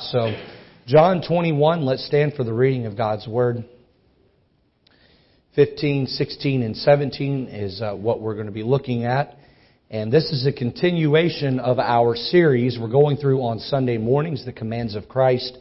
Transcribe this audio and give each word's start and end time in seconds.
So, 0.00 0.30
John 0.86 1.22
21, 1.26 1.86
let's 1.86 2.06
stand 2.06 2.34
for 2.34 2.44
the 2.44 2.52
reading 2.52 2.84
of 2.84 2.98
God's 2.98 3.26
Word. 3.26 3.64
15, 5.54 6.06
16, 6.06 6.62
and 6.62 6.76
17 6.76 7.48
is 7.48 7.80
uh, 7.80 7.94
what 7.94 8.20
we're 8.20 8.34
going 8.34 8.46
to 8.46 8.52
be 8.52 8.62
looking 8.62 9.04
at. 9.04 9.38
And 9.88 10.12
this 10.12 10.24
is 10.24 10.46
a 10.46 10.52
continuation 10.52 11.58
of 11.58 11.78
our 11.78 12.14
series 12.14 12.78
we're 12.78 12.90
going 12.90 13.16
through 13.16 13.40
on 13.40 13.58
Sunday 13.58 13.96
mornings, 13.96 14.44
the 14.44 14.52
commands 14.52 14.94
of 14.96 15.08
Christ. 15.08 15.56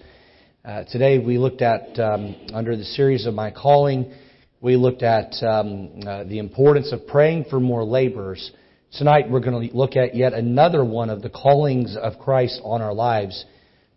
Uh, 0.66 0.84
today 0.92 1.18
we 1.18 1.38
looked 1.38 1.62
at, 1.62 1.98
um, 1.98 2.36
under 2.54 2.76
the 2.76 2.84
series 2.84 3.26
of 3.26 3.34
My 3.34 3.52
Calling, 3.52 4.12
we 4.60 4.76
looked 4.76 5.04
at 5.04 5.34
um, 5.44 6.02
uh, 6.06 6.26
the 6.26 6.40
importance 6.40 6.92
of 6.92 7.08
praying 7.08 7.46
for 7.50 7.62
more 7.62 7.86
laborers. 7.86 8.52
Tonight 8.98 9.30
we're 9.30 9.40
going 9.40 9.70
to 9.70 9.78
look 9.78 9.96
at 9.96 10.14
yet 10.14 10.34
another 10.34 10.84
one 10.84 11.10
of 11.10 11.22
the 11.22 11.30
callings 11.30 11.96
of 11.96 12.20
Christ 12.20 12.60
on 12.66 12.82
our 12.82 12.94
lives 12.94 13.46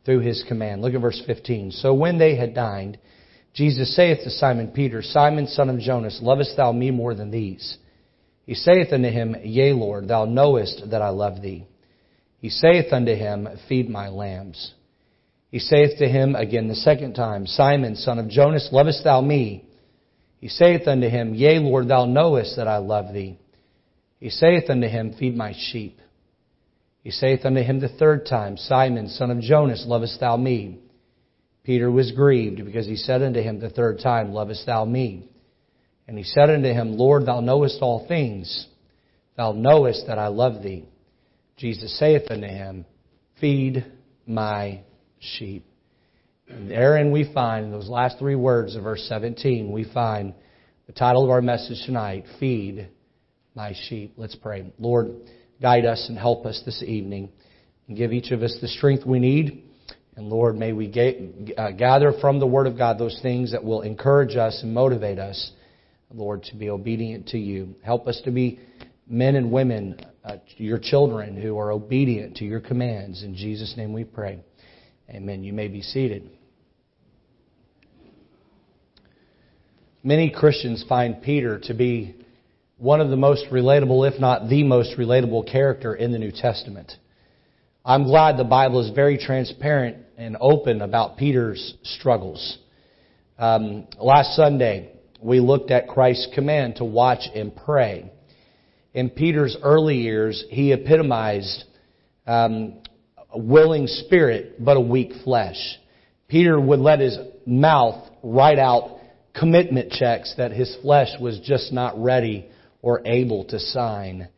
through 0.09 0.21
his 0.21 0.43
command. 0.49 0.81
Look 0.81 0.95
at 0.95 1.03
verse 1.03 1.23
15. 1.27 1.71
So 1.71 1.93
when 1.93 2.19
they 2.19 2.35
had 2.35 2.55
dined, 2.55 2.97
Jesus 3.53 3.95
saith 3.95 4.21
to 4.25 4.31
Simon 4.31 4.69
Peter, 4.69 5.03
Simon, 5.03 5.47
son 5.47 5.69
of 5.69 5.81
Jonas, 5.81 6.21
lovest 6.23 6.57
thou 6.57 6.73
me 6.73 6.91
more 6.91 7.15
than 7.15 7.31
these? 7.31 7.77
He 8.47 8.55
saith 8.55 8.91
unto 8.91 9.11
him, 9.11 9.37
Yea, 9.45 9.75
Lord, 9.75 10.09
thou 10.09 10.25
knowest 10.25 10.83
that 10.93 11.03
I 11.03 11.11
love 11.11 11.43
thee. 11.43 11.67
He 12.39 12.49
saith 12.49 12.91
unto 12.91 13.15
him, 13.15 13.49
Feed 13.69 13.91
my 13.91 14.09
lambs. 14.09 14.73
He 15.51 15.59
saith 15.59 15.99
to 15.99 16.09
him 16.09 16.35
again 16.35 16.69
the 16.69 16.75
second 16.75 17.13
time, 17.13 17.47
Simon, 17.47 17.95
son 17.95 18.19
of 18.19 18.31
Jonas, 18.31 18.71
lovest 18.73 19.05
thou 19.05 19.21
me? 19.21 19.69
He 20.41 20.49
saith 20.49 20.89
unto 20.89 21.11
him, 21.11 21.35
Yea, 21.35 21.59
Lord, 21.59 21.89
thou 21.89 22.07
knowest 22.07 22.57
that 22.57 22.67
I 22.67 22.79
love 22.79 23.13
thee. 23.13 23.39
He 24.21 24.31
saith 24.31 24.71
unto 24.71 24.89
him, 24.89 25.13
Feed 25.19 25.37
my 25.37 25.53
sheep. 25.55 26.01
He 27.03 27.11
saith 27.11 27.45
unto 27.45 27.63
him 27.63 27.81
the 27.81 27.89
third 27.89 28.27
time, 28.27 28.57
Simon, 28.57 29.09
son 29.09 29.31
of 29.31 29.41
Jonas, 29.41 29.85
lovest 29.87 30.21
thou 30.21 30.37
me? 30.37 30.81
Peter 31.65 31.91
was 31.91 32.13
grieved 32.13 32.65
because 32.65 32.87
he 32.87 32.97
said 32.97 33.23
unto 33.23 33.41
him 33.41 33.61
the 33.61 33.71
third 33.71 34.01
time, 34.01 34.33
Lovest 34.33 34.65
thou 34.67 34.85
me? 34.85 35.29
And 36.07 36.17
he 36.17 36.25
said 36.25 36.49
unto 36.49 36.69
him, 36.69 36.97
Lord, 36.97 37.27
thou 37.27 37.41
knowest 37.41 37.83
all 37.83 38.07
things. 38.09 38.67
Thou 39.37 39.53
knowest 39.53 40.07
that 40.07 40.19
I 40.19 40.29
love 40.29 40.63
thee. 40.63 40.87
Jesus 41.59 41.99
saith 41.99 42.31
unto 42.31 42.47
him, 42.47 42.87
Feed 43.41 43.85
my 44.27 44.81
sheep. 45.19 45.67
And 46.49 46.71
therein 46.71 47.13
we 47.13 47.31
find, 47.35 47.67
in 47.67 47.71
those 47.71 47.89
last 47.89 48.19
three 48.19 48.35
words 48.35 48.75
of 48.75 48.85
verse 48.85 49.05
17, 49.07 49.71
we 49.71 49.85
find 49.93 50.33
the 50.87 50.95
title 50.95 51.23
of 51.23 51.31
our 51.31 51.43
message 51.43 51.85
tonight, 51.85 52.25
Feed 52.41 52.89
my 53.55 53.75
sheep. 53.89 54.15
Let's 54.17 54.37
pray. 54.37 54.73
Lord, 54.79 55.09
guide 55.61 55.85
us 55.85 56.07
and 56.09 56.19
help 56.19 56.47
us 56.47 56.63
this 56.65 56.83
evening 56.83 57.31
and 57.87 57.97
give 57.97 58.13
each 58.13 58.31
of 58.31 58.43
us 58.43 58.57
the 58.61 58.69
strength 58.69 59.05
we 59.07 59.19
need. 59.19 59.65
And 60.17 60.29
Lord, 60.29 60.57
may 60.57 60.73
we 60.73 60.89
uh, 61.57 61.71
gather 61.73 62.13
from 62.21 62.41
the 62.41 62.47
Word 62.47 62.67
of 62.67 62.77
God 62.77 62.99
those 62.99 63.19
things 63.23 63.53
that 63.53 63.63
will 63.63 63.83
encourage 63.83 64.37
us 64.37 64.61
and 64.63 64.75
motivate 64.75 65.19
us, 65.19 65.53
Lord, 66.13 66.43
to 66.45 66.57
be 66.57 66.71
obedient 66.71 67.29
to 67.29 67.39
you. 67.39 67.77
Help 67.83 68.09
us 68.09 68.21
to 68.25 68.31
be 68.31 68.59
men 69.09 69.37
and 69.37 69.53
women, 69.53 70.01
uh, 70.25 70.37
your 70.57 70.79
children, 70.79 71.41
who 71.41 71.57
are 71.59 71.71
obedient 71.71 72.37
to 72.37 72.45
your 72.45 72.61
commands. 72.61 73.23
In 73.23 73.35
Jesus' 73.35 73.75
name 73.77 73.93
we 73.93 74.05
pray. 74.05 74.41
Amen. 75.09 75.45
You 75.45 75.53
may 75.53 75.69
be 75.69 75.83
seated. 75.83 76.31
Many 80.03 80.31
Christians 80.31 80.85
find 80.89 81.23
Peter 81.23 81.59
to 81.65 81.75
be 81.75 82.17
one 82.79 83.01
of 83.01 83.11
the 83.11 83.17
most 83.17 83.47
relatable, 83.51 84.11
if 84.11 84.21
not 84.21 84.49
the 84.49 84.63
most 84.63 84.97
relatable 84.97 85.51
character 85.51 85.95
in 85.95 86.13
the 86.13 86.19
New 86.19 86.31
Testament. 86.31 86.93
I'm 87.85 88.05
glad 88.05 88.37
the 88.37 88.45
Bible 88.45 88.81
is 88.81 88.95
very 88.95 89.19
transparent 89.19 89.97
and 90.17 90.37
open 90.41 90.81
about 90.81 91.17
Peter's 91.17 91.75
struggles. 91.83 92.59
Um, 93.37 93.89
last 93.99 94.37
Sunday, 94.37 94.93
we 95.21 95.41
looked 95.41 95.73
at 95.73 95.89
Christ's 95.89 96.29
command 96.35 96.77
to 96.77 96.85
watch 96.85 97.29
and 97.35 97.55
pray. 97.55 98.13
In 98.95 99.11
Peter's 99.11 99.57
early 99.61 99.97
years, 99.97 100.45
he 100.49 100.73
epitomized 100.73 101.65
um, 102.29 102.79
a 103.33 103.39
willing 103.39 103.89
spirit, 103.89 104.65
but 104.65 104.77
a 104.77 104.81
weak 104.81 105.13
flesh. 105.25 105.57
Peter 106.29 106.61
would 106.61 106.79
let 106.79 107.01
his 107.01 107.19
mouth 107.45 108.09
write 108.23 108.61
out 108.61 108.99
commitment 109.35 109.91
checks 109.91 110.35
that 110.37 110.53
his 110.53 110.77
flesh 110.83 111.09
was 111.21 111.41
just 111.41 111.73
not 111.73 112.01
ready 112.01 112.49
or 112.83 113.03
able 113.05 113.45
to 113.45 113.59
sign. 113.59 114.29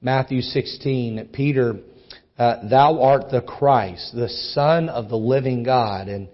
Matthew 0.00 0.42
16, 0.42 1.30
Peter, 1.32 1.76
uh, 2.38 2.68
thou 2.68 3.02
art 3.02 3.30
the 3.30 3.40
Christ, 3.40 4.12
the 4.14 4.28
Son 4.28 4.88
of 4.88 5.08
the 5.08 5.16
living 5.16 5.62
God. 5.62 6.08
And 6.08 6.28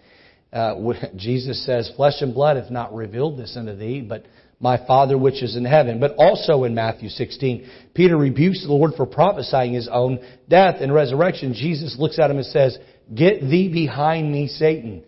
uh, 0.53 0.75
Jesus 1.17 1.65
says, 1.65 1.93
flesh 1.97 2.21
and 2.21 2.35
blood 2.35 2.57
hath 2.57 2.71
not 2.71 2.95
revealed 2.95 3.39
this 3.39 3.57
unto 3.57 3.77
thee, 3.77 4.01
but 4.01 4.25
my 4.61 4.85
Father 4.87 5.17
which 5.17 5.43
is 5.43 5.57
in 5.57 5.65
heaven. 5.65 6.01
But 6.01 6.17
also 6.17 6.65
in 6.65 6.75
Matthew 6.75 7.09
16, 7.09 7.71
Peter 7.95 8.17
rebukes 8.17 8.63
the 8.63 8.73
Lord 8.73 8.93
for 8.97 9.07
prophesying 9.07 9.73
his 9.73 9.89
own 9.91 10.21
death 10.49 10.77
and 10.81 10.93
resurrection. 10.93 11.55
Jesus 11.55 11.97
looks 11.99 12.19
at 12.19 12.31
him 12.31 12.37
and 12.37 12.47
says, 12.47 12.79
Get 13.15 13.41
thee 13.41 13.73
behind 13.73 14.31
me, 14.31 14.47
Satan. 14.47 15.03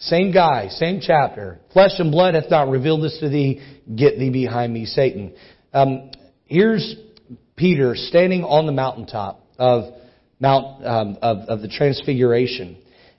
Same 0.00 0.32
guy, 0.32 0.68
same 0.68 1.00
chapter. 1.00 1.58
Flesh 1.72 1.92
and 1.98 2.12
blood 2.12 2.34
hath 2.34 2.50
not 2.50 2.68
revealed 2.68 3.02
this 3.02 3.18
to 3.18 3.28
thee. 3.28 3.60
Get 3.96 4.18
thee 4.18 4.30
behind 4.30 4.72
me, 4.72 4.84
Satan. 4.84 5.34
Um, 5.72 6.12
here's 6.46 6.96
Peter 7.56 7.94
standing 7.94 8.42
on 8.42 8.64
the 8.64 8.72
mountaintop 8.72 9.44
of 9.58 9.94
Mount 10.40 10.86
um, 10.86 11.18
of, 11.20 11.38
of, 11.48 11.60
the 11.60 11.68
Transfiguration, 11.68 12.78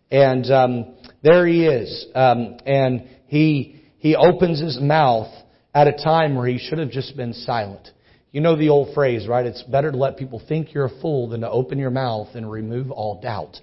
and 0.09 0.49
um, 0.51 0.95
there 1.21 1.45
he 1.45 1.67
is, 1.67 2.07
um, 2.15 2.57
and 2.65 3.07
he 3.27 3.81
he 3.99 4.15
opens 4.15 4.59
his 4.59 4.79
mouth 4.81 5.27
at 5.75 5.87
a 5.87 5.91
time 5.91 6.35
where 6.35 6.47
he 6.47 6.57
should 6.57 6.79
have 6.79 6.89
just 6.89 7.15
been 7.15 7.33
silent. 7.33 7.87
You 8.31 8.41
know 8.41 8.55
the 8.55 8.69
old 8.69 8.95
phrase, 8.95 9.27
right? 9.27 9.45
It's 9.45 9.61
better 9.63 9.91
to 9.91 9.97
let 9.97 10.17
people 10.17 10.41
think 10.47 10.73
you're 10.73 10.85
a 10.85 11.01
fool 11.01 11.29
than 11.29 11.41
to 11.41 11.49
open 11.49 11.77
your 11.77 11.91
mouth 11.91 12.29
and 12.33 12.49
remove 12.49 12.89
all 12.89 13.21
doubt. 13.21 13.57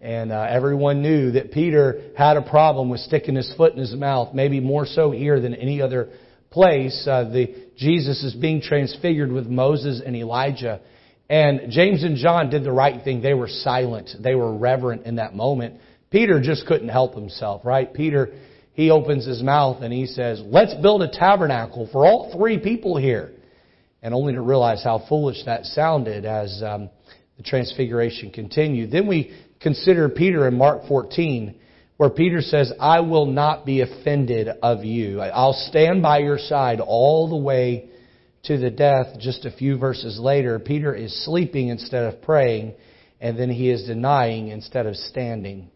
And 0.00 0.32
uh, 0.32 0.46
everyone 0.48 1.02
knew 1.02 1.32
that 1.32 1.52
Peter 1.52 2.10
had 2.16 2.36
a 2.36 2.42
problem 2.42 2.90
with 2.90 3.00
sticking 3.00 3.36
his 3.36 3.52
foot 3.56 3.74
in 3.74 3.78
his 3.78 3.94
mouth, 3.94 4.34
maybe 4.34 4.60
more 4.60 4.86
so 4.86 5.10
here 5.10 5.40
than 5.40 5.54
any 5.54 5.80
other 5.80 6.10
place. 6.50 7.06
Uh, 7.10 7.24
the 7.24 7.63
Jesus 7.76 8.22
is 8.22 8.34
being 8.34 8.60
transfigured 8.60 9.32
with 9.32 9.46
Moses 9.46 10.02
and 10.04 10.14
Elijah. 10.14 10.80
And 11.28 11.70
James 11.70 12.04
and 12.04 12.16
John 12.16 12.50
did 12.50 12.64
the 12.64 12.72
right 12.72 13.02
thing. 13.02 13.22
They 13.22 13.34
were 13.34 13.48
silent. 13.48 14.10
They 14.20 14.34
were 14.34 14.54
reverent 14.56 15.06
in 15.06 15.16
that 15.16 15.34
moment. 15.34 15.80
Peter 16.10 16.40
just 16.40 16.66
couldn't 16.66 16.90
help 16.90 17.14
himself, 17.14 17.64
right? 17.64 17.92
Peter, 17.92 18.30
he 18.74 18.90
opens 18.90 19.26
his 19.26 19.42
mouth 19.42 19.82
and 19.82 19.92
he 19.92 20.06
says, 20.06 20.40
let's 20.44 20.74
build 20.74 21.02
a 21.02 21.10
tabernacle 21.10 21.88
for 21.90 22.06
all 22.06 22.32
three 22.36 22.58
people 22.58 22.96
here. 22.96 23.32
And 24.02 24.12
only 24.12 24.34
to 24.34 24.42
realize 24.42 24.84
how 24.84 25.04
foolish 25.08 25.44
that 25.46 25.64
sounded 25.64 26.26
as 26.26 26.62
um, 26.62 26.90
the 27.38 27.42
transfiguration 27.42 28.30
continued. 28.30 28.90
Then 28.90 29.06
we 29.06 29.34
consider 29.60 30.08
Peter 30.08 30.46
in 30.46 30.58
Mark 30.58 30.86
14 30.86 31.58
where 31.96 32.10
Peter 32.10 32.40
says, 32.40 32.72
I 32.80 33.00
will 33.00 33.26
not 33.26 33.64
be 33.64 33.80
offended 33.80 34.48
of 34.62 34.84
you. 34.84 35.20
I'll 35.20 35.52
stand 35.52 36.02
by 36.02 36.18
your 36.18 36.38
side 36.38 36.80
all 36.80 37.28
the 37.28 37.36
way 37.36 37.90
to 38.44 38.58
the 38.58 38.70
death. 38.70 39.18
Just 39.20 39.44
a 39.44 39.52
few 39.52 39.78
verses 39.78 40.18
later, 40.18 40.58
Peter 40.58 40.94
is 40.94 41.24
sleeping 41.24 41.68
instead 41.68 42.12
of 42.12 42.22
praying, 42.22 42.74
and 43.20 43.38
then 43.38 43.50
he 43.50 43.70
is 43.70 43.84
denying 43.84 44.48
instead 44.48 44.86
of 44.86 44.96
standing. 44.96 45.70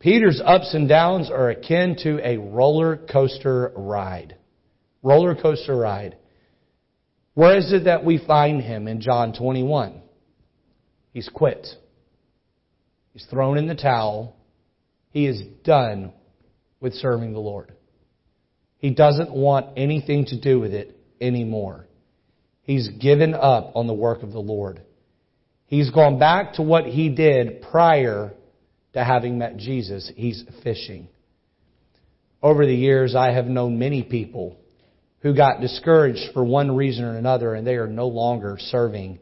Peter's 0.00 0.42
ups 0.44 0.74
and 0.74 0.88
downs 0.88 1.30
are 1.30 1.50
akin 1.50 1.96
to 2.02 2.20
a 2.22 2.36
roller 2.36 2.96
coaster 2.96 3.72
ride. 3.76 4.36
Roller 5.02 5.34
coaster 5.34 5.76
ride. 5.76 6.16
Where 7.34 7.56
is 7.56 7.72
it 7.72 7.84
that 7.84 8.04
we 8.04 8.18
find 8.24 8.60
him 8.60 8.86
in 8.86 9.00
John 9.00 9.32
21? 9.32 10.02
He's 11.12 11.28
quit. 11.32 11.66
He's 13.12 13.24
thrown 13.26 13.56
in 13.56 13.66
the 13.66 13.74
towel 13.74 14.36
he 15.14 15.26
is 15.26 15.40
done 15.62 16.12
with 16.80 16.92
serving 16.94 17.32
the 17.32 17.38
Lord. 17.38 17.72
He 18.78 18.90
doesn't 18.90 19.32
want 19.32 19.68
anything 19.76 20.26
to 20.26 20.40
do 20.40 20.58
with 20.58 20.74
it 20.74 20.98
anymore. 21.20 21.86
He's 22.62 22.88
given 22.88 23.32
up 23.32 23.76
on 23.76 23.86
the 23.86 23.94
work 23.94 24.24
of 24.24 24.32
the 24.32 24.40
Lord. 24.40 24.82
He's 25.66 25.90
gone 25.90 26.18
back 26.18 26.54
to 26.54 26.62
what 26.62 26.84
he 26.84 27.10
did 27.10 27.62
prior 27.70 28.34
to 28.94 29.04
having 29.04 29.38
met 29.38 29.56
Jesus. 29.56 30.10
He's 30.16 30.42
fishing. 30.64 31.06
Over 32.42 32.66
the 32.66 32.74
years, 32.74 33.14
I 33.14 33.30
have 33.34 33.46
known 33.46 33.78
many 33.78 34.02
people 34.02 34.56
who 35.20 35.36
got 35.36 35.60
discouraged 35.60 36.32
for 36.34 36.42
one 36.42 36.74
reason 36.74 37.04
or 37.04 37.16
another 37.16 37.54
and 37.54 37.64
they 37.64 37.76
are 37.76 37.86
no 37.86 38.08
longer 38.08 38.56
serving 38.58 39.20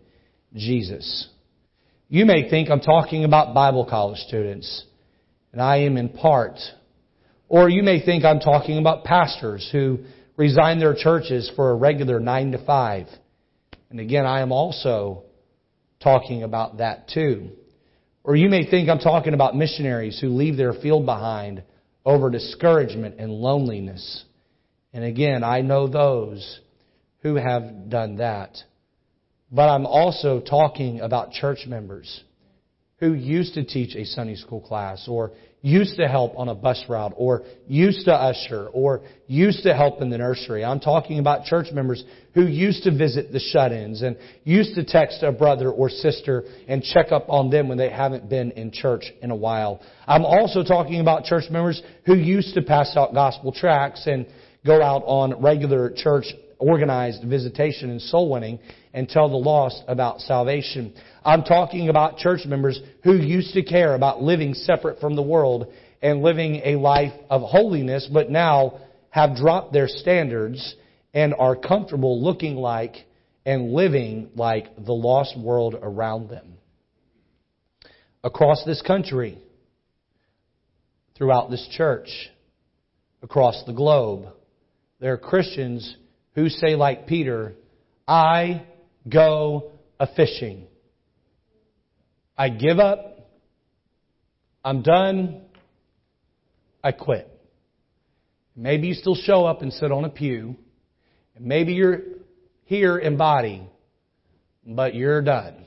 Jesus. 0.54 1.28
You 2.08 2.24
may 2.24 2.48
think 2.48 2.70
I'm 2.70 2.80
talking 2.80 3.24
about 3.24 3.52
Bible 3.52 3.84
college 3.84 4.18
students 4.20 4.86
and 5.52 5.60
I 5.60 5.78
am 5.78 5.96
in 5.96 6.08
part. 6.08 6.58
Or 7.48 7.68
you 7.68 7.82
may 7.82 8.04
think 8.04 8.24
I'm 8.24 8.40
talking 8.40 8.78
about 8.78 9.04
pastors 9.04 9.68
who 9.70 10.00
resign 10.36 10.78
their 10.78 10.94
churches 10.94 11.50
for 11.54 11.70
a 11.70 11.74
regular 11.74 12.18
9 12.18 12.52
to 12.52 12.64
5. 12.64 13.06
And 13.90 14.00
again, 14.00 14.24
I 14.24 14.40
am 14.40 14.52
also 14.52 15.24
talking 16.02 16.42
about 16.42 16.78
that 16.78 17.08
too. 17.08 17.50
Or 18.24 18.36
you 18.36 18.48
may 18.48 18.68
think 18.68 18.88
I'm 18.88 18.98
talking 18.98 19.34
about 19.34 19.56
missionaries 19.56 20.18
who 20.20 20.28
leave 20.28 20.56
their 20.56 20.72
field 20.72 21.04
behind 21.04 21.62
over 22.04 22.30
discouragement 22.30 23.16
and 23.18 23.32
loneliness. 23.32 24.24
And 24.92 25.04
again, 25.04 25.44
I 25.44 25.60
know 25.60 25.88
those 25.88 26.60
who 27.22 27.34
have 27.36 27.88
done 27.88 28.16
that. 28.16 28.56
But 29.50 29.68
I'm 29.68 29.86
also 29.86 30.40
talking 30.40 31.00
about 31.00 31.32
church 31.32 31.66
members 31.66 32.22
who 33.02 33.14
used 33.14 33.54
to 33.54 33.64
teach 33.64 33.96
a 33.96 34.04
Sunday 34.04 34.36
school 34.36 34.60
class 34.60 35.08
or 35.08 35.32
used 35.60 35.96
to 35.96 36.06
help 36.06 36.38
on 36.38 36.48
a 36.48 36.54
bus 36.54 36.84
route 36.88 37.12
or 37.16 37.42
used 37.66 38.04
to 38.04 38.12
usher 38.12 38.68
or 38.68 39.02
used 39.26 39.64
to 39.64 39.74
help 39.74 40.00
in 40.00 40.08
the 40.08 40.16
nursery. 40.16 40.64
I'm 40.64 40.78
talking 40.78 41.18
about 41.18 41.44
church 41.44 41.66
members 41.72 42.04
who 42.32 42.46
used 42.46 42.84
to 42.84 42.96
visit 42.96 43.32
the 43.32 43.40
shut-ins 43.40 44.02
and 44.02 44.16
used 44.44 44.76
to 44.76 44.84
text 44.84 45.24
a 45.24 45.32
brother 45.32 45.72
or 45.72 45.88
sister 45.88 46.44
and 46.68 46.80
check 46.80 47.10
up 47.10 47.28
on 47.28 47.50
them 47.50 47.68
when 47.68 47.76
they 47.76 47.90
haven't 47.90 48.28
been 48.30 48.52
in 48.52 48.70
church 48.70 49.06
in 49.20 49.32
a 49.32 49.36
while. 49.36 49.80
I'm 50.06 50.24
also 50.24 50.62
talking 50.62 51.00
about 51.00 51.24
church 51.24 51.50
members 51.50 51.82
who 52.06 52.14
used 52.14 52.54
to 52.54 52.62
pass 52.62 52.96
out 52.96 53.14
gospel 53.14 53.50
tracts 53.50 54.06
and 54.06 54.28
go 54.64 54.80
out 54.80 55.02
on 55.06 55.42
regular 55.42 55.90
church 55.90 56.26
organized 56.60 57.24
visitation 57.24 57.90
and 57.90 58.00
soul 58.00 58.30
winning 58.30 58.60
and 58.94 59.08
tell 59.08 59.28
the 59.28 59.36
lost 59.36 59.82
about 59.88 60.20
salvation. 60.20 60.94
I'm 61.24 61.44
talking 61.44 61.88
about 61.88 62.18
church 62.18 62.40
members 62.46 62.80
who 63.04 63.14
used 63.14 63.54
to 63.54 63.62
care 63.62 63.94
about 63.94 64.22
living 64.22 64.54
separate 64.54 65.00
from 65.00 65.16
the 65.16 65.22
world 65.22 65.72
and 66.02 66.22
living 66.22 66.60
a 66.64 66.76
life 66.76 67.12
of 67.30 67.42
holiness, 67.42 68.08
but 68.12 68.30
now 68.30 68.80
have 69.10 69.36
dropped 69.36 69.72
their 69.72 69.88
standards 69.88 70.74
and 71.14 71.34
are 71.38 71.56
comfortable 71.56 72.22
looking 72.22 72.56
like 72.56 72.96
and 73.44 73.72
living 73.72 74.30
like 74.34 74.74
the 74.76 74.92
lost 74.92 75.38
world 75.38 75.76
around 75.80 76.28
them. 76.28 76.54
Across 78.24 78.64
this 78.64 78.80
country, 78.82 79.38
throughout 81.16 81.50
this 81.50 81.66
church, 81.72 82.08
across 83.22 83.62
the 83.66 83.72
globe, 83.72 84.26
there 85.00 85.12
are 85.14 85.18
Christians 85.18 85.96
who 86.34 86.48
say, 86.48 86.76
like 86.76 87.06
Peter, 87.06 87.54
I 88.06 88.64
go 89.08 89.72
a 89.98 90.06
fishing. 90.14 90.66
I 92.36 92.48
give 92.48 92.78
up. 92.78 93.30
I'm 94.64 94.82
done. 94.82 95.42
I 96.82 96.92
quit. 96.92 97.28
Maybe 98.56 98.88
you 98.88 98.94
still 98.94 99.14
show 99.14 99.44
up 99.44 99.62
and 99.62 99.72
sit 99.72 99.92
on 99.92 100.04
a 100.04 100.08
pew. 100.08 100.56
Maybe 101.38 101.72
you're 101.72 102.00
here 102.64 102.98
in 102.98 103.16
body, 103.16 103.66
but 104.66 104.94
you're 104.94 105.22
done. 105.22 105.64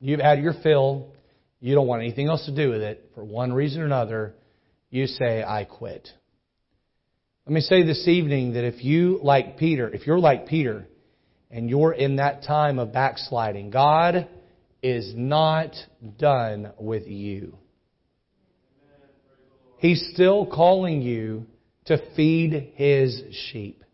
You've 0.00 0.20
had 0.20 0.40
your 0.40 0.54
fill. 0.62 1.12
You 1.60 1.74
don't 1.74 1.86
want 1.86 2.02
anything 2.02 2.28
else 2.28 2.44
to 2.46 2.54
do 2.54 2.70
with 2.70 2.82
it. 2.82 3.10
For 3.14 3.24
one 3.24 3.52
reason 3.52 3.80
or 3.80 3.86
another, 3.86 4.34
you 4.90 5.06
say, 5.06 5.42
I 5.42 5.64
quit. 5.64 6.08
Let 7.46 7.52
me 7.52 7.60
say 7.60 7.84
this 7.84 8.06
evening 8.08 8.54
that 8.54 8.64
if 8.64 8.84
you, 8.84 9.20
like 9.22 9.58
Peter, 9.58 9.88
if 9.88 10.06
you're 10.06 10.18
like 10.18 10.46
Peter, 10.46 10.86
and 11.54 11.70
you're 11.70 11.92
in 11.92 12.16
that 12.16 12.42
time 12.42 12.80
of 12.80 12.92
backsliding, 12.92 13.70
God 13.70 14.28
is 14.82 15.14
not 15.14 15.70
done 16.18 16.72
with 16.80 17.06
you. 17.06 17.56
He's 19.78 20.10
still 20.12 20.46
calling 20.46 21.00
you 21.00 21.46
to 21.84 21.98
feed 22.16 22.72
His 22.74 23.22
sheep. 23.50 23.84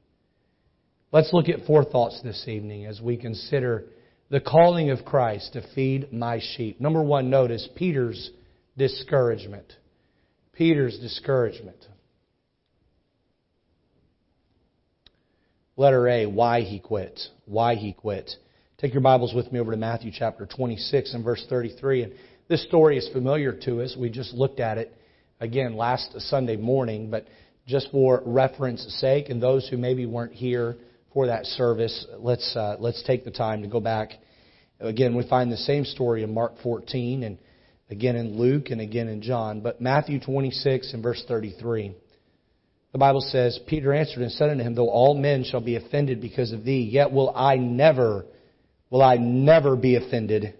Let's 1.12 1.34
look 1.34 1.50
at 1.50 1.66
four 1.66 1.84
thoughts 1.84 2.22
this 2.24 2.48
evening 2.48 2.86
as 2.86 2.98
we 2.98 3.18
consider 3.18 3.84
the 4.30 4.40
calling 4.40 4.88
of 4.88 5.04
Christ 5.04 5.52
to 5.52 5.62
feed 5.74 6.14
my 6.14 6.40
sheep. 6.56 6.80
Number 6.80 7.02
one, 7.02 7.28
notice 7.28 7.68
Peter's 7.76 8.30
discouragement. 8.78 9.70
Peter's 10.54 10.98
discouragement. 10.98 11.86
Letter 15.80 16.06
A, 16.08 16.26
why 16.26 16.60
he 16.60 16.78
quit. 16.78 17.18
Why 17.46 17.74
he 17.74 17.94
quit. 17.94 18.30
Take 18.76 18.92
your 18.92 19.00
Bibles 19.00 19.32
with 19.32 19.50
me 19.50 19.60
over 19.60 19.70
to 19.70 19.78
Matthew 19.78 20.12
chapter 20.14 20.44
26 20.44 21.14
and 21.14 21.24
verse 21.24 21.42
33. 21.48 22.02
And 22.02 22.12
this 22.48 22.62
story 22.64 22.98
is 22.98 23.08
familiar 23.14 23.54
to 23.64 23.80
us. 23.80 23.96
We 23.98 24.10
just 24.10 24.34
looked 24.34 24.60
at 24.60 24.76
it 24.76 24.94
again 25.40 25.78
last 25.78 26.20
Sunday 26.20 26.56
morning, 26.56 27.10
but 27.10 27.24
just 27.66 27.90
for 27.92 28.22
reference 28.26 28.84
sake 29.00 29.30
and 29.30 29.42
those 29.42 29.66
who 29.70 29.78
maybe 29.78 30.04
weren't 30.04 30.34
here 30.34 30.76
for 31.14 31.28
that 31.28 31.46
service, 31.46 32.06
let's, 32.18 32.54
uh, 32.54 32.76
let's 32.78 33.02
take 33.04 33.24
the 33.24 33.30
time 33.30 33.62
to 33.62 33.66
go 33.66 33.80
back. 33.80 34.10
Again, 34.80 35.16
we 35.16 35.26
find 35.26 35.50
the 35.50 35.56
same 35.56 35.86
story 35.86 36.22
in 36.22 36.34
Mark 36.34 36.56
14 36.62 37.22
and 37.22 37.38
again 37.88 38.16
in 38.16 38.36
Luke 38.36 38.68
and 38.68 38.82
again 38.82 39.08
in 39.08 39.22
John, 39.22 39.62
but 39.62 39.80
Matthew 39.80 40.20
26 40.20 40.92
and 40.92 41.02
verse 41.02 41.24
33. 41.26 41.94
The 42.92 42.98
Bible 42.98 43.20
says, 43.20 43.58
Peter 43.66 43.92
answered 43.92 44.22
and 44.22 44.32
said 44.32 44.50
unto 44.50 44.64
him, 44.64 44.74
Though 44.74 44.90
all 44.90 45.14
men 45.14 45.44
shall 45.44 45.60
be 45.60 45.76
offended 45.76 46.20
because 46.20 46.52
of 46.52 46.64
thee, 46.64 46.82
yet 46.82 47.12
will 47.12 47.32
I 47.34 47.56
never, 47.56 48.26
will 48.90 49.02
I 49.02 49.16
never 49.16 49.76
be 49.76 49.96
offended. 49.96 50.54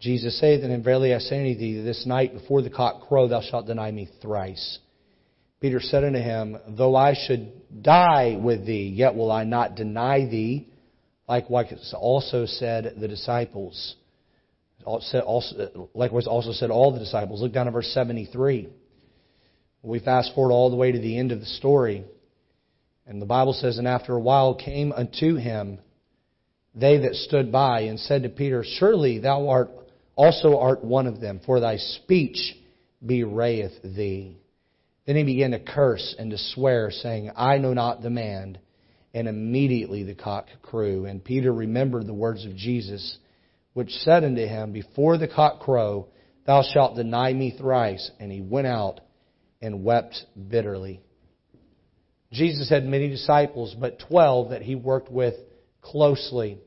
Jesus 0.00 0.38
saith 0.40 0.64
unto 0.64 0.74
him, 0.74 0.82
Verily 0.82 1.14
I 1.14 1.18
say 1.18 1.38
unto 1.38 1.58
thee, 1.58 1.80
this 1.80 2.04
night 2.04 2.34
before 2.34 2.62
the 2.62 2.70
cock 2.70 3.06
crow 3.06 3.28
thou 3.28 3.40
shalt 3.40 3.66
deny 3.66 3.92
me 3.92 4.08
thrice. 4.20 4.80
Peter 5.60 5.78
said 5.78 6.02
unto 6.02 6.18
him, 6.18 6.58
Though 6.76 6.96
I 6.96 7.14
should 7.14 7.52
die 7.82 8.36
with 8.42 8.66
thee, 8.66 8.88
yet 8.88 9.14
will 9.14 9.30
I 9.30 9.44
not 9.44 9.76
deny 9.76 10.26
thee. 10.28 10.66
Likewise 11.28 11.94
also 11.96 12.46
said 12.46 12.94
the 12.98 13.06
disciples. 13.06 13.94
Likewise 14.84 16.26
also 16.26 16.50
said 16.50 16.70
all 16.72 16.92
the 16.92 16.98
disciples. 16.98 17.40
Look 17.40 17.52
down 17.52 17.68
at 17.68 17.72
verse 17.72 17.86
73. 17.94 18.68
We 19.82 19.98
fast 19.98 20.34
forward 20.34 20.52
all 20.52 20.70
the 20.70 20.76
way 20.76 20.92
to 20.92 20.98
the 20.98 21.18
end 21.18 21.32
of 21.32 21.40
the 21.40 21.46
story. 21.46 22.04
And 23.06 23.20
the 23.20 23.26
Bible 23.26 23.52
says, 23.52 23.78
And 23.78 23.88
after 23.88 24.14
a 24.14 24.20
while 24.20 24.54
came 24.54 24.92
unto 24.92 25.36
him 25.36 25.80
they 26.74 26.98
that 26.98 27.14
stood 27.14 27.52
by 27.52 27.82
and 27.82 27.98
said 27.98 28.22
to 28.22 28.28
Peter, 28.28 28.64
Surely 28.64 29.18
thou 29.18 29.48
art 29.48 29.70
also 30.16 30.58
art 30.58 30.84
one 30.84 31.06
of 31.06 31.20
them, 31.20 31.40
for 31.44 31.60
thy 31.60 31.76
speech 31.76 32.56
bewrayeth 33.04 33.82
thee. 33.82 34.38
Then 35.06 35.16
he 35.16 35.24
began 35.24 35.50
to 35.50 35.58
curse 35.58 36.14
and 36.18 36.30
to 36.30 36.38
swear, 36.38 36.90
saying, 36.90 37.32
I 37.36 37.58
know 37.58 37.74
not 37.74 38.02
the 38.02 38.10
man. 38.10 38.58
And 39.14 39.28
immediately 39.28 40.04
the 40.04 40.14
cock 40.14 40.46
crew. 40.62 41.04
And 41.04 41.22
Peter 41.22 41.52
remembered 41.52 42.06
the 42.06 42.14
words 42.14 42.46
of 42.46 42.56
Jesus, 42.56 43.18
which 43.74 43.90
said 43.90 44.24
unto 44.24 44.46
him, 44.46 44.72
Before 44.72 45.18
the 45.18 45.28
cock 45.28 45.60
crow, 45.60 46.06
thou 46.46 46.62
shalt 46.62 46.96
deny 46.96 47.32
me 47.34 47.50
thrice. 47.50 48.10
And 48.18 48.32
he 48.32 48.40
went 48.40 48.68
out 48.68 49.00
and 49.62 49.84
wept 49.84 50.24
bitterly. 50.48 51.00
Jesus 52.32 52.68
had 52.68 52.84
many 52.84 53.08
disciples, 53.08 53.74
but 53.78 54.00
12 54.08 54.50
that 54.50 54.62
he 54.62 54.74
worked 54.74 55.10
with 55.10 55.34
closely. 55.80 56.58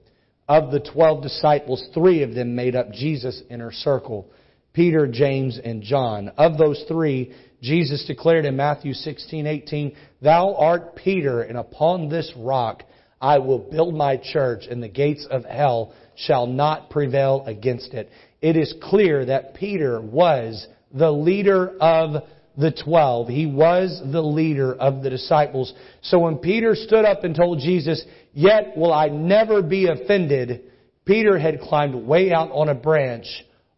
Of 0.48 0.72
the 0.72 0.80
12 0.80 1.24
disciples, 1.24 1.84
three 1.94 2.22
of 2.22 2.36
them 2.36 2.56
made 2.56 2.76
up 2.76 2.92
Jesus' 2.92 3.42
inner 3.50 3.72
circle 3.72 4.32
Peter, 4.74 5.08
James, 5.08 5.58
and 5.64 5.82
John. 5.82 6.30
Of 6.38 6.58
those 6.58 6.84
three, 6.88 7.34
Jesus 7.62 8.06
declared 8.06 8.46
in 8.46 8.58
Matthew 8.58 8.94
16, 8.94 9.48
18, 9.48 9.96
Thou 10.22 10.54
art 10.56 10.98
Peter, 10.98 11.42
and 11.42 11.58
upon 11.58 12.10
this 12.10 12.32
rock 12.38 12.84
I 13.22 13.40
will 13.40 13.58
build 13.58 13.96
my 13.96 14.18
church, 14.18 14.66
and 14.70 14.84
the 14.84 14.90
gates 14.90 15.26
of 15.32 15.46
hell 15.46 15.94
shall 16.16 16.46
not 16.46 16.90
prevail 16.90 17.44
against 17.48 17.94
it. 17.94 18.10
It 18.42 18.58
is 18.58 18.74
clear 18.84 19.26
that 19.26 19.56
Peter 19.56 20.02
was 20.02 20.68
the 20.94 21.12
leader 21.12 21.70
of 21.80 22.24
the 22.58 22.72
twelve. 22.72 23.28
He 23.28 23.46
was 23.46 24.02
the 24.12 24.22
leader 24.22 24.74
of 24.74 25.04
the 25.04 25.10
disciples. 25.10 25.74
So 26.02 26.20
when 26.20 26.38
Peter 26.38 26.76
stood 26.76 27.06
up 27.06 27.24
and 27.24 27.36
told 27.36 27.60
Jesus, 27.60 28.04
Yet 28.34 28.76
will 28.76 28.94
I 28.94 29.08
never 29.08 29.62
be 29.62 29.88
offended, 29.88 30.72
Peter 31.06 31.38
had 31.38 31.62
climbed 31.62 31.96
way 31.96 32.32
out 32.32 32.52
on 32.52 32.70
a 32.70 32.76
branch 32.76 33.26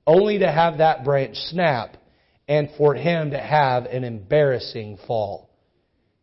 only 0.06 0.40
to 0.40 0.52
have 0.52 0.78
that 0.78 1.04
branch 1.04 1.36
snap 1.36 1.98
and 2.48 2.70
for 2.78 2.96
him 2.96 3.32
to 3.32 3.40
have 3.40 3.86
an 3.86 4.04
embarrassing 4.04 4.98
fall. 5.06 5.50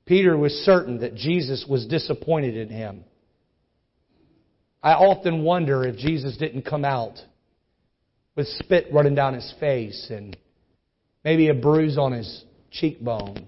Peter 0.07 0.37
was 0.37 0.53
certain 0.65 1.01
that 1.01 1.15
Jesus 1.15 1.67
was 1.69 1.87
disappointed 1.87 2.57
in 2.57 2.69
him. 2.69 3.05
I 4.83 4.93
often 4.93 5.43
wonder 5.43 5.85
if 5.85 5.97
Jesus 5.97 6.37
didn't 6.37 6.63
come 6.63 6.85
out 6.85 7.19
with 8.37 8.47
spit 8.49 8.89
running 8.93 9.15
down 9.15 9.35
his 9.35 9.55
face 9.61 10.09
and 10.11 10.37
maybe 11.25 11.49
a 11.49 11.55
bruise 11.55 11.99
on 11.99 12.13
his 12.13 12.45
cheekbone. 12.71 13.47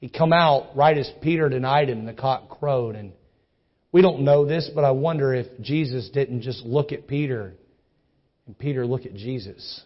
He'd 0.00 0.14
come 0.14 0.32
out 0.32 0.76
right 0.76 0.96
as 0.96 1.10
Peter 1.20 1.48
denied 1.48 1.90
him 1.90 2.06
the 2.06 2.14
cock 2.14 2.48
crowed. 2.48 2.96
And 2.96 3.12
we 3.92 4.00
don't 4.00 4.22
know 4.22 4.46
this, 4.46 4.70
but 4.74 4.84
I 4.84 4.92
wonder 4.92 5.34
if 5.34 5.46
Jesus 5.60 6.08
didn't 6.10 6.40
just 6.42 6.64
look 6.64 6.92
at 6.92 7.06
Peter 7.06 7.54
and 8.46 8.58
Peter 8.58 8.86
look 8.86 9.04
at 9.04 9.14
Jesus. 9.14 9.82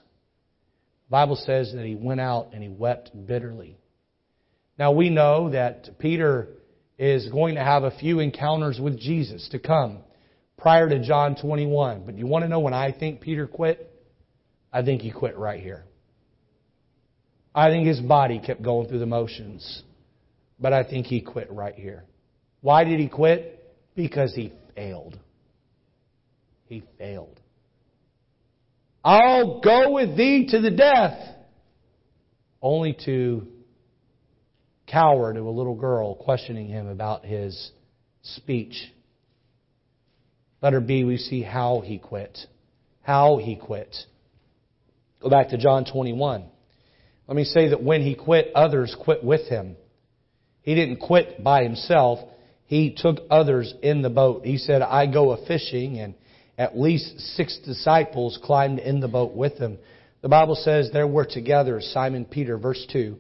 The 1.09 1.11
Bible 1.11 1.37
says 1.37 1.73
that 1.75 1.85
he 1.85 1.97
went 1.97 2.21
out 2.21 2.51
and 2.53 2.63
he 2.63 2.69
wept 2.69 3.11
bitterly. 3.27 3.77
Now 4.79 4.93
we 4.93 5.11
know 5.11 5.51
that 5.51 5.99
Peter 5.99 6.49
is 6.99 7.29
going 7.29 7.57
to 7.57 7.61
have 7.61 7.83
a 7.83 7.91
few 7.91 8.21
encounters 8.21 8.79
with 8.81 8.99
Jesus 8.99 9.49
to 9.51 9.59
come 9.59 9.99
prior 10.57 10.89
to 10.89 11.05
John 11.05 11.37
21. 11.37 12.07
But 12.07 12.17
you 12.17 12.27
want 12.27 12.45
to 12.45 12.49
know 12.49 12.61
when 12.61 12.75
I 12.75 12.93
think 12.93 13.21
Peter 13.21 13.47
quit? 13.47 13.91
I 14.73 14.83
think 14.83 15.03
he 15.03 15.11
quit 15.11 15.37
right 15.37 15.61
here. 15.61 15.85
I 17.55 17.71
think 17.71 17.87
his 17.87 18.01
body 18.01 18.41
kept 18.41 18.63
going 18.63 18.89
through 18.89 18.99
the 18.99 19.07
motions, 19.07 19.83
but 20.59 20.73
I 20.73 20.83
think 20.83 21.07
he 21.07 21.21
quit 21.21 21.51
right 21.53 21.75
here. 21.75 22.05
Why 22.61 22.85
did 22.85 22.99
he 22.99 23.09
quit? 23.09 23.75
Because 23.95 24.35
he 24.35 24.53
failed. 24.75 25.19
He 26.67 26.83
failed. 26.99 27.39
I'll 29.05 29.61
go 29.61 29.93
with 29.93 30.17
thee 30.17 30.49
to 30.51 30.61
the 30.61 30.71
death, 30.71 31.19
only 32.63 32.97
to 33.05 33.47
cower 34.87 35.33
to 35.33 35.41
a 35.41 35.51
little 35.51 35.75
girl 35.75 36.15
questioning 36.15 36.69
him 36.69 36.89
about 36.89 37.25
his 37.25 37.71
speech. 38.23 38.91
Letter 40.63 40.81
B, 40.81 41.05
we 41.05 41.19
see 41.19 41.43
how 41.43 41.83
he 41.85 41.99
quit. 41.99 42.39
How 43.03 43.37
he 43.37 43.57
quit. 43.57 43.95
Go 45.21 45.29
back 45.29 45.51
to 45.51 45.59
John 45.59 45.85
21. 45.85 46.47
Let 47.27 47.37
me 47.37 47.45
say 47.45 47.69
that 47.69 47.83
when 47.83 48.03
he 48.03 48.15
quit, 48.15 48.53
others 48.55 48.95
quit 48.99 49.25
with 49.25 49.49
him. 49.49 49.77
He 50.63 50.75
didn't 50.75 50.97
quit 50.97 51.43
by 51.43 51.63
himself. 51.63 52.19
He 52.67 52.95
took 52.97 53.21
others 53.31 53.73
in 53.83 54.03
the 54.03 54.11
boat. 54.11 54.45
He 54.45 54.59
said, 54.59 54.83
I 54.83 55.07
go 55.07 55.33
a 55.33 55.47
fishing, 55.47 55.99
and 55.99 56.15
at 56.59 56.79
least 56.79 57.19
six 57.37 57.59
disciples 57.65 58.39
climbed 58.43 58.79
in 58.79 59.01
the 59.01 59.09
boat 59.09 59.35
with 59.35 59.59
him. 59.59 59.79
The 60.23 60.29
Bible 60.29 60.55
says 60.55 60.91
there 60.93 61.07
were 61.07 61.27
together 61.27 61.81
Simon 61.81 62.25
Peter, 62.25 62.57
verse 62.57 62.85
2, 62.93 63.17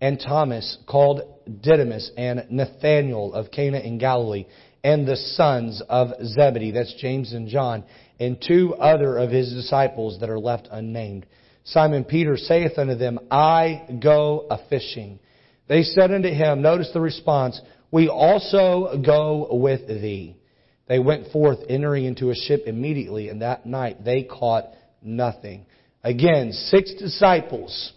and 0.00 0.20
Thomas, 0.20 0.78
called 0.86 1.22
Didymus, 1.62 2.10
and 2.16 2.46
Nathanael 2.50 3.32
of 3.32 3.50
Cana 3.50 3.78
in 3.78 3.98
Galilee, 3.98 4.46
and 4.84 5.06
the 5.06 5.16
sons 5.16 5.80
of 5.88 6.08
Zebedee, 6.22 6.72
that's 6.72 6.94
James 6.94 7.32
and 7.32 7.48
John, 7.48 7.84
and 8.18 8.36
two 8.40 8.74
other 8.74 9.16
of 9.16 9.30
his 9.30 9.52
disciples 9.52 10.20
that 10.20 10.28
are 10.28 10.38
left 10.38 10.68
unnamed. 10.70 11.24
Simon 11.64 12.04
Peter 12.04 12.36
saith 12.36 12.78
unto 12.78 12.94
them, 12.94 13.18
I 13.30 13.98
go 14.02 14.46
a 14.50 14.58
fishing. 14.68 15.18
They 15.68 15.82
said 15.82 16.10
unto 16.10 16.28
him, 16.28 16.62
notice 16.62 16.90
the 16.92 17.00
response, 17.00 17.60
we 17.90 18.08
also 18.08 19.00
go 19.04 19.48
with 19.50 19.86
thee. 19.86 20.36
They 20.88 20.98
went 20.98 21.30
forth, 21.30 21.58
entering 21.68 22.04
into 22.04 22.30
a 22.30 22.34
ship 22.34 22.64
immediately, 22.66 23.28
and 23.28 23.42
that 23.42 23.64
night 23.64 24.04
they 24.04 24.24
caught 24.24 24.64
nothing. 25.02 25.66
Again, 26.02 26.52
six 26.52 26.92
disciples 26.94 27.92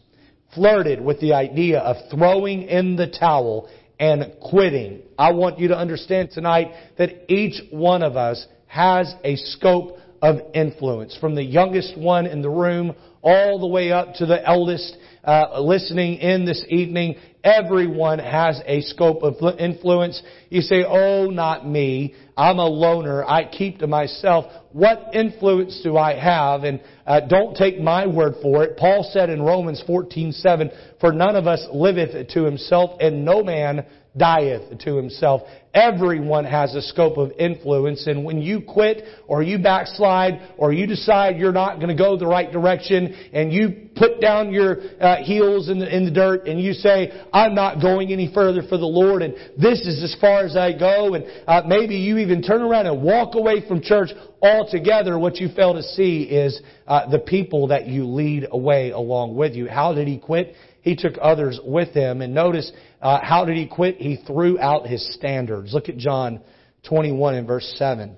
flirted 0.54 1.02
with 1.02 1.20
the 1.20 1.34
idea 1.34 1.80
of 1.80 1.98
throwing 2.12 2.64
in 2.64 2.96
the 2.96 3.08
towel 3.08 3.68
and 4.00 4.34
quitting. 4.50 5.02
I 5.18 5.32
want 5.32 5.60
you 5.60 5.70
to 5.70 5.78
understand 5.78 6.30
tonight 6.32 6.72
that 6.98 7.32
each 7.32 7.62
one 7.72 8.04
of 8.04 8.16
us 8.16 8.46
has 8.68 9.14
a 9.24 9.36
scope 9.36 9.98
of 10.22 10.38
influence. 10.54 11.18
From 11.20 11.36
the 11.36 11.44
youngest 11.44 11.98
one 11.98 12.26
in 12.26 12.42
the 12.42 12.50
room 12.50 12.96
all 13.26 13.60
the 13.60 13.68
way 13.68 13.92
up 13.92 14.14
to 14.14 14.26
the 14.28 14.48
eldest 14.48 14.96
uh, 15.24 15.60
listening 15.60 16.20
in 16.20 16.46
this 16.46 16.64
evening, 16.70 17.16
everyone 17.46 18.18
has 18.18 18.60
a 18.66 18.82
scope 18.82 19.22
of 19.22 19.36
influence. 19.60 20.22
You 20.50 20.62
say, 20.62 20.84
oh, 20.84 21.28
not 21.30 21.66
me. 21.66 22.16
I'm 22.36 22.58
a 22.58 22.66
loner. 22.66 23.24
I 23.24 23.46
keep 23.46 23.80
to 23.80 23.88
myself. 23.88 24.52
What 24.74 25.12
influence 25.14 25.80
do 25.84 25.96
I 25.96 26.20
have? 26.20 26.64
And 26.64 26.82
uh, 27.06 27.22
don't 27.22 27.56
take 27.56 27.80
my 27.80 28.08
word 28.08 28.34
for 28.42 28.64
it. 28.64 28.76
Paul 28.76 29.08
said 29.14 29.30
in 29.30 29.42
Romans 29.42 29.82
14:7, 29.88 31.00
"For 31.00 31.14
none 31.14 31.36
of 31.38 31.48
us 31.48 31.66
liveth 31.72 32.30
to 32.30 32.44
himself, 32.44 32.98
and 33.00 33.24
no 33.24 33.42
man 33.44 33.86
dieth 34.18 34.80
to 34.80 34.96
himself. 34.96 35.42
Everyone 35.74 36.46
has 36.46 36.74
a 36.74 36.82
scope 36.82 37.18
of 37.18 37.32
influence, 37.38 38.08
and 38.08 38.24
when 38.24 38.42
you 38.42 38.62
quit 38.62 39.04
or 39.28 39.44
you 39.44 39.60
backslide 39.60 40.54
or 40.58 40.72
you 40.72 40.88
decide 40.88 41.38
you're 41.38 41.52
not 41.52 41.78
going 41.78 41.90
to 41.90 42.02
go 42.02 42.18
the 42.18 42.26
right 42.26 42.50
direction 42.50 43.14
and 43.34 43.52
you 43.52 43.90
put 43.96 44.22
down 44.22 44.54
your 44.54 44.78
uh, 45.02 45.18
heels 45.18 45.68
in 45.70 45.80
the, 45.80 45.96
in 45.96 46.06
the 46.06 46.12
dirt 46.12 46.48
and 46.48 46.62
you 46.62 46.72
say, 46.72 47.12
I'm 47.36 47.54
not 47.54 47.82
going 47.82 48.14
any 48.14 48.32
further 48.34 48.62
for 48.62 48.78
the 48.78 48.86
Lord 48.86 49.22
and 49.22 49.34
this 49.58 49.82
is 49.82 50.02
as 50.02 50.16
far 50.22 50.46
as 50.46 50.56
I 50.56 50.72
go 50.72 51.16
and 51.16 51.26
uh, 51.46 51.64
maybe 51.68 51.98
you 51.98 52.18
even 52.20 52.42
turn 52.42 52.62
around 52.62 52.86
and 52.88 53.04
walk 53.04 53.36
away 53.36 53.68
from 53.68 53.82
church 53.82 54.10
altogether, 54.42 55.20
what 55.20 55.36
you 55.36 55.50
fail 55.54 55.74
to 55.74 55.84
see 55.84 56.24
is 56.24 56.62
uh, 56.88 57.10
the 57.10 57.20
people 57.20 57.68
that 57.68 57.88
you 57.88 58.06
lead 58.06 58.48
away 58.50 58.92
along 58.92 59.36
with 59.36 59.54
you. 59.54 59.68
How 59.68 59.94
did 59.94 60.08
he 60.08 60.18
quit? 60.18 60.56
He 60.82 60.96
took 60.96 61.16
others 61.22 61.60
with 61.62 61.90
him. 61.90 62.22
And 62.22 62.34
notice, 62.34 62.72
uh, 63.02 63.20
how 63.22 63.44
did 63.44 63.58
he 63.58 63.68
quit? 63.68 63.98
He 63.98 64.16
threw 64.26 64.58
out 64.58 64.88
his 64.88 65.06
standards. 65.14 65.74
Look 65.74 65.90
at 65.90 65.98
John 65.98 66.40
21 66.88 67.36
and 67.36 67.46
verse 67.46 67.70
7. 67.78 68.16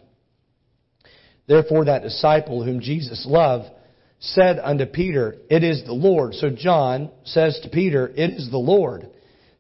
Therefore 1.48 1.86
that 1.86 2.04
disciple 2.04 2.64
whom 2.64 2.82
Jesus 2.82 3.26
loved 3.28 3.72
said 4.20 4.60
unto 4.60 4.86
Peter, 4.86 5.36
It 5.50 5.64
is 5.64 5.84
the 5.86 5.94
Lord. 5.94 6.34
So 6.34 6.50
John 6.50 7.12
says 7.24 7.60
to 7.64 7.70
Peter, 7.70 8.08
It 8.08 8.32
is 8.32 8.50
the 8.50 8.58
Lord. 8.58 9.10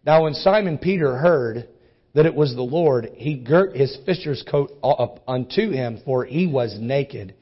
Now 0.06 0.24
when 0.24 0.34
Simon 0.34 0.78
Peter 0.78 1.18
heard 1.18 1.68
that 2.14 2.26
it 2.26 2.34
was 2.34 2.56
the 2.56 2.64
Lord, 2.64 3.12
he 3.16 3.36
girt 3.36 3.76
his 3.76 3.96
fisher's 4.06 4.44
coat 4.50 4.72
up 4.84 5.24
unto 5.28 5.72
him, 5.72 6.02
for 6.06 6.26
he 6.26 6.48
was 6.48 6.78
naked, 6.80 7.36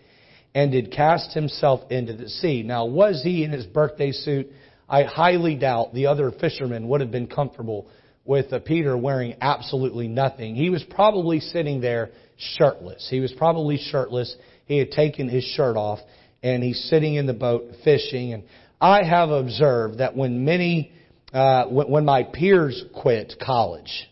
and 0.53 0.71
did 0.71 0.91
cast 0.91 1.33
himself 1.33 1.89
into 1.89 2.13
the 2.13 2.27
sea. 2.27 2.63
Now 2.63 2.85
was 2.85 3.21
he 3.23 3.43
in 3.43 3.51
his 3.51 3.65
birthday 3.65 4.11
suit? 4.11 4.51
I 4.89 5.03
highly 5.03 5.55
doubt 5.55 5.93
the 5.93 6.07
other 6.07 6.31
fishermen 6.31 6.87
would 6.89 7.01
have 7.01 7.11
been 7.11 7.27
comfortable 7.27 7.87
with 8.25 8.51
Peter 8.65 8.97
wearing 8.97 9.35
absolutely 9.39 10.07
nothing. 10.07 10.55
He 10.55 10.69
was 10.69 10.83
probably 10.89 11.39
sitting 11.39 11.79
there 11.79 12.09
shirtless. 12.37 13.07
He 13.09 13.19
was 13.19 13.31
probably 13.37 13.77
shirtless. 13.77 14.35
He 14.65 14.77
had 14.79 14.91
taken 14.91 15.29
his 15.29 15.43
shirt 15.43 15.77
off 15.77 15.99
and 16.45 16.61
he's 16.63 16.79
sitting 16.91 17.15
in 17.15 17.25
the 17.25 17.33
boat 17.33 17.71
fishing. 17.83 18.33
And 18.33 18.43
I 18.79 19.03
have 19.03 19.29
observed 19.29 19.97
that 19.97 20.15
when 20.15 20.45
many, 20.45 20.91
uh, 21.33 21.65
when, 21.65 21.89
when 21.89 22.05
my 22.05 22.21
peers 22.21 22.83
quit 22.93 23.33
college, 23.43 24.07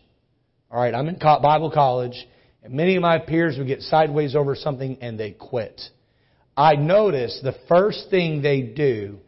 all 0.68 0.80
right, 0.82 0.92
I'm 0.92 1.06
in 1.06 1.16
Bible 1.16 1.70
college, 1.70 2.16
and 2.64 2.74
many 2.74 2.96
of 2.96 3.02
my 3.02 3.20
peers 3.20 3.56
would 3.56 3.68
get 3.68 3.82
sideways 3.82 4.34
over 4.34 4.56
something 4.56 4.98
and 5.00 5.18
they 5.18 5.30
quit. 5.30 5.80
I 6.56 6.74
notice 6.74 7.38
the 7.40 7.54
first 7.68 8.10
thing 8.10 8.42
they 8.42 8.62
do 8.62 9.18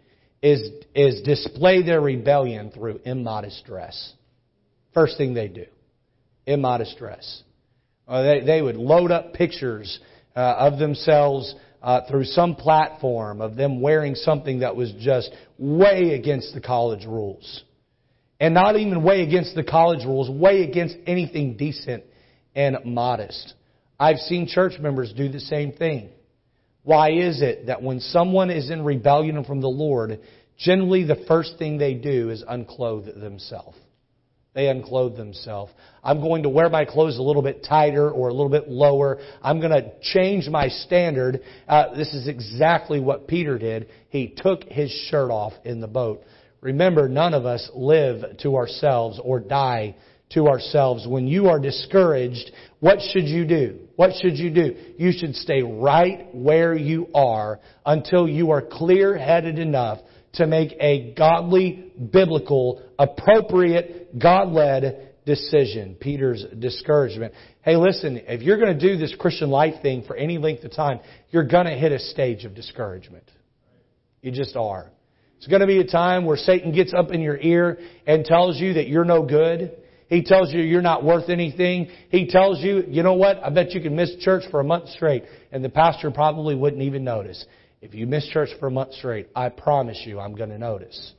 is, 0.43 0.69
is 0.93 1.23
display 1.23 1.83
their 1.85 2.01
rebellion 2.01 2.73
through 2.73 3.03
immodest 3.05 3.65
dress. 3.67 4.15
First 4.95 5.17
thing 5.17 5.33
they 5.33 5.47
do. 5.47 5.67
Immodest 6.45 6.99
dress. 6.99 7.43
Uh, 8.09 8.23
they, 8.23 8.41
they 8.41 8.63
would 8.63 8.77
load 8.77 9.13
up 9.13 9.33
pictures 9.33 10.01
uh, 10.35 10.41
of 10.41 10.81
themselves 10.81 11.55
uh, 11.87 12.01
through 12.11 12.25
some 12.25 12.57
platform 12.57 13.41
of 13.41 13.55
them 13.55 13.81
wearing 13.81 14.17
something 14.17 14.59
that 14.59 14.75
was 14.75 14.93
just 14.99 15.31
way 15.57 16.15
against 16.15 16.53
the 16.53 16.61
college 16.61 17.07
rules. 17.07 17.63
And 18.41 18.53
not 18.55 18.75
even 18.75 19.05
way 19.05 19.23
against 19.23 19.55
the 19.55 19.63
college 19.63 20.05
rules, 20.05 20.29
way 20.29 20.65
against 20.65 20.97
anything 21.07 21.57
decent 21.57 22.03
and 22.57 22.79
modest. 22.85 23.55
I've 24.01 24.19
seen 24.19 24.49
church 24.49 24.81
members 24.81 25.13
do 25.17 25.29
the 25.29 25.39
same 25.39 25.73
thing. 25.73 26.11
Why 26.83 27.13
is 27.13 27.41
it 27.41 27.67
that 27.67 27.83
when 27.83 28.01
someone 28.01 28.51
is 28.51 28.69
in 28.69 28.85
rebellion 28.85 29.45
from 29.45 29.61
the 29.61 29.69
Lord, 29.69 30.19
generally 30.59 31.05
the 31.05 31.25
first 31.29 31.55
thing 31.57 31.79
they 31.79 31.95
do 31.95 32.31
is 32.31 32.43
unclothe 32.47 33.15
themselves? 33.21 33.79
They 34.57 34.69
unclothe 34.69 35.19
themselves. 35.19 35.71
I'm 36.03 36.23
going 36.23 36.45
to 36.45 36.49
wear 36.49 36.71
my 36.71 36.87
clothes 36.87 37.19
a 37.19 37.23
little 37.23 37.43
bit 37.43 37.63
tighter 37.63 38.11
or 38.11 38.29
a 38.29 38.33
little 38.33 38.49
bit 38.49 38.71
lower. 38.71 39.19
I'm 39.43 39.61
going 39.61 39.71
to 39.71 39.93
change 40.01 40.49
my 40.49 40.69
standard. 40.69 41.43
Uh, 41.69 41.95
this 41.95 42.15
is 42.15 42.27
exactly 42.27 42.99
what 42.99 43.29
Peter 43.29 43.59
did. 43.59 43.91
He 44.09 44.35
took 44.35 44.65
his 44.65 44.91
shirt 45.11 45.31
off 45.31 45.53
in 45.67 45.83
the 45.83 45.87
boat. 45.87 46.23
Remember, 46.63 47.07
none 47.07 47.35
of 47.35 47.45
us 47.45 47.71
live 47.75 48.39
to 48.39 48.57
ourselves 48.57 49.21
or 49.23 49.41
die 49.41 49.95
to 50.31 50.49
ourselves. 50.49 51.07
When 51.07 51.27
you 51.27 51.49
are 51.49 51.61
discouraged, 51.61 52.51
what 52.81 53.01
should 53.13 53.25
you 53.25 53.45
do? 53.45 53.81
What 53.97 54.13
should 54.23 54.39
you 54.39 54.49
do? 54.49 54.75
You 54.97 55.13
should 55.13 55.35
stay 55.35 55.61
right 55.61 56.35
where 56.35 56.75
you 56.75 57.09
are 57.15 57.61
until 57.85 58.27
you 58.27 58.53
are 58.53 58.63
clear 58.63 59.19
headed 59.19 59.59
enough 59.59 59.99
to 60.37 60.47
make 60.47 60.75
a 60.81 61.13
godly, 61.15 61.93
biblical, 62.13 62.83
appropriate, 62.99 64.19
God 64.19 64.49
led 64.49 65.13
decision. 65.25 65.97
Peter's 66.01 66.45
discouragement. 66.59 67.35
Hey, 67.63 67.77
listen, 67.77 68.23
if 68.27 68.43
you're 68.43 68.59
going 68.59 68.79
to 68.79 68.89
do 68.89 68.97
this 68.97 69.15
Christian 69.19 69.51
life 69.51 69.83
thing 69.83 70.05
for 70.07 70.17
any 70.17 70.39
length 70.39 70.65
of 70.65 70.73
time, 70.73 71.01
you're 71.31 71.47
going 71.47 71.67
to 71.67 71.75
hit 71.75 71.93
a 71.93 71.99
stage 71.99 72.45
of 72.45 72.55
discouragement. 72.55 73.25
You 74.23 74.31
just 74.31 74.57
are. 74.57 74.91
It's 75.39 75.47
going 75.47 75.61
to 75.61 75.67
be 75.67 75.81
a 75.81 75.87
time 75.87 76.25
where 76.25 76.37
Satan 76.37 76.73
gets 76.73 76.95
up 76.95 77.11
in 77.11 77.21
your 77.21 77.37
ear 77.37 77.79
and 78.07 78.25
tells 78.25 78.59
you 78.59 78.75
that 78.75 78.89
you're 78.89 79.05
no 79.05 79.25
good 79.27 79.77
he 80.09 80.23
tells 80.23 80.53
you 80.53 80.61
you're 80.61 80.83
not 80.83 81.05
worth 81.05 81.29
anything. 81.29 81.89
He 82.11 82.27
tells 82.29 82.63
you, 82.63 82.85
you 82.89 83.03
know 83.03 83.15
what? 83.15 83.43
I 83.43 83.51
bet 83.51 83.73
you 83.73 83.81
can 83.81 83.97
miss 83.97 84.15
church 84.21 84.45
for 84.51 84.61
a 84.61 84.65
month 84.65 84.89
straight. 84.91 85.25
And 85.51 85.65
the 85.65 85.69
pastor 85.69 86.11
probably 86.11 86.55
wouldn't 86.55 86.83
even 86.83 87.03
notice. 87.03 87.45
If 87.87 87.95
you 87.95 88.09
miss 88.09 88.27
church 88.27 88.49
for 88.59 88.67
a 88.67 88.71
month 88.73 88.95
straight, 88.95 89.29
I 89.37 89.49
promise 89.49 90.03
you 90.05 90.19
I'm 90.19 90.35
going 90.35 90.51
to 90.51 90.59
notice. 90.59 91.13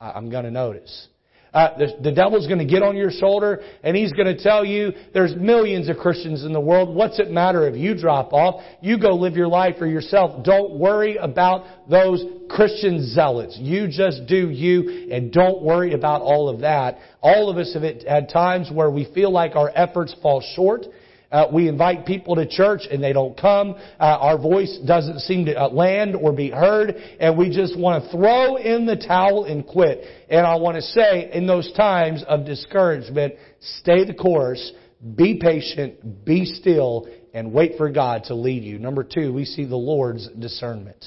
I'm 0.00 0.30
going 0.30 0.44
to 0.44 0.50
notice. 0.52 1.08
Uh, 1.52 1.76
the, 1.76 1.88
the 2.04 2.12
devil's 2.12 2.46
going 2.46 2.60
to 2.60 2.64
get 2.64 2.84
on 2.84 2.96
your 2.96 3.10
shoulder 3.10 3.62
and 3.82 3.96
he's 3.96 4.12
going 4.12 4.28
to 4.28 4.40
tell 4.40 4.64
you 4.64 4.92
there's 5.12 5.34
millions 5.34 5.88
of 5.88 5.96
Christians 5.96 6.44
in 6.44 6.52
the 6.52 6.60
world. 6.60 6.94
What's 6.94 7.18
it 7.18 7.32
matter 7.32 7.66
if 7.66 7.74
you 7.74 7.98
drop 7.98 8.32
off? 8.32 8.62
You 8.80 9.00
go 9.00 9.16
live 9.16 9.34
your 9.34 9.48
life 9.48 9.74
for 9.76 9.88
yourself. 9.88 10.44
Don't 10.44 10.78
worry 10.78 11.16
about 11.16 11.64
those 11.90 12.22
Christian 12.48 13.04
zealots. 13.04 13.58
You 13.60 13.88
just 13.88 14.26
do 14.28 14.50
you 14.50 15.10
and 15.10 15.32
don't 15.32 15.62
worry 15.62 15.94
about 15.94 16.22
all 16.22 16.48
of 16.48 16.60
that. 16.60 16.98
All 17.22 17.50
of 17.50 17.56
us 17.56 17.74
have 17.74 17.82
had 17.82 18.28
times 18.28 18.70
where 18.72 18.90
we 18.90 19.12
feel 19.12 19.32
like 19.32 19.56
our 19.56 19.72
efforts 19.74 20.14
fall 20.22 20.44
short 20.54 20.84
uh, 21.30 21.46
we 21.52 21.68
invite 21.68 22.06
people 22.06 22.36
to 22.36 22.48
church 22.48 22.82
and 22.90 23.02
they 23.02 23.12
don't 23.12 23.38
come. 23.38 23.74
Uh, 24.00 24.04
our 24.04 24.38
voice 24.38 24.78
doesn't 24.86 25.20
seem 25.20 25.44
to 25.46 25.54
uh, 25.54 25.68
land 25.68 26.16
or 26.16 26.32
be 26.32 26.50
heard, 26.50 26.94
and 27.20 27.36
we 27.36 27.50
just 27.50 27.78
want 27.78 28.02
to 28.02 28.10
throw 28.10 28.56
in 28.56 28.86
the 28.86 28.96
towel 28.96 29.44
and 29.44 29.66
quit. 29.66 30.02
And 30.30 30.46
I 30.46 30.56
want 30.56 30.76
to 30.76 30.82
say, 30.82 31.30
in 31.32 31.46
those 31.46 31.70
times 31.72 32.24
of 32.26 32.46
discouragement, 32.46 33.34
stay 33.60 34.04
the 34.04 34.14
course, 34.14 34.72
be 35.16 35.38
patient, 35.40 36.24
be 36.24 36.46
still, 36.46 37.06
and 37.34 37.52
wait 37.52 37.76
for 37.76 37.90
God 37.90 38.24
to 38.24 38.34
lead 38.34 38.64
you. 38.64 38.78
Number 38.78 39.04
two, 39.04 39.32
we 39.32 39.44
see 39.44 39.66
the 39.66 39.76
Lord's 39.76 40.28
discernment. 40.38 41.04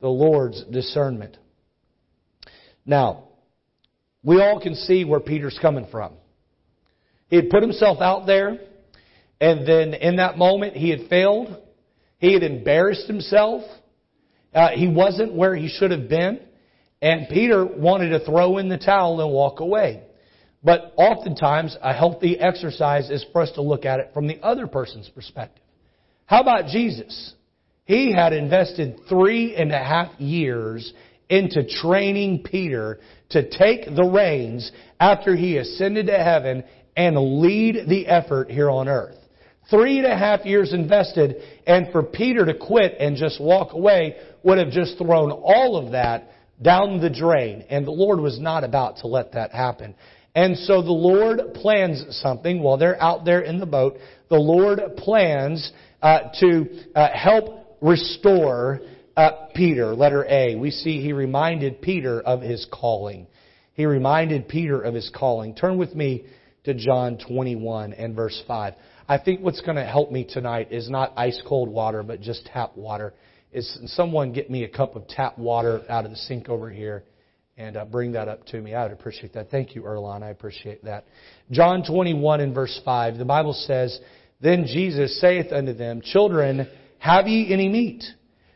The 0.00 0.08
Lord's 0.08 0.62
discernment. 0.64 1.36
Now, 2.84 3.24
we 4.22 4.40
all 4.40 4.60
can 4.60 4.74
see 4.76 5.04
where 5.04 5.20
Peter's 5.20 5.58
coming 5.60 5.88
from. 5.90 6.12
He 7.28 7.36
had 7.36 7.50
put 7.50 7.62
himself 7.62 8.00
out 8.00 8.26
there. 8.26 8.58
And 9.40 9.66
then 9.66 9.94
in 9.94 10.16
that 10.16 10.38
moment, 10.38 10.76
he 10.76 10.90
had 10.90 11.08
failed. 11.08 11.56
He 12.18 12.32
had 12.32 12.42
embarrassed 12.42 13.06
himself. 13.06 13.62
Uh, 14.54 14.70
he 14.74 14.88
wasn't 14.88 15.34
where 15.34 15.54
he 15.54 15.68
should 15.68 15.90
have 15.90 16.08
been. 16.08 16.40
And 17.02 17.28
Peter 17.28 17.64
wanted 17.64 18.10
to 18.10 18.24
throw 18.24 18.58
in 18.58 18.68
the 18.68 18.78
towel 18.78 19.20
and 19.20 19.32
walk 19.32 19.60
away. 19.60 20.02
But 20.64 20.94
oftentimes, 20.96 21.76
a 21.82 21.92
healthy 21.92 22.38
exercise 22.38 23.10
is 23.10 23.24
for 23.32 23.42
us 23.42 23.52
to 23.52 23.62
look 23.62 23.84
at 23.84 24.00
it 24.00 24.10
from 24.14 24.26
the 24.26 24.40
other 24.42 24.66
person's 24.66 25.08
perspective. 25.08 25.62
How 26.24 26.40
about 26.40 26.66
Jesus? 26.68 27.34
He 27.84 28.12
had 28.12 28.32
invested 28.32 29.00
three 29.08 29.54
and 29.54 29.70
a 29.70 29.78
half 29.78 30.18
years 30.18 30.92
into 31.28 31.68
training 31.82 32.42
Peter 32.42 32.98
to 33.30 33.48
take 33.48 33.84
the 33.94 34.04
reins 34.04 34.72
after 34.98 35.36
he 35.36 35.58
ascended 35.58 36.06
to 36.06 36.16
heaven 36.18 36.64
and 36.96 37.40
lead 37.40 37.88
the 37.88 38.06
effort 38.06 38.50
here 38.50 38.70
on 38.70 38.88
earth. 38.88 39.16
Three 39.70 39.98
and 39.98 40.06
a 40.06 40.16
half 40.16 40.44
years 40.44 40.72
invested, 40.72 41.36
and 41.66 41.90
for 41.90 42.02
Peter 42.02 42.44
to 42.46 42.54
quit 42.54 42.96
and 43.00 43.16
just 43.16 43.40
walk 43.40 43.72
away 43.72 44.16
would 44.42 44.58
have 44.58 44.70
just 44.70 44.96
thrown 44.96 45.32
all 45.32 45.76
of 45.76 45.92
that 45.92 46.30
down 46.62 47.00
the 47.00 47.10
drain. 47.10 47.64
And 47.68 47.86
the 47.86 47.90
Lord 47.90 48.20
was 48.20 48.38
not 48.38 48.62
about 48.62 48.98
to 48.98 49.08
let 49.08 49.32
that 49.32 49.50
happen. 49.50 49.94
And 50.36 50.56
so 50.56 50.82
the 50.82 50.92
Lord 50.92 51.54
plans 51.54 52.04
something 52.22 52.62
while 52.62 52.76
they're 52.76 53.02
out 53.02 53.24
there 53.24 53.40
in 53.40 53.58
the 53.58 53.66
boat. 53.66 53.96
The 54.28 54.36
Lord 54.36 54.80
plans 54.98 55.72
uh, 56.02 56.18
to 56.40 56.84
uh, 56.94 57.08
help 57.12 57.78
restore 57.80 58.80
uh, 59.16 59.30
Peter. 59.54 59.94
Letter 59.94 60.26
A. 60.28 60.54
We 60.54 60.70
see 60.70 61.00
he 61.00 61.12
reminded 61.12 61.80
Peter 61.80 62.20
of 62.20 62.42
his 62.42 62.66
calling. 62.70 63.26
He 63.72 63.86
reminded 63.86 64.46
Peter 64.46 64.80
of 64.80 64.94
his 64.94 65.10
calling. 65.14 65.54
Turn 65.54 65.78
with 65.78 65.94
me 65.94 66.26
to 66.64 66.74
John 66.74 67.18
21 67.18 67.94
and 67.94 68.14
verse 68.14 68.42
5. 68.46 68.74
I 69.08 69.18
think 69.18 69.40
what's 69.40 69.60
going 69.60 69.76
to 69.76 69.84
help 69.84 70.10
me 70.10 70.24
tonight 70.24 70.72
is 70.72 70.90
not 70.90 71.12
ice 71.16 71.40
cold 71.46 71.68
water, 71.68 72.02
but 72.02 72.20
just 72.20 72.44
tap 72.46 72.76
water. 72.76 73.14
Is 73.52 73.78
someone 73.86 74.32
get 74.32 74.50
me 74.50 74.64
a 74.64 74.68
cup 74.68 74.96
of 74.96 75.06
tap 75.06 75.38
water 75.38 75.82
out 75.88 76.04
of 76.04 76.10
the 76.10 76.16
sink 76.16 76.48
over 76.48 76.68
here 76.68 77.04
and 77.56 77.76
uh, 77.76 77.84
bring 77.84 78.12
that 78.12 78.26
up 78.26 78.44
to 78.46 78.60
me? 78.60 78.74
I 78.74 78.82
would 78.82 78.92
appreciate 78.92 79.34
that. 79.34 79.48
Thank 79.48 79.76
you, 79.76 79.82
Erlon. 79.82 80.24
I 80.24 80.30
appreciate 80.30 80.84
that. 80.84 81.04
John 81.52 81.84
21 81.84 82.40
and 82.40 82.52
verse 82.52 82.80
5, 82.84 83.16
the 83.16 83.24
Bible 83.24 83.52
says, 83.52 83.96
Then 84.40 84.66
Jesus 84.66 85.20
saith 85.20 85.52
unto 85.52 85.72
them, 85.72 86.00
Children, 86.02 86.68
have 86.98 87.28
ye 87.28 87.52
any 87.52 87.68
meat? 87.68 88.02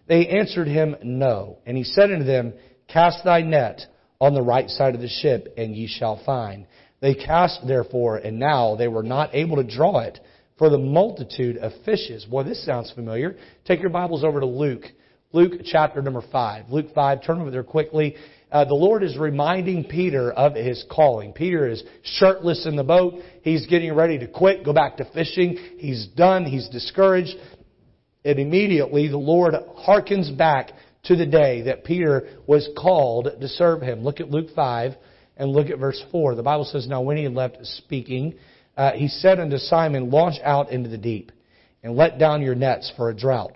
They 0.09 0.27
answered 0.27 0.67
him, 0.67 0.97
No. 1.05 1.59
And 1.65 1.77
he 1.77 1.85
said 1.85 2.11
unto 2.11 2.25
them, 2.25 2.55
Cast 2.89 3.23
thy 3.25 3.43
net 3.43 3.83
on 4.21 4.35
the 4.35 4.43
right 4.43 4.69
side 4.69 4.97
of 4.97 5.01
the 5.01 5.09
ship, 5.09 5.55
and 5.57 5.77
ye 5.77 5.87
shall 5.87 6.21
find. 6.27 6.67
They 7.01 7.15
cast 7.15 7.65
therefore, 7.65 8.17
and 8.17 8.41
now 8.41 8.75
they 8.75 8.89
were 8.89 9.05
not 9.05 9.33
able 9.33 9.57
to 9.57 9.65
draw 9.65 10.01
it 10.01 10.19
for 10.61 10.69
the 10.69 10.79
multitude 10.79 11.57
of 11.57 11.73
fishes. 11.87 12.27
Boy, 12.27 12.43
this 12.43 12.63
sounds 12.67 12.93
familiar. 12.95 13.35
Take 13.65 13.81
your 13.81 13.89
Bibles 13.89 14.23
over 14.23 14.41
to 14.41 14.47
Luke. 14.47 14.85
Luke 15.33 15.63
chapter 15.65 16.03
number 16.03 16.23
5. 16.31 16.69
Luke 16.69 16.89
5, 16.95 17.25
turn 17.25 17.41
over 17.41 17.51
there 17.51 17.65
quickly. 17.65 18.15
Uh, 18.53 18.67
the 18.67 18.75
Lord 18.75 19.03
is 19.03 19.17
reminding 19.17 19.85
Peter 19.85 20.31
of 20.31 20.55
his 20.55 20.85
calling. 20.91 21.33
Peter 21.33 21.67
is 21.67 21.83
shirtless 22.03 22.67
in 22.67 22.77
the 22.77 22.85
boat. 22.85 23.15
He's 23.41 23.65
getting 23.69 23.95
ready 23.95 24.19
to 24.19 24.27
quit, 24.27 24.63
go 24.63 24.75
back 24.75 24.99
to 24.99 25.11
fishing. 25.15 25.57
He's 25.79 26.09
done. 26.09 26.45
He's 26.45 26.69
discouraged. 26.69 27.37
And 28.23 28.39
immediately 28.39 29.09
the 29.09 29.17
Lord 29.17 29.55
harkens 29.89 30.37
back 30.37 30.73
to 31.05 31.17
the 31.17 31.25
day 31.25 31.63
that 31.63 31.85
Peter 31.85 32.29
was 32.47 32.69
called 32.77 33.31
to 33.41 33.49
serve 33.49 33.81
him. 33.81 34.01
Look 34.01 34.21
at 34.21 34.31
Luke 34.31 34.49
5 34.55 34.93
and 35.39 35.53
look 35.53 35.71
at 35.71 35.79
verse 35.79 36.05
4. 36.13 36.35
The 36.35 36.43
Bible 36.43 36.67
says, 36.67 36.87
Now 36.87 37.01
when 37.01 37.17
he 37.17 37.25
had 37.25 37.33
left 37.33 37.57
speaking, 37.63 38.35
uh, 38.77 38.93
he 38.93 39.09
said 39.09 39.39
unto 39.39 39.59
Simon, 39.59 40.11
Launch 40.11 40.37
out 40.43 40.71
into 40.71 40.89
the 40.89 40.99
deep 40.99 41.33
and 41.83 41.97
let 41.97 42.19
down 42.19 42.43
your 42.43 42.55
nets 42.55 42.93
for 42.97 43.11
a 43.11 43.17
drought. 43.17 43.53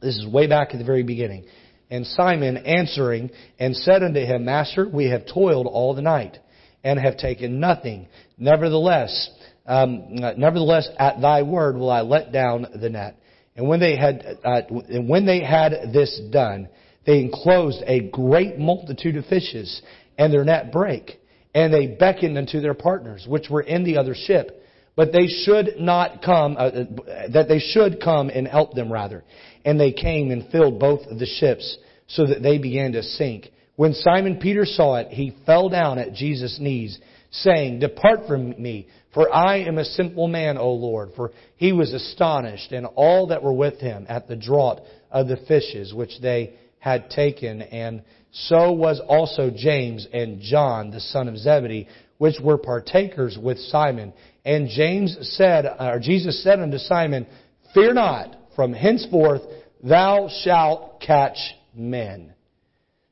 This 0.00 0.16
is 0.16 0.26
way 0.26 0.46
back 0.46 0.68
at 0.72 0.78
the 0.78 0.84
very 0.84 1.02
beginning. 1.02 1.46
And 1.90 2.06
Simon 2.06 2.58
answering 2.58 3.30
and 3.58 3.74
said 3.74 4.02
unto 4.02 4.20
him, 4.20 4.44
Master, 4.44 4.88
we 4.88 5.06
have 5.06 5.26
toiled 5.26 5.66
all 5.66 5.94
the 5.94 6.02
night 6.02 6.38
and 6.84 6.98
have 6.98 7.16
taken 7.16 7.60
nothing. 7.60 8.08
Nevertheless, 8.36 9.30
um, 9.66 10.14
nevertheless, 10.36 10.88
at 10.98 11.20
thy 11.20 11.42
word 11.42 11.76
will 11.76 11.90
I 11.90 12.02
let 12.02 12.32
down 12.32 12.66
the 12.80 12.88
net. 12.88 13.16
And 13.56 13.68
when 13.68 13.80
they 13.80 13.96
had, 13.96 14.38
uh, 14.44 14.62
and 14.88 15.08
when 15.08 15.26
they 15.26 15.42
had 15.42 15.72
this 15.92 16.20
done, 16.30 16.68
they 17.06 17.20
enclosed 17.20 17.82
a 17.86 18.08
great 18.10 18.58
multitude 18.58 19.16
of 19.16 19.26
fishes, 19.26 19.82
and 20.18 20.32
their 20.32 20.44
net 20.44 20.70
brake. 20.70 21.20
And 21.54 21.72
they 21.72 21.86
beckoned 21.86 22.36
unto 22.36 22.60
their 22.60 22.74
partners, 22.74 23.26
which 23.26 23.48
were 23.50 23.62
in 23.62 23.84
the 23.84 23.98
other 23.98 24.14
ship, 24.14 24.62
but 24.96 25.12
they 25.12 25.28
should 25.28 25.76
not 25.78 26.22
come, 26.22 26.56
uh, 26.56 26.60
uh, 26.60 26.84
that 27.32 27.46
they 27.48 27.58
should 27.58 28.00
come 28.02 28.30
and 28.30 28.46
help 28.46 28.74
them 28.74 28.92
rather. 28.92 29.24
And 29.64 29.78
they 29.78 29.92
came 29.92 30.30
and 30.30 30.50
filled 30.50 30.78
both 30.78 31.06
of 31.06 31.18
the 31.18 31.26
ships, 31.26 31.78
so 32.08 32.26
that 32.26 32.42
they 32.42 32.58
began 32.58 32.92
to 32.92 33.02
sink. 33.02 33.50
When 33.76 33.92
Simon 33.92 34.38
Peter 34.40 34.64
saw 34.64 34.96
it, 34.96 35.08
he 35.08 35.36
fell 35.46 35.68
down 35.68 35.98
at 35.98 36.14
Jesus' 36.14 36.58
knees, 36.58 36.98
saying, 37.30 37.78
Depart 37.78 38.26
from 38.26 38.60
me, 38.60 38.88
for 39.14 39.32
I 39.32 39.58
am 39.58 39.78
a 39.78 39.84
simple 39.84 40.26
man, 40.26 40.58
O 40.58 40.72
Lord. 40.72 41.10
For 41.14 41.32
he 41.56 41.72
was 41.72 41.92
astonished, 41.92 42.72
and 42.72 42.86
all 42.86 43.28
that 43.28 43.42
were 43.42 43.52
with 43.52 43.78
him, 43.78 44.06
at 44.08 44.26
the 44.26 44.36
draught 44.36 44.80
of 45.10 45.28
the 45.28 45.36
fishes 45.36 45.94
which 45.94 46.20
they 46.20 46.54
had 46.80 47.10
taken, 47.10 47.62
and 47.62 48.02
so 48.32 48.72
was 48.72 49.00
also 49.06 49.50
James 49.54 50.06
and 50.12 50.40
John, 50.40 50.90
the 50.90 51.00
son 51.00 51.28
of 51.28 51.38
Zebedee, 51.38 51.88
which 52.18 52.36
were 52.40 52.58
partakers 52.58 53.38
with 53.40 53.58
Simon. 53.58 54.12
And 54.44 54.68
James 54.68 55.16
said, 55.36 55.66
or 55.78 55.98
Jesus 56.00 56.42
said 56.42 56.60
unto 56.60 56.78
Simon, 56.78 57.26
Fear 57.74 57.94
not, 57.94 58.36
from 58.54 58.72
henceforth 58.72 59.42
thou 59.82 60.28
shalt 60.42 61.00
catch 61.00 61.38
men. 61.74 62.34